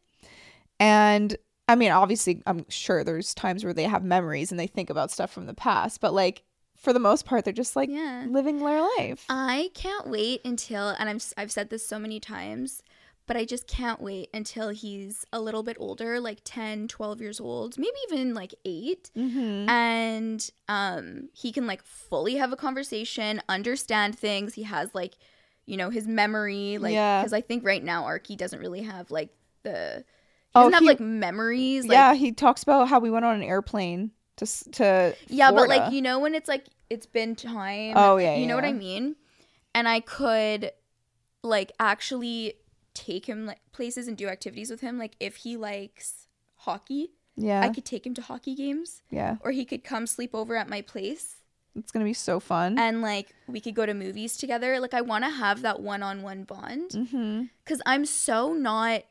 And 0.80 1.36
I 1.68 1.76
mean, 1.76 1.92
obviously, 1.92 2.44
I'm 2.46 2.66
sure 2.70 3.04
there's 3.04 3.34
times 3.34 3.64
where 3.64 3.74
they 3.74 3.84
have 3.84 4.04
memories 4.04 4.52
and 4.52 4.60
they 4.60 4.68
think 4.68 4.90
about 4.90 5.12
stuff 5.12 5.32
from 5.32 5.46
the 5.46 5.54
past, 5.54 6.02
but 6.02 6.14
like 6.14 6.44
for 6.76 6.92
the 6.92 7.00
most 7.00 7.26
part, 7.26 7.46
they're 7.46 7.54
just 7.54 7.76
like 7.78 7.90
yeah. 7.90 8.26
living 8.28 8.60
their 8.60 8.82
life. 8.98 9.26
I 9.30 9.72
can't 9.74 10.08
wait 10.08 10.42
until, 10.44 10.90
and 10.90 11.10
I'm, 11.10 11.20
I've 11.38 11.52
said 11.52 11.70
this 11.70 11.88
so 11.88 11.98
many 11.98 12.20
times, 12.20 12.84
but 13.26 13.38
I 13.38 13.46
just 13.46 13.68
can't 13.68 14.02
wait 14.02 14.30
until 14.34 14.70
he's 14.70 15.26
a 15.32 15.40
little 15.40 15.64
bit 15.64 15.78
older, 15.80 16.20
like 16.20 16.40
10, 16.44 16.88
12 16.90 17.22
years 17.22 17.40
old, 17.40 17.78
maybe 17.78 17.96
even 18.12 18.34
like 18.34 18.54
8 18.66 19.12
mm-hmm. 19.16 19.70
and 19.70 20.50
um 20.68 21.30
he 21.34 21.52
can 21.52 21.66
like 21.68 21.84
fully 21.84 22.36
have 22.36 22.52
a 22.52 22.58
conversation 22.58 23.42
understand 23.48 24.18
things. 24.18 24.54
He 24.56 24.64
has 24.64 24.94
like 24.94 25.16
you 25.66 25.78
know 25.78 25.90
his 25.90 26.06
memory 26.08 26.78
like 26.78 26.94
Yeah. 26.94 27.22
because 27.22 27.32
i 27.32 27.40
think 27.40 27.64
right 27.66 27.82
now 27.82 28.04
arky 28.04 28.36
doesn't 28.36 28.60
really 28.60 28.82
have 28.82 29.12
like 29.12 29.30
the 29.64 30.04
he 30.06 30.52
Oh, 30.56 30.64
doesn't 30.64 30.74
have 30.74 30.82
he- 30.84 30.88
like 30.90 31.00
memories 31.00 31.86
like 31.86 31.96
yeah, 31.96 32.14
he 32.14 32.34
talks 32.34 32.64
about 32.64 32.90
how 32.90 33.00
we 33.00 33.10
went 33.10 33.24
on 33.24 33.36
an 33.36 33.44
airplane 33.44 34.12
to 34.36 34.46
to 34.72 35.16
yeah 35.30 35.52
but 35.52 35.70
like 35.70 35.94
you 35.94 36.02
know 36.02 36.20
when 36.20 36.36
it's 36.36 36.50
like 36.50 36.66
it's 36.90 37.06
been 37.06 37.36
time 37.36 37.94
Oh, 37.96 38.18
yeah, 38.18 38.36
you 38.36 38.46
know 38.46 38.56
what 38.56 38.66
i 38.66 38.74
mean? 38.74 39.16
And 39.74 39.88
i 39.88 40.02
could 40.02 40.72
like 41.44 41.72
actually 41.80 42.56
take 42.94 43.28
him 43.28 43.46
like 43.46 43.60
places 43.72 44.08
and 44.08 44.18
do 44.18 44.28
activities 44.28 44.70
with 44.70 44.82
him 44.82 44.98
like 44.98 45.16
if 45.20 45.38
he 45.38 45.58
likes 45.58 46.28
hockey 46.58 47.12
yeah, 47.36 47.62
i 47.62 47.70
could 47.70 47.86
take 47.86 48.06
him 48.06 48.14
to 48.14 48.22
hockey 48.22 48.54
games 48.56 49.02
yeah, 49.10 49.38
or 49.42 49.52
he 49.52 49.66
could 49.66 49.84
come 49.84 50.06
sleep 50.06 50.36
over 50.36 50.56
at 50.56 50.70
my 50.70 50.82
place 50.82 51.38
it's 51.76 51.92
gonna 51.92 52.06
be 52.06 52.14
so 52.14 52.40
fun. 52.40 52.78
and 52.78 53.02
like 53.02 53.34
we 53.48 53.60
could 53.60 53.74
go 53.74 53.86
to 53.86 53.94
movies 53.94 54.38
together. 54.38 54.80
Like 54.80 54.94
I 54.94 55.02
want 55.02 55.24
to 55.24 55.30
have 55.30 55.64
that 55.64 55.80
one-on-one 55.80 56.44
bond 56.44 56.92
mm-hmm. 56.92 57.44
because 57.64 57.82
I'm 57.86 58.06
so 58.06 58.54
not 58.54 59.04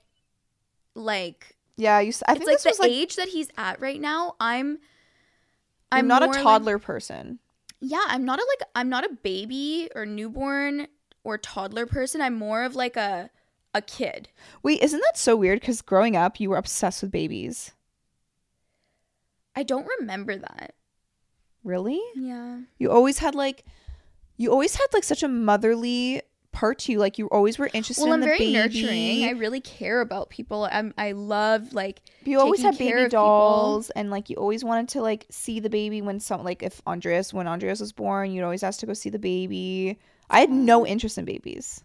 like 0.95 1.57
Yeah, 1.77 1.99
you. 2.01 2.13
I 2.29 2.35
think 2.35 2.43
it's 2.43 2.47
like 2.47 2.57
this 2.59 2.65
was 2.65 2.77
the 2.77 2.83
like 2.83 2.93
age 2.93 3.17
that 3.17 3.29
he's 3.29 3.49
at 3.59 3.81
right 3.81 4.01
now. 4.01 4.37
I'm 4.39 4.79
I'm 5.91 6.07
not 6.07 6.23
a 6.23 6.27
more 6.27 6.35
like- 6.35 6.43
toddler 6.43 6.79
person. 6.79 7.41
yeah, 7.81 8.05
I'm 8.07 8.25
not 8.25 8.39
a 8.39 8.47
like 8.49 8.69
I'm 8.77 8.89
not 8.89 9.05
a 9.05 9.13
baby 9.13 9.91
or 9.95 10.07
newborn 10.07 10.87
or 11.25 11.39
toddler 11.39 11.87
person. 11.87 12.21
I'm 12.21 12.35
more 12.35 12.63
of 12.63 12.77
like 12.77 12.97
a 12.97 13.31
a 13.75 13.83
kid. 13.83 14.29
Wait, 14.63 14.83
isn't 14.83 15.01
that 15.01 15.17
so 15.19 15.37
weird? 15.37 15.61
Because 15.61 15.83
growing 15.83 16.17
up, 16.17 16.41
you 16.41 16.51
were 16.51 16.57
obsessed 16.57 17.03
with 17.03 17.11
babies. 17.11 17.73
I 19.55 19.63
don't 19.63 19.87
remember 19.99 20.37
that. 20.37 20.75
Really? 21.65 22.01
Yeah. 22.15 22.61
You 22.79 22.91
always 22.91 23.19
had 23.19 23.35
like, 23.35 23.65
you 24.37 24.51
always 24.51 24.75
had 24.75 24.87
like 24.93 25.05
such 25.05 25.23
a 25.23 25.29
motherly 25.29 26.23
part 26.53 26.79
to 26.81 26.93
you. 26.93 26.99
Like 26.99 27.19
you 27.19 27.27
always 27.29 27.59
were 27.59 27.71
interested 27.73 28.03
Well, 28.03 28.13
in 28.13 28.15
I'm 28.15 28.21
the 28.21 28.27
very 28.27 28.39
baby. 28.39 28.53
nurturing. 28.53 29.25
I 29.25 29.31
really 29.31 29.61
care 29.61 30.01
about 30.01 30.31
people. 30.31 30.69
I'm 30.71 30.95
I 30.97 31.13
love 31.13 31.73
like 31.73 32.03
you 32.25 32.39
always 32.39 32.63
had 32.63 32.79
baby 32.79 32.93
of 32.93 32.97
people. 33.07 33.11
dolls, 33.11 33.91
and 33.91 34.11
like 34.11 34.31
you 34.31 34.37
always 34.37 34.63
wanted 34.65 34.89
to 34.91 35.03
like 35.03 35.27
see 35.31 35.61
the 35.61 35.71
baby 35.71 36.03
when 36.03 36.21
some 36.21 36.45
like 36.45 36.63
if 36.63 36.81
Andreas 36.87 37.33
when 37.33 37.47
Andreas 37.47 37.81
was 37.81 37.93
born, 37.93 38.33
you'd 38.33 38.45
always 38.45 38.63
ask 38.63 38.81
to 38.81 38.87
go 38.87 38.93
see 38.93 39.11
the 39.11 39.19
baby. 39.19 39.99
I 40.31 40.41
had 40.41 40.51
no 40.51 40.83
mm. 40.83 40.89
interest 40.89 41.19
in 41.19 41.25
babies 41.25 41.83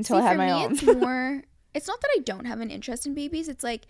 until 0.00 0.18
See, 0.20 0.26
I 0.26 0.32
for 0.32 0.38
my 0.38 0.46
me, 0.46 0.52
own. 0.52 0.72
It's 0.72 0.82
more. 1.00 1.42
It's 1.74 1.86
not 1.86 2.00
that 2.00 2.08
I 2.16 2.20
don't 2.20 2.46
have 2.46 2.60
an 2.60 2.70
interest 2.70 3.06
in 3.06 3.14
babies. 3.14 3.48
It's 3.48 3.62
like 3.62 3.86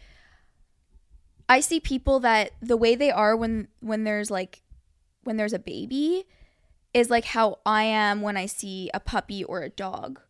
I 1.48 1.60
see 1.60 1.80
people 1.80 2.20
that 2.20 2.52
the 2.60 2.76
way 2.76 2.94
they 2.94 3.10
are 3.10 3.36
when 3.36 3.68
when 3.80 4.04
there's 4.04 4.30
like 4.30 4.62
when 5.24 5.36
there's 5.36 5.52
a 5.52 5.58
baby 5.58 6.24
is 6.94 7.10
like 7.10 7.24
how 7.24 7.58
I 7.64 7.84
am 7.84 8.22
when 8.22 8.36
I 8.36 8.46
see 8.46 8.90
a 8.92 9.00
puppy 9.00 9.44
or 9.44 9.62
a 9.62 9.68
dog 9.70 10.20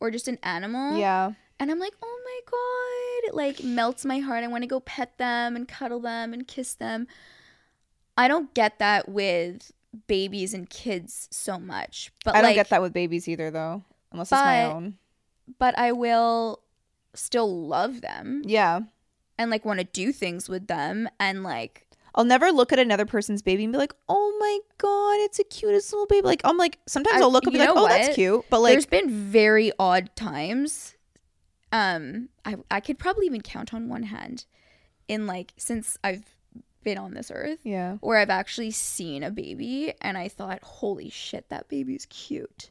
or 0.00 0.10
just 0.10 0.28
an 0.28 0.38
animal. 0.42 0.96
yeah, 0.98 1.32
And 1.58 1.70
I'm 1.70 1.78
like, 1.78 1.94
oh 2.02 2.20
my 2.24 2.40
god, 2.50 3.28
it 3.30 3.34
like 3.34 3.64
melts 3.64 4.04
my 4.04 4.18
heart. 4.18 4.44
I 4.44 4.48
want 4.48 4.62
to 4.62 4.68
go 4.68 4.80
pet 4.80 5.16
them 5.18 5.56
and 5.56 5.66
cuddle 5.66 6.00
them 6.00 6.32
and 6.34 6.46
kiss 6.46 6.74
them. 6.74 7.06
I 8.18 8.28
don't 8.28 8.52
get 8.54 8.78
that 8.80 9.08
with 9.08 9.72
babies 10.06 10.52
and 10.54 10.68
kids 10.68 11.28
so 11.30 11.58
much. 11.58 12.12
But 12.24 12.34
I 12.34 12.38
don't 12.38 12.50
like, 12.50 12.54
get 12.56 12.68
that 12.70 12.82
with 12.82 12.92
babies 12.92 13.26
either, 13.28 13.50
though, 13.50 13.82
unless 14.12 14.26
it's 14.28 14.32
my 14.32 14.64
own. 14.66 14.98
But 15.58 15.76
I 15.78 15.92
will 15.92 16.60
still 17.14 17.66
love 17.66 18.00
them 18.00 18.42
Yeah, 18.44 18.80
and 19.38 19.50
like 19.50 19.64
want 19.64 19.80
to 19.80 19.84
do 19.84 20.12
things 20.12 20.48
with 20.48 20.66
them 20.66 21.08
and 21.20 21.42
like 21.42 21.86
I'll 22.16 22.24
never 22.24 22.52
look 22.52 22.72
at 22.72 22.78
another 22.78 23.06
person's 23.06 23.42
baby 23.42 23.64
and 23.64 23.72
be 23.72 23.78
like, 23.78 23.92
"Oh 24.08 24.36
my 24.38 24.58
god, 24.78 25.24
it's 25.24 25.38
the 25.38 25.44
cutest 25.44 25.92
little 25.92 26.06
baby." 26.06 26.24
Like 26.26 26.42
I'm 26.44 26.56
like 26.56 26.78
sometimes 26.86 27.16
I- 27.16 27.24
I'll 27.24 27.32
look 27.32 27.44
and 27.44 27.52
be 27.52 27.58
you 27.58 27.64
like, 27.64 27.74
know 27.74 27.84
"Oh, 27.84 27.88
that's 27.88 28.08
what? 28.08 28.14
cute," 28.14 28.44
but 28.50 28.60
like 28.60 28.72
there's 28.72 28.86
been 28.86 29.10
very 29.10 29.72
odd 29.78 30.14
times 30.14 30.94
um 31.72 32.28
I 32.44 32.56
I 32.70 32.80
could 32.80 32.98
probably 32.98 33.26
even 33.26 33.40
count 33.40 33.74
on 33.74 33.88
one 33.88 34.04
hand 34.04 34.44
in 35.08 35.26
like 35.26 35.52
since 35.56 35.98
I've 36.04 36.22
been 36.84 36.98
on 36.98 37.14
this 37.14 37.30
earth 37.34 37.60
yeah, 37.64 37.96
where 38.00 38.18
I've 38.18 38.30
actually 38.30 38.70
seen 38.70 39.22
a 39.22 39.30
baby 39.30 39.94
and 40.00 40.16
I 40.16 40.28
thought, 40.28 40.62
"Holy 40.62 41.10
shit, 41.10 41.48
that 41.48 41.68
baby's 41.68 42.06
cute." 42.06 42.70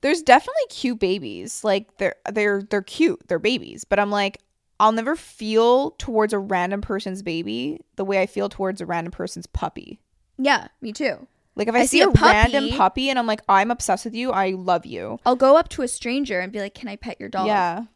There's 0.00 0.22
definitely 0.22 0.62
cute 0.70 0.98
babies. 0.98 1.64
Like 1.64 1.96
they're 1.98 2.16
they're 2.30 2.62
they're 2.62 2.82
cute. 2.82 3.20
They're 3.28 3.38
babies, 3.38 3.84
but 3.84 3.98
I'm 3.98 4.10
like 4.10 4.40
I'll 4.80 4.92
never 4.92 5.16
feel 5.16 5.92
towards 5.92 6.32
a 6.32 6.38
random 6.38 6.80
person's 6.80 7.22
baby 7.22 7.80
the 7.96 8.04
way 8.04 8.20
I 8.22 8.26
feel 8.26 8.48
towards 8.48 8.80
a 8.80 8.86
random 8.86 9.10
person's 9.10 9.46
puppy. 9.46 10.00
Yeah, 10.38 10.68
me 10.80 10.92
too. 10.92 11.26
Like 11.56 11.66
if 11.66 11.74
I, 11.74 11.80
I 11.80 11.86
see, 11.86 11.98
see 11.98 12.02
a, 12.02 12.08
a 12.08 12.12
puppy- 12.12 12.32
random 12.32 12.68
puppy 12.78 13.10
and 13.10 13.18
I'm 13.18 13.26
like, 13.26 13.40
I'm 13.48 13.72
obsessed 13.72 14.04
with 14.04 14.14
you. 14.14 14.30
I 14.30 14.50
love 14.50 14.86
you. 14.86 15.18
I'll 15.26 15.34
go 15.34 15.56
up 15.56 15.68
to 15.70 15.82
a 15.82 15.88
stranger 15.88 16.38
and 16.38 16.52
be 16.52 16.60
like, 16.60 16.74
"Can 16.74 16.86
I 16.88 16.94
pet 16.94 17.18
your 17.18 17.28
dog?" 17.28 17.48
Yeah, 17.48 17.86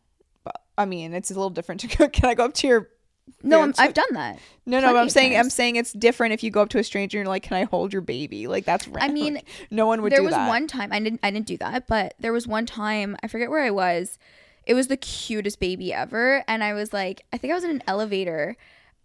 but 0.43 0.61
I 0.77 0.85
mean, 0.85 1.15
it's 1.15 1.31
a 1.31 1.35
little 1.35 1.51
different 1.51 1.81
to 1.83 1.97
go. 1.97 2.09
Can 2.13 2.29
I 2.29 2.35
go 2.35 2.47
up 2.47 2.55
to 2.55 2.67
your? 2.67 2.89
No, 3.43 3.65
it's 3.65 3.79
I've 3.79 3.95
done 3.95 4.13
that. 4.13 4.39
No, 4.67 4.81
no. 4.81 4.97
I'm 4.97 5.09
saying, 5.09 5.37
I'm 5.37 5.51
saying 5.51 5.77
it's 5.77 5.93
different 5.93 6.33
if 6.33 6.43
you 6.43 6.51
go 6.51 6.63
up 6.63 6.69
to 6.71 6.79
a 6.79 6.85
stranger 6.85 7.19
and 7.19 7.27
you're 7.27 7.33
like, 7.33 7.43
"Can 7.43 7.57
I 7.57 7.65
hold 7.65 7.93
your 7.93 8.03
baby?" 8.03 8.47
Like 8.47 8.65
that's. 8.65 8.87
Random. 8.87 9.11
I 9.11 9.13
mean, 9.13 9.43
no 9.71 9.87
one 9.87 10.03
would 10.03 10.11
do 10.11 10.17
that. 10.17 10.21
there 10.21 10.25
was 10.25 10.35
that. 10.35 10.49
one 10.49 10.67
time 10.67 10.93
I 10.93 11.01
didn't 11.01 11.21
I 11.23 11.31
didn't 11.31 11.47
do 11.47 11.57
that, 11.59 11.87
but 11.89 12.15
there 12.21 12.33
was 12.33 12.47
one 12.47 12.67
time 12.67 13.17
I 13.23 13.29
forget 13.29 13.51
where 13.51 13.63
I 13.63 13.71
was. 13.71 14.19
It 14.65 14.75
was 14.75 14.87
the 14.87 14.97
cutest 14.97 15.59
baby 15.59 15.93
ever, 15.93 16.45
and 16.47 16.63
I 16.63 16.73
was 16.73 16.93
like, 16.93 17.25
I 17.33 17.39
think 17.39 17.51
I 17.53 17.55
was 17.55 17.65
in 17.65 17.71
an 17.71 17.83
elevator, 17.89 18.57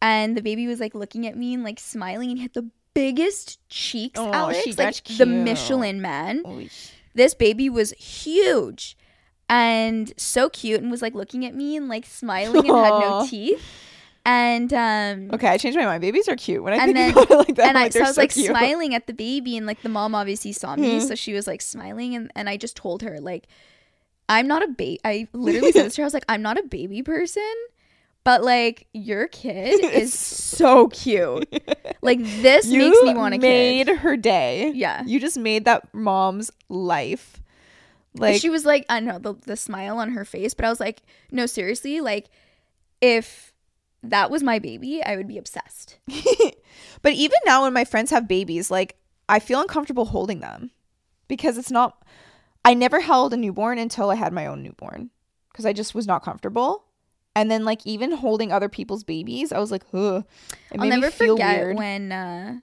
and 0.01 0.37
the 0.37 0.43
baby 0.43 0.67
was 0.67 0.79
like 0.79 0.93
looking 0.93 1.25
at 1.25 1.35
me 1.35 1.55
and 1.55 1.63
like 1.63 1.79
smiling, 1.79 2.29
and 2.29 2.37
he 2.37 2.43
had 2.43 2.53
the 2.53 2.69
biggest 2.93 3.59
cheeks, 3.69 4.19
Oh, 4.19 4.31
Alex, 4.31 4.65
like 4.65 4.75
that's 4.75 5.17
the. 5.17 5.25
Michelin 5.25 6.01
man. 6.01 6.43
Oy. 6.45 6.69
This 7.15 7.33
baby 7.33 7.69
was 7.69 7.91
huge 7.93 8.95
and 9.49 10.13
so 10.17 10.49
cute, 10.49 10.81
and 10.81 10.91
was 10.91 11.01
like 11.01 11.15
looking 11.15 11.45
at 11.45 11.55
me 11.55 11.75
and 11.75 11.87
like 11.87 12.05
smiling 12.05 12.69
and 12.69 12.77
had 12.77 12.99
no 12.99 13.25
teeth. 13.27 13.63
And 14.29 14.73
um, 14.73 15.29
Okay, 15.33 15.47
I 15.47 15.57
changed 15.57 15.77
my 15.77 15.85
mind. 15.85 16.01
Babies 16.01 16.27
are 16.27 16.35
cute 16.35 16.61
when 16.61 16.73
I 16.73 16.79
think 16.83 16.97
then- 16.97 17.11
about 17.11 17.31
it 17.31 17.35
like 17.37 17.55
that. 17.55 17.69
and 17.69 17.77
I'm 17.77 17.77
I, 17.77 17.83
like, 17.85 17.93
so 17.93 18.01
I 18.01 18.07
was 18.07 18.17
like 18.17 18.33
cute. 18.33 18.47
smiling 18.55 18.93
at 18.93 19.07
the 19.07 19.13
baby, 19.13 19.55
and 19.55 19.65
like 19.65 19.81
the 19.83 19.89
mom 19.89 20.13
obviously 20.13 20.51
saw 20.51 20.75
me, 20.75 20.99
Mhm. 20.99 21.07
so 21.07 21.15
she 21.15 21.31
was 21.33 21.47
like 21.47 21.61
smiling, 21.61 22.13
and, 22.13 22.29
and 22.35 22.49
I 22.49 22.57
just 22.57 22.75
told 22.75 23.01
her 23.03 23.19
like, 23.21 23.47
I'm 24.27 24.45
not 24.45 24.61
a 24.63 24.67
baby. 24.67 24.99
I 25.05 25.27
literally 25.31 25.71
said 25.71 25.85
this 25.85 25.95
to 25.95 26.01
her. 26.01 26.03
I 26.03 26.07
was 26.07 26.13
like, 26.13 26.25
I'm 26.27 26.41
not 26.41 26.57
a 26.59 26.63
baby 26.63 27.01
person, 27.03 27.41
but 28.25 28.43
like 28.43 28.87
your 28.93 29.29
kid 29.29 29.79
is 29.93 30.13
so 30.13 30.89
cute. 30.89 31.47
Like 32.01 32.19
this 32.21 32.67
you 32.67 32.77
makes 32.79 33.01
me 33.01 33.13
want 33.15 33.33
to 33.33 33.39
made 33.39 33.87
kid. 33.87 33.97
her 33.99 34.15
day. 34.15 34.71
Yeah. 34.75 35.03
you 35.05 35.19
just 35.19 35.37
made 35.37 35.65
that 35.65 35.93
mom's 35.93 36.51
life. 36.69 37.41
Like 38.13 38.33
Like 38.33 38.41
she 38.41 38.49
was 38.49 38.65
like, 38.65 38.85
I 38.87 38.99
know 38.99 39.19
the 39.19 39.33
the 39.45 39.57
smile 39.57 39.97
on 39.99 40.11
her 40.11 40.23
face, 40.23 40.53
but 40.53 40.63
I 40.65 40.69
was 40.69 40.79
like, 40.79 41.01
no, 41.31 41.45
seriously, 41.47 41.99
like 42.01 42.27
if 43.01 43.51
that 44.03 44.31
was 44.31 44.43
my 44.43 44.59
baby, 44.59 45.03
I 45.03 45.15
would 45.15 45.27
be 45.27 45.37
obsessed. 45.37 45.99
but 47.01 47.13
even 47.13 47.37
now 47.45 47.63
when 47.63 47.73
my 47.73 47.85
friends 47.85 48.11
have 48.11 48.27
babies, 48.27 48.69
like 48.71 48.97
I 49.29 49.39
feel 49.39 49.61
uncomfortable 49.61 50.05
holding 50.05 50.39
them 50.39 50.71
because 51.27 51.57
it's 51.57 51.71
not 51.71 52.03
I 52.63 52.73
never 52.73 52.99
held 52.99 53.33
a 53.33 53.37
newborn 53.37 53.77
until 53.77 54.09
I 54.09 54.15
had 54.15 54.33
my 54.33 54.45
own 54.45 54.61
newborn 54.61 55.09
because 55.51 55.65
I 55.65 55.73
just 55.73 55.95
was 55.95 56.05
not 56.05 56.23
comfortable. 56.23 56.83
And 57.35 57.51
then 57.51 57.65
like 57.65 57.85
even 57.85 58.11
holding 58.11 58.51
other 58.51 58.67
people's 58.67 59.03
babies, 59.03 59.51
I 59.51 59.59
was 59.59 59.71
like, 59.71 59.83
"Ugh." 59.93 60.25
It 60.71 60.79
I'll 60.79 60.87
never 60.87 61.11
feel 61.11 61.35
forget 61.35 61.65
weird. 61.65 61.77
when 61.77 62.11
uh 62.11 62.59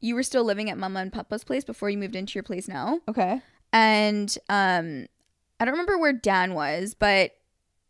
you 0.00 0.14
were 0.14 0.22
still 0.22 0.44
living 0.44 0.70
at 0.70 0.78
Mama 0.78 1.00
and 1.00 1.12
Papa's 1.12 1.44
place 1.44 1.64
before 1.64 1.90
you 1.90 1.98
moved 1.98 2.16
into 2.16 2.34
your 2.34 2.42
place 2.42 2.68
now. 2.68 3.00
Okay. 3.08 3.40
And 3.72 4.36
um 4.48 5.06
I 5.58 5.64
don't 5.64 5.72
remember 5.72 5.98
where 5.98 6.12
Dan 6.12 6.54
was, 6.54 6.94
but 6.94 7.32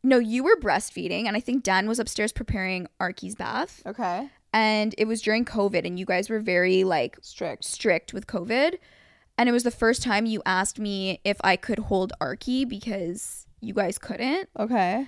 no, 0.02 0.18
you 0.18 0.42
were 0.44 0.56
breastfeeding 0.56 1.26
and 1.26 1.36
I 1.36 1.40
think 1.40 1.62
Dan 1.62 1.88
was 1.88 1.98
upstairs 1.98 2.32
preparing 2.32 2.86
Arky's 3.00 3.34
bath. 3.34 3.82
Okay. 3.86 4.28
And 4.52 4.94
it 4.98 5.06
was 5.06 5.22
during 5.22 5.44
COVID 5.44 5.84
and 5.86 5.98
you 5.98 6.04
guys 6.06 6.28
were 6.28 6.40
very 6.40 6.84
like 6.84 7.18
Strict. 7.22 7.64
strict 7.64 8.12
with 8.12 8.26
COVID. 8.26 8.76
And 9.38 9.48
it 9.48 9.52
was 9.52 9.62
the 9.62 9.70
first 9.70 10.02
time 10.02 10.26
you 10.26 10.42
asked 10.44 10.78
me 10.78 11.20
if 11.24 11.38
I 11.42 11.56
could 11.56 11.78
hold 11.78 12.12
Arky 12.20 12.68
because 12.68 13.46
you 13.60 13.72
guys 13.72 13.96
couldn't. 13.96 14.48
Okay. 14.58 15.06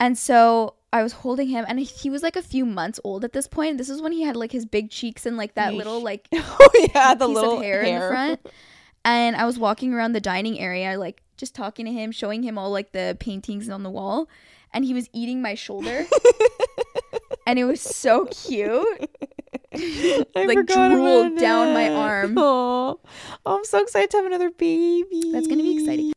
And 0.00 0.16
so 0.18 0.74
I 0.92 1.02
was 1.02 1.12
holding 1.12 1.48
him, 1.48 1.64
and 1.68 1.78
he 1.78 2.08
was 2.08 2.22
like 2.22 2.36
a 2.36 2.42
few 2.42 2.64
months 2.64 2.98
old 3.04 3.24
at 3.24 3.32
this 3.32 3.46
point. 3.46 3.78
This 3.78 3.90
is 3.90 4.00
when 4.00 4.12
he 4.12 4.22
had 4.22 4.36
like 4.36 4.52
his 4.52 4.64
big 4.64 4.90
cheeks 4.90 5.26
and 5.26 5.36
like 5.36 5.54
that 5.54 5.72
Yeesh. 5.72 5.76
little 5.76 6.02
like 6.02 6.28
oh 6.34 6.88
yeah, 6.94 7.14
the 7.14 7.26
piece 7.26 7.34
little 7.34 7.56
of 7.58 7.62
hair, 7.62 7.82
in 7.82 8.00
the 8.00 8.08
front. 8.08 8.40
And 9.04 9.36
I 9.36 9.46
was 9.46 9.58
walking 9.58 9.94
around 9.94 10.12
the 10.12 10.20
dining 10.20 10.58
area, 10.58 10.98
like 10.98 11.22
just 11.38 11.54
talking 11.54 11.86
to 11.86 11.92
him, 11.92 12.12
showing 12.12 12.42
him 12.42 12.58
all 12.58 12.70
like 12.70 12.92
the 12.92 13.16
paintings 13.18 13.70
on 13.70 13.82
the 13.82 13.90
wall, 13.90 14.28
and 14.74 14.84
he 14.84 14.92
was 14.92 15.08
eating 15.14 15.40
my 15.40 15.54
shoulder, 15.54 16.04
and 17.46 17.58
it 17.58 17.64
was 17.64 17.80
so 17.80 18.26
cute. 18.26 19.10
Like 20.34 20.66
drooled 20.66 21.38
down 21.38 21.72
my 21.72 21.88
arm. 21.88 22.34
Oh, 22.36 23.00
I'm 23.46 23.64
so 23.64 23.80
excited 23.80 24.10
to 24.10 24.16
have 24.18 24.26
another 24.26 24.50
baby. 24.50 25.30
That's 25.32 25.46
gonna 25.46 25.62
be 25.62 25.78
exciting. 25.78 26.12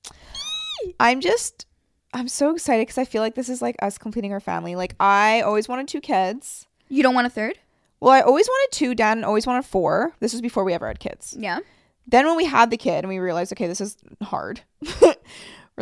I'm 0.99 1.21
just, 1.21 1.67
I'm 2.13 2.27
so 2.27 2.53
excited 2.53 2.87
because 2.87 2.97
I 2.97 3.05
feel 3.05 3.21
like 3.21 3.35
this 3.35 3.49
is 3.49 3.61
like 3.61 3.75
us 3.81 3.97
completing 3.97 4.33
our 4.33 4.39
family. 4.39 4.75
Like 4.75 4.95
I 4.99 5.41
always 5.41 5.67
wanted 5.69 5.87
two 5.87 6.01
kids. 6.01 6.67
You 6.89 7.03
don't 7.03 7.13
want 7.13 7.27
a 7.27 7.29
third? 7.29 7.59
Well, 7.99 8.11
I 8.11 8.21
always 8.21 8.47
wanted 8.47 8.75
two. 8.75 8.95
Dan 8.95 9.23
always 9.23 9.45
wanted 9.45 9.63
four. 9.63 10.13
This 10.19 10.33
was 10.33 10.41
before 10.41 10.63
we 10.63 10.73
ever 10.73 10.87
had 10.87 10.99
kids. 10.99 11.35
Yeah. 11.39 11.59
Then 12.07 12.25
when 12.25 12.35
we 12.37 12.45
had 12.45 12.69
the 12.71 12.77
kid 12.77 12.99
and 12.99 13.09
we 13.09 13.19
realized, 13.19 13.53
okay, 13.53 13.67
this 13.67 13.81
is 13.81 13.97
hard. 14.21 14.61
we're 15.01 15.15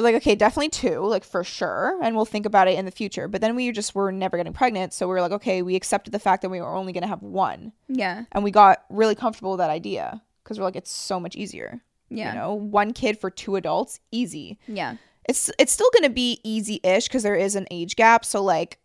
like, 0.04 0.16
okay, 0.16 0.36
definitely 0.36 0.70
two, 0.70 1.00
like 1.06 1.24
for 1.24 1.44
sure, 1.44 2.00
and 2.04 2.16
we'll 2.16 2.26
think 2.26 2.46
about 2.46 2.68
it 2.68 2.78
in 2.78 2.86
the 2.86 2.92
future. 2.92 3.28
But 3.28 3.42
then 3.42 3.56
we 3.56 3.72
just 3.72 3.96
were 3.96 4.12
never 4.12 4.38
getting 4.38 4.54
pregnant, 4.54 4.94
so 4.94 5.08
we 5.08 5.14
were 5.14 5.22
like, 5.22 5.32
okay, 5.32 5.62
we 5.62 5.76
accepted 5.76 6.12
the 6.12 6.20
fact 6.20 6.42
that 6.44 6.50
we 6.50 6.62
were 6.62 6.74
only 6.76 6.94
gonna 6.94 7.08
have 7.08 7.22
one, 7.24 7.72
Yeah. 7.88 8.26
and 8.32 8.44
we 8.44 8.52
got 8.52 8.84
really 8.90 9.16
comfortable 9.16 9.52
with 9.52 9.60
that 9.60 9.70
idea 9.70 10.22
because 10.44 10.60
we're 10.60 10.66
like, 10.66 10.76
it's 10.76 10.92
so 10.92 11.20
much 11.20 11.36
easier. 11.36 11.82
Yeah. 12.10 12.34
You 12.34 12.40
know, 12.40 12.54
one 12.54 12.94
kid 12.94 13.20
for 13.20 13.30
two 13.30 13.56
adults, 13.56 14.00
easy. 14.12 14.58
Yeah. 14.68 14.96
It's 15.28 15.52
it's 15.60 15.72
still 15.72 15.90
gonna 15.94 16.10
be 16.10 16.40
easy-ish 16.44 17.08
because 17.08 17.24
there 17.24 17.36
is 17.36 17.56
an 17.56 17.68
age 17.72 17.96
gap. 17.96 18.26
So 18.26 18.44
like, 18.44 18.80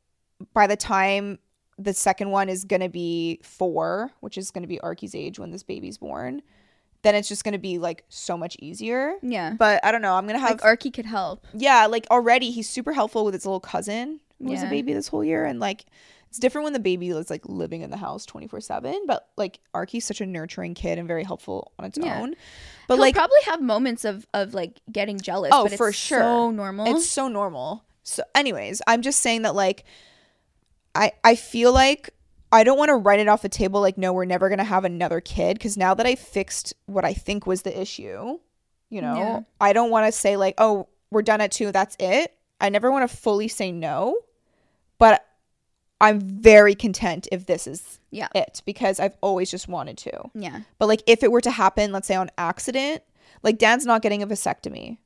by 0.53 0.67
the 0.67 0.77
time 0.77 1.39
the 1.79 1.93
second 1.95 2.31
one 2.31 2.49
is 2.49 2.65
gonna 2.65 2.89
be 2.91 3.41
four, 3.43 4.11
which 4.21 4.37
is 4.39 4.51
gonna 4.51 4.67
be 4.67 4.79
Arky's 4.81 5.15
age 5.15 5.39
when 5.39 5.51
this 5.53 5.63
baby's 5.63 5.97
born, 5.99 6.43
then 7.05 7.15
it's 7.15 7.29
just 7.29 7.45
gonna 7.45 7.59
be 7.61 7.79
like 7.79 8.03
so 8.09 8.37
much 8.37 8.57
easier. 8.59 9.15
Yeah. 9.23 9.55
But 9.57 9.85
I 9.85 9.93
don't 9.93 10.03
know. 10.03 10.15
I'm 10.15 10.27
gonna 10.27 10.41
have 10.41 10.61
Like 10.61 10.81
Arky 10.81 10.93
could 10.93 11.07
help. 11.07 11.47
yeah, 11.55 11.87
like 11.87 12.07
already 12.11 12.51
he's 12.51 12.69
super 12.69 12.93
helpful 12.93 13.25
with 13.25 13.35
his 13.35 13.47
little 13.47 13.61
cousin 13.61 14.19
who 14.41 14.51
was 14.51 14.63
a 14.65 14.67
baby 14.67 14.93
this 14.93 15.07
whole 15.09 15.23
year, 15.25 15.45
and 15.45 15.61
like 15.61 15.85
it's 16.29 16.41
different 16.41 16.65
when 16.65 16.73
the 16.73 16.81
baby 16.81 17.11
is 17.11 17.31
like 17.31 17.43
living 17.49 17.83
in 17.83 17.91
the 17.91 17.97
house 17.97 18.27
24 18.27 18.61
seven. 18.61 19.05
But 19.07 19.29
like 19.37 19.61
Arky's 19.73 20.05
such 20.05 20.21
a 20.21 20.27
nurturing 20.27 20.75
kid 20.75 20.99
and 20.99 21.07
very 21.07 21.23
helpful 21.23 21.71
on 21.79 21.85
its 21.85 21.97
Yeah. 21.97 22.21
own. 22.21 22.35
But 22.89 22.95
He'll 22.95 23.03
like 23.03 23.15
probably 23.15 23.39
have 23.47 23.61
moments 23.63 24.05
of 24.05 24.27
of 24.35 24.53
like 24.53 24.81
getting 24.91 25.21
jealous. 25.21 25.51
Oh, 25.55 25.63
but 25.63 25.73
it's 25.73 25.77
for 25.79 25.93
sure. 25.93 26.19
So 26.21 26.51
normal. 26.51 26.97
It's 26.97 27.09
so 27.09 27.29
normal. 27.29 27.85
So, 28.03 28.23
anyways, 28.35 28.83
I'm 28.87 29.01
just 29.01 29.21
saying 29.21 29.43
that 29.43 29.55
like, 29.55 29.85
I 30.95 31.13
I 31.23 31.37
feel 31.37 31.73
like 31.73 32.11
I 32.55 32.65
don't 32.65 32.79
want 32.79 32.89
to 32.91 32.95
write 32.97 33.21
it 33.21 33.29
off 33.29 33.43
the 33.43 33.49
table. 33.49 33.81
Like, 33.81 33.99
no, 33.99 34.13
we're 34.13 34.25
never 34.25 34.49
gonna 34.49 34.65
have 34.65 34.85
another 34.85 35.21
kid 35.21 35.59
because 35.59 35.77
now 35.77 35.93
that 35.95 36.07
I 36.07 36.15
fixed 36.15 36.73
what 36.87 37.05
I 37.05 37.13
think 37.13 37.47
was 37.47 37.63
the 37.63 37.79
issue, 37.81 38.39
you 38.91 39.01
know, 39.03 39.17
Yeah. 39.17 39.41
I 39.61 39.73
don't 39.73 39.91
want 39.91 40.07
to 40.07 40.13
say 40.13 40.37
like, 40.37 40.55
oh, 40.59 40.89
we're 41.11 41.23
done 41.23 41.41
at 41.41 41.53
two. 41.53 41.73
That's 41.73 41.97
it. 41.99 42.33
I 42.61 42.69
never 42.69 42.91
want 42.91 43.09
to 43.09 43.15
fully 43.17 43.49
say 43.49 43.73
no, 43.73 44.17
but 44.99 45.27
I'm 46.01 46.21
very 46.21 46.75
content 46.75 47.27
if 47.33 47.47
this 47.47 47.67
is 47.67 47.99
Yeah. 48.11 48.29
it 48.35 48.63
because 48.65 49.01
I've 49.01 49.17
always 49.21 49.51
just 49.51 49.69
wanted 49.69 49.99
to. 49.99 50.31
yeah. 50.35 50.61
But 50.79 50.87
like 50.87 51.03
if 51.07 51.23
it 51.23 51.33
were 51.33 51.41
to 51.41 51.51
happen, 51.51 51.93
let's 51.93 52.07
say 52.07 52.15
on 52.15 52.31
accident, 52.39 53.03
like 53.43 53.59
Dan's 53.59 53.85
not 53.87 54.03
getting 54.03 54.23
a 54.23 54.27
vasectomy. 54.27 54.99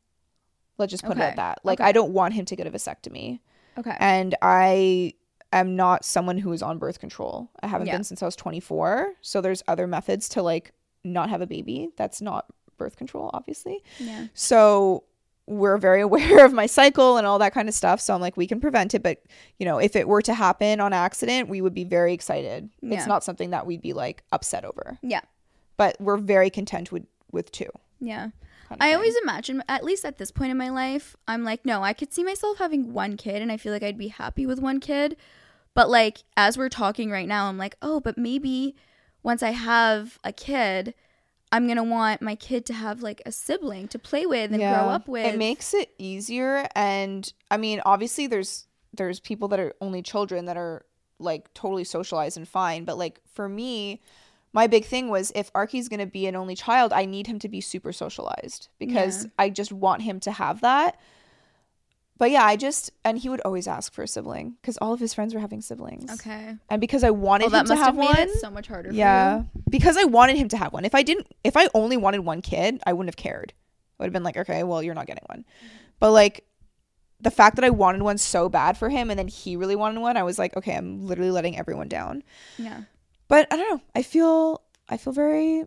Let's 0.77 0.91
just 0.91 1.03
put 1.05 1.17
it 1.17 1.21
Okay. 1.21 1.31
at 1.31 1.37
that. 1.37 1.59
Like 1.65 1.81
Okay. 1.81 1.89
I 1.89 1.93
don't 1.93 2.13
want 2.13 2.35
him 2.35 2.45
to 2.47 2.57
get 2.57 2.67
a 2.67 2.71
vasectomy. 2.71 3.41
Okay. 3.79 3.97
And 3.99 4.35
I 4.43 5.15
am 5.53 5.77
not 5.77 6.05
someone 6.05 6.39
who 6.39 6.53
is 6.53 6.63
on 6.63 6.79
birth 6.79 6.99
control. 7.01 7.51
I 7.63 7.67
haven't 7.69 7.87
Yeah. 7.87 7.95
been 7.97 8.05
since 8.05 8.23
I 8.23 8.27
was 8.27 8.37
24. 8.37 9.15
So 9.21 9.41
there's 9.41 9.63
other 9.69 9.87
methods 9.87 10.29
to 10.31 10.43
like 10.43 10.73
not 11.05 11.31
have 11.31 11.41
a 11.41 11.47
baby. 11.47 11.89
That's 11.97 12.21
not 12.21 12.47
birth 12.77 12.97
control, 12.97 13.31
obviously. 13.33 13.83
yeah. 13.99 14.27
So 14.35 15.05
we're 15.47 15.79
very 15.79 16.01
aware 16.09 16.45
of 16.45 16.53
my 16.53 16.67
cycle 16.67 17.17
and 17.17 17.27
all 17.27 17.39
that 17.39 17.55
kind 17.55 17.69
of 17.69 17.75
stuff. 17.75 18.01
So 18.01 18.15
I'm 18.15 18.21
like, 18.21 18.37
we 18.37 18.47
can 18.47 18.61
prevent 18.61 18.95
it. 18.95 19.03
But, 19.03 19.23
you 19.59 19.65
know, 19.65 19.79
if 19.79 19.97
it 19.97 20.07
were 20.07 20.21
to 20.23 20.35
happen 20.35 20.81
on 20.81 20.93
accident, 20.93 21.49
we 21.49 21.61
would 21.63 21.75
be 21.75 21.85
very 21.85 22.13
excited. 22.13 22.69
Yeah. 22.83 22.99
It's 22.99 23.07
not 23.07 23.25
something 23.25 23.51
that 23.51 23.67
we'd 23.67 23.81
be 23.83 23.95
like 23.95 24.23
upset 24.33 24.65
over. 24.65 24.99
Yeah. 25.03 25.23
But 25.79 25.97
we're 26.01 26.19
very 26.19 26.51
content 26.51 26.93
with 26.93 27.07
with 27.33 27.51
two. 27.53 27.71
Yeah. 28.01 28.29
Kind 28.69 28.81
of 28.81 28.85
I 28.85 28.89
thing. 28.89 28.97
always 28.97 29.17
imagine, 29.23 29.63
at 29.69 29.85
least 29.85 30.05
at 30.05 30.19
this 30.19 30.31
point 30.31 30.51
in 30.51 30.57
my 30.57 30.69
life, 30.69 31.17
I'm 31.27 31.45
like, 31.45 31.65
no, 31.65 31.83
I 31.83 31.93
could 31.93 32.13
see 32.13 32.25
myself 32.25 32.59
having 32.59 32.93
one 32.93 33.17
kid 33.17 33.43
and 33.43 33.51
I 33.51 33.57
feel 33.57 33.73
like 33.73 33.83
I'd 33.83 33.99
be 33.99 34.09
happy 34.09 34.47
with 34.47 34.61
one 34.61 34.81
kid. 34.81 35.17
But 35.75 35.89
like, 35.91 36.19
as 36.37 36.59
we're 36.59 36.69
talking 36.69 37.11
right 37.11 37.29
now, 37.29 37.47
I'm 37.47 37.59
like, 37.59 37.77
oh, 37.83 38.01
but 38.01 38.19
maybe 38.19 38.75
once 39.23 39.43
I 39.43 39.51
have 39.51 40.19
a 40.25 40.33
kid, 40.33 40.95
I'm 41.51 41.67
going 41.67 41.77
to 41.77 41.83
want 41.83 42.21
my 42.21 42.35
kid 42.35 42.67
to 42.67 42.75
have 42.75 43.03
like 43.03 43.23
a 43.25 43.33
sibling 43.33 43.89
to 43.89 43.99
play 43.99 44.27
with 44.27 44.53
and 44.53 44.61
grow 44.61 44.89
up 44.89 45.09
with. 45.09 45.27
It 45.27 45.39
makes 45.39 45.73
it 45.75 45.91
easier 45.99 46.69
and 46.75 47.33
I 47.51 47.57
mean 47.57 47.81
obviously 47.87 48.27
there's 48.27 48.67
there's 48.93 49.21
people 49.21 49.49
that 49.49 49.61
are 49.61 49.75
only 49.81 50.03
children 50.03 50.47
that 50.47 50.57
are 50.57 50.85
like 51.19 51.53
totally 51.55 51.85
socialized 51.85 52.37
and 52.37 52.47
fine, 52.47 52.85
but 52.85 52.99
like 52.99 53.21
for 53.33 53.49
me 53.49 54.03
my 54.53 54.67
big 54.67 54.85
thing 54.87 55.09
was 55.09 55.31
if 55.35 55.51
Arky's 55.55 55.89
going 55.89 56.01
to 56.01 56.07
be 56.07 56.27
an 56.27 56.35
only 56.37 56.55
child, 56.57 56.93
I 56.93 57.05
need 57.05 57.27
him 57.27 57.39
to 57.41 57.49
be 57.49 57.61
super 57.61 57.93
socialized 57.93 58.69
because 58.79 59.25
Yeah. 59.25 59.31
I 59.39 59.51
just 59.51 59.73
want 59.73 60.03
him 60.03 60.21
to 60.21 60.31
have 60.33 60.61
that. 60.63 60.99
But 62.17 62.33
yeah, 62.33 62.43
I 62.45 62.57
just 62.57 62.91
and 63.05 63.17
he 63.19 63.29
would 63.29 63.41
always 63.43 63.69
ask 63.69 63.93
for 63.93 64.03
a 64.03 64.09
sibling 64.09 64.57
because 64.61 64.77
all 64.79 64.93
of 64.93 64.99
his 64.99 65.15
friends 65.15 65.35
were 65.35 65.41
having 65.41 65.61
siblings. 65.61 66.11
okay. 66.15 66.57
And 66.69 66.81
because 66.81 67.05
I 67.05 67.11
wanted 67.11 67.53
Well, 67.53 67.61
him 67.61 67.67
to 67.69 67.77
have 67.77 67.87
have 67.95 67.97
one. 67.97 68.17
it 68.19 68.31
so 68.41 68.51
much 68.51 68.67
harder 68.67 68.91
Yeah, 68.93 69.45
because 69.71 69.97
I 69.97 70.03
wanted 70.05 70.37
him 70.37 70.49
to 70.49 70.57
have 70.57 70.73
one. 70.73 70.85
If 70.85 70.97
I 70.97 71.03
didn't, 71.03 71.29
if 71.45 71.57
I 71.57 71.69
only 71.75 71.97
wanted 71.97 72.21
one 72.21 72.43
kid, 72.43 72.81
I 72.85 72.93
wouldn't 72.93 73.09
have 73.15 73.23
cared. 73.23 73.53
I 73.99 74.03
would 74.03 74.07
have 74.09 74.13
been 74.13 74.25
like, 74.25 74.37
okay, 74.37 74.65
well, 74.65 74.83
you're 74.83 74.95
not 74.95 75.07
getting 75.07 75.25
one. 75.27 75.45
But 76.01 76.11
like, 76.13 76.45
the 77.21 77.31
fact 77.31 77.55
that 77.57 77.65
I 77.65 77.71
wanted 77.71 78.03
one 78.03 78.19
so 78.19 78.49
bad 78.49 78.77
for 78.79 78.89
him, 78.89 79.11
and 79.11 79.19
then 79.19 79.27
he 79.29 79.57
really 79.57 79.75
wanted 79.77 80.01
one, 80.01 80.17
I 80.17 80.23
was 80.23 80.39
like, 80.39 80.57
okay, 80.57 80.75
I'm 80.77 81.05
literally 81.07 81.33
letting 81.33 81.57
everyone 81.59 81.89
down. 81.89 82.23
Yeah. 82.59 82.83
But 83.29 83.47
I 83.53 83.57
don't 83.57 83.71
know. 83.71 83.83
I 83.95 84.03
feel, 84.03 84.63
I 84.89 84.97
feel 84.97 85.13
very 85.13 85.65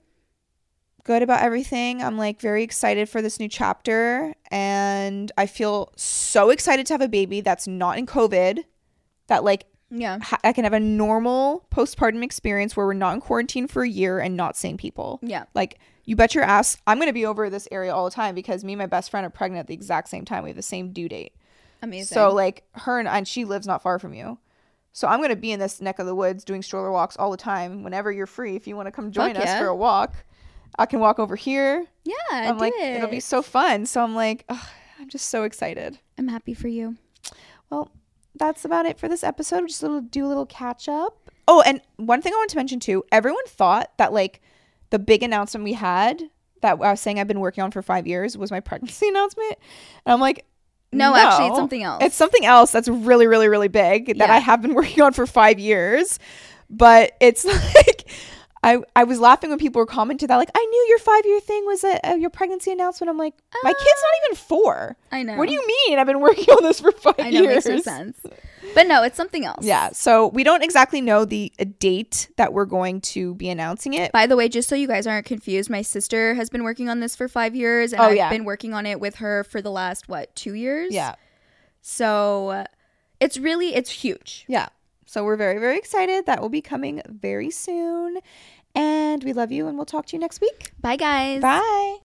good 1.04 1.22
about 1.24 1.42
everything. 1.42 2.02
I'm 2.02 2.18
like 2.18 2.40
very 2.42 2.64
excited 2.64 3.10
for 3.10 3.22
this 3.22 3.40
new 3.40 3.48
chapter, 3.48 4.34
and 4.52 5.32
I 5.38 5.46
feel 5.46 5.92
so 5.96 6.50
excited 6.50 6.86
to 6.88 6.94
have 6.94 7.02
a 7.02 7.08
baby 7.08 7.42
that's 7.42 7.68
not 7.68 7.98
in 7.98 8.06
COVID. 8.06 8.64
That 9.28 9.44
like 9.44 9.66
Yeah. 9.90 10.20
ha- 10.22 10.40
I 10.44 10.54
can 10.54 10.64
have 10.64 10.74
a 10.74 10.80
normal 10.80 11.66
postpartum 11.72 12.24
experience 12.24 12.76
where 12.76 12.86
we're 12.86 12.94
not 12.94 13.14
in 13.16 13.22
quarantine 13.22 13.68
for 13.68 13.84
a 13.84 13.90
year 13.90 14.20
and 14.20 14.36
not 14.36 14.58
seeing 14.58 14.78
people. 14.78 15.20
Yeah. 15.22 15.46
Like, 15.54 15.80
you 16.04 16.16
bet 16.16 16.34
your 16.36 16.44
ass 16.44 16.78
I'm 16.88 16.98
going 16.98 17.10
to 17.10 17.14
be 17.14 17.26
over 17.26 17.50
this 17.50 17.68
area 17.72 17.94
all 17.94 18.06
the 18.06 18.12
time 18.12 18.34
because 18.36 18.64
me 18.64 18.74
and 18.74 18.80
my 18.80 18.88
best 18.88 19.12
friend 19.12 19.26
are 19.26 19.30
pregnant 19.30 19.60
at 19.62 19.68
the 19.68 19.74
exact 19.74 20.10
same 20.10 20.26
time. 20.26 20.44
We 20.44 20.50
have 20.50 20.58
the 20.58 20.62
same 20.64 20.92
due 20.92 21.08
date. 21.08 21.34
Amazing. 21.84 22.14
So, 22.14 22.32
like, 22.34 22.64
her 22.74 23.00
and, 23.00 23.08
and 23.08 23.28
she 23.28 23.46
lives 23.46 23.66
not 23.68 23.82
far 23.82 23.98
from 24.00 24.14
you. 24.14 24.38
So, 24.94 25.08
I'm 25.08 25.20
going 25.20 25.30
to 25.30 25.36
be 25.36 25.52
in 25.52 25.60
this 25.60 25.82
neck 25.82 26.00
of 26.00 26.06
the 26.06 26.16
woods 26.16 26.44
doing 26.44 26.62
stroller 26.62 26.92
walks 26.92 27.16
all 27.18 27.32
the 27.32 27.38
time 27.38 27.84
whenever 27.84 28.12
you're 28.12 28.28
free. 28.28 28.56
If 28.56 28.68
you 28.68 28.76
want 28.76 28.88
to 28.88 28.92
come 28.92 29.12
join 29.12 29.36
Fuck 29.36 29.44
us 29.44 29.50
yeah. 29.50 29.60
for 29.60 29.68
a 29.68 29.76
walk, 29.76 30.14
I 30.78 30.86
can 30.86 31.00
walk 31.00 31.20
over 31.20 31.36
here. 31.36 31.86
yeah, 32.04 32.14
I'm 32.32 32.56
do 32.56 32.62
like, 32.62 32.74
it. 32.76 32.98
it'll 32.98 33.10
be 33.10 33.20
so 33.20 33.42
fun. 33.42 33.86
So, 33.86 34.04
I'm 34.04 34.16
like, 34.16 34.46
ugh, 34.50 34.68
I'm 35.00 35.10
just 35.10 35.30
so 35.30 35.44
excited. 35.44 36.00
I'm 36.18 36.28
happy 36.28 36.54
for 36.54 36.68
you. 36.68 36.98
Well, 37.70 37.92
that's 38.36 38.66
about 38.66 38.86
it 38.86 39.00
for 39.00 39.08
this 39.08 39.24
episode. 39.24 39.68
Just 39.68 39.82
a 39.82 39.86
little 39.86 40.02
do 40.02 40.26
a 40.26 40.28
little 40.28 40.46
catch 40.46 40.88
up. 40.88 41.30
Oh, 41.48 41.62
and 41.62 41.82
one 41.98 42.22
thing 42.22 42.34
I 42.34 42.38
want 42.38 42.50
to 42.52 42.58
mention 42.58 42.80
too. 42.80 43.04
Everyone 43.12 43.46
thought 43.48 43.92
that 43.98 44.14
like 44.14 44.42
the 44.90 45.00
big 45.00 45.24
announcement 45.24 45.64
we 45.64 45.74
had 45.74 46.22
that 46.62 46.74
I 46.74 46.92
was 46.92 47.02
saying 47.02 47.20
I've 47.20 47.28
been 47.28 47.40
working 47.40 47.64
on 47.64 47.72
for 47.72 47.82
five 47.82 48.08
years 48.08 48.38
was 48.38 48.52
my 48.52 48.60
pregnancy 48.62 49.08
announcement, 49.08 49.56
and 50.06 50.14
I'm 50.14 50.22
like, 50.22 50.46
No, 50.92 51.16
actually, 51.16 51.48
it's 51.48 51.58
something 51.58 51.84
else. 51.84 52.04
It's 52.04 52.16
something 52.16 52.46
else 52.46 52.72
that's 52.72 52.88
really, 52.90 53.28
really, 53.28 53.48
really 53.48 53.70
big 53.70 54.08
that 54.08 54.28
Yeah. 54.28 54.34
I 54.34 54.40
have 54.40 54.62
been 54.62 54.74
working 54.76 55.02
on 55.02 55.14
for 55.14 55.26
five 55.26 55.60
years. 55.60 56.20
But 56.70 57.14
it's 57.20 57.46
like 57.76 58.10
I 58.64 58.80
I 58.96 59.04
was 59.04 59.20
laughing 59.20 59.50
when 59.50 59.60
people 59.60 59.80
were 59.80 59.86
commenting 59.86 60.28
that 60.28 60.38
like 60.38 60.52
I 60.56 60.66
knew 60.66 60.86
your 60.90 61.00
five 61.00 61.26
year 61.26 61.40
thing 61.42 61.66
was 61.66 61.84
a, 61.84 62.00
a 62.04 62.18
your 62.18 62.30
pregnancy 62.30 62.72
announcement. 62.72 63.10
I'm 63.10 63.18
like, 63.18 63.34
my 63.64 63.72
kid's 63.72 63.80
not 63.80 64.14
ah. 64.14 64.26
even 64.26 64.36
four. 64.38 64.98
I 65.12 65.24
know. 65.24 65.36
What 65.38 65.48
do 65.48 65.54
you 65.54 65.66
mean? 65.88 66.00
I've 66.00 66.08
been 66.08 66.20
working 66.22 66.50
on 66.54 66.64
this 66.64 66.80
for 66.80 66.92
five 66.92 67.16
I 67.20 67.30
know. 67.30 67.42
years. 67.42 67.66
Makes 67.66 67.86
no 67.86 67.94
sense. 67.94 68.20
But 68.76 68.88
no, 68.88 69.04
it's 69.04 69.18
something 69.18 69.46
else. 69.46 69.66
Yeah. 69.66 69.90
So 69.92 70.28
we 70.28 70.44
don't 70.44 70.64
exactly 70.64 71.02
know 71.02 71.26
the 71.26 71.52
date 71.80 72.30
that 72.38 72.54
we're 72.54 72.66
going 72.66 73.02
to 73.02 73.36
be 73.36 73.50
announcing 73.50 73.94
it. 73.94 74.12
By 74.12 74.28
the 74.28 74.36
way, 74.36 74.48
just 74.50 74.70
so 74.70 74.76
you 74.76 74.88
guys 74.88 75.08
aren't 75.08 75.26
confused, 75.26 75.70
my 75.70 75.82
sister 75.82 76.34
has 76.36 76.50
been 76.50 76.64
working 76.64 76.90
on 76.90 77.00
this 77.00 77.16
for 77.16 77.28
five 77.28 77.56
years, 77.56 77.92
and 77.94 78.02
Oh, 78.02 78.06
I've 78.06 78.16
yeah. 78.16 78.30
been 78.30 78.46
working 78.46 78.74
on 78.74 78.86
it 78.86 79.00
with 79.00 79.16
her 79.16 79.44
for 79.44 79.62
the 79.62 79.72
last 79.72 80.08
what 80.10 80.36
two 80.36 80.54
years. 80.54 80.94
Yeah. 80.94 81.16
So 81.82 82.50
uh, 82.50 82.66
it's 83.20 83.38
really 83.38 83.76
it's 83.76 83.90
huge. 83.90 84.46
Yeah. 84.48 84.70
So 85.06 85.24
we're 85.24 85.36
very, 85.36 85.58
very 85.60 85.78
excited. 85.78 86.26
That 86.26 86.42
will 86.42 86.50
be 86.50 86.62
coming 86.62 87.02
very 87.06 87.50
soon. 87.52 88.20
And 88.74 89.22
we 89.26 89.34
love 89.34 89.52
you, 89.52 89.68
and 89.68 89.76
we'll 89.76 89.86
talk 89.86 90.06
to 90.08 90.16
you 90.16 90.20
next 90.22 90.40
week. 90.40 90.72
Bye, 90.80 90.96
guys. 90.96 91.42
Bye. 91.42 91.98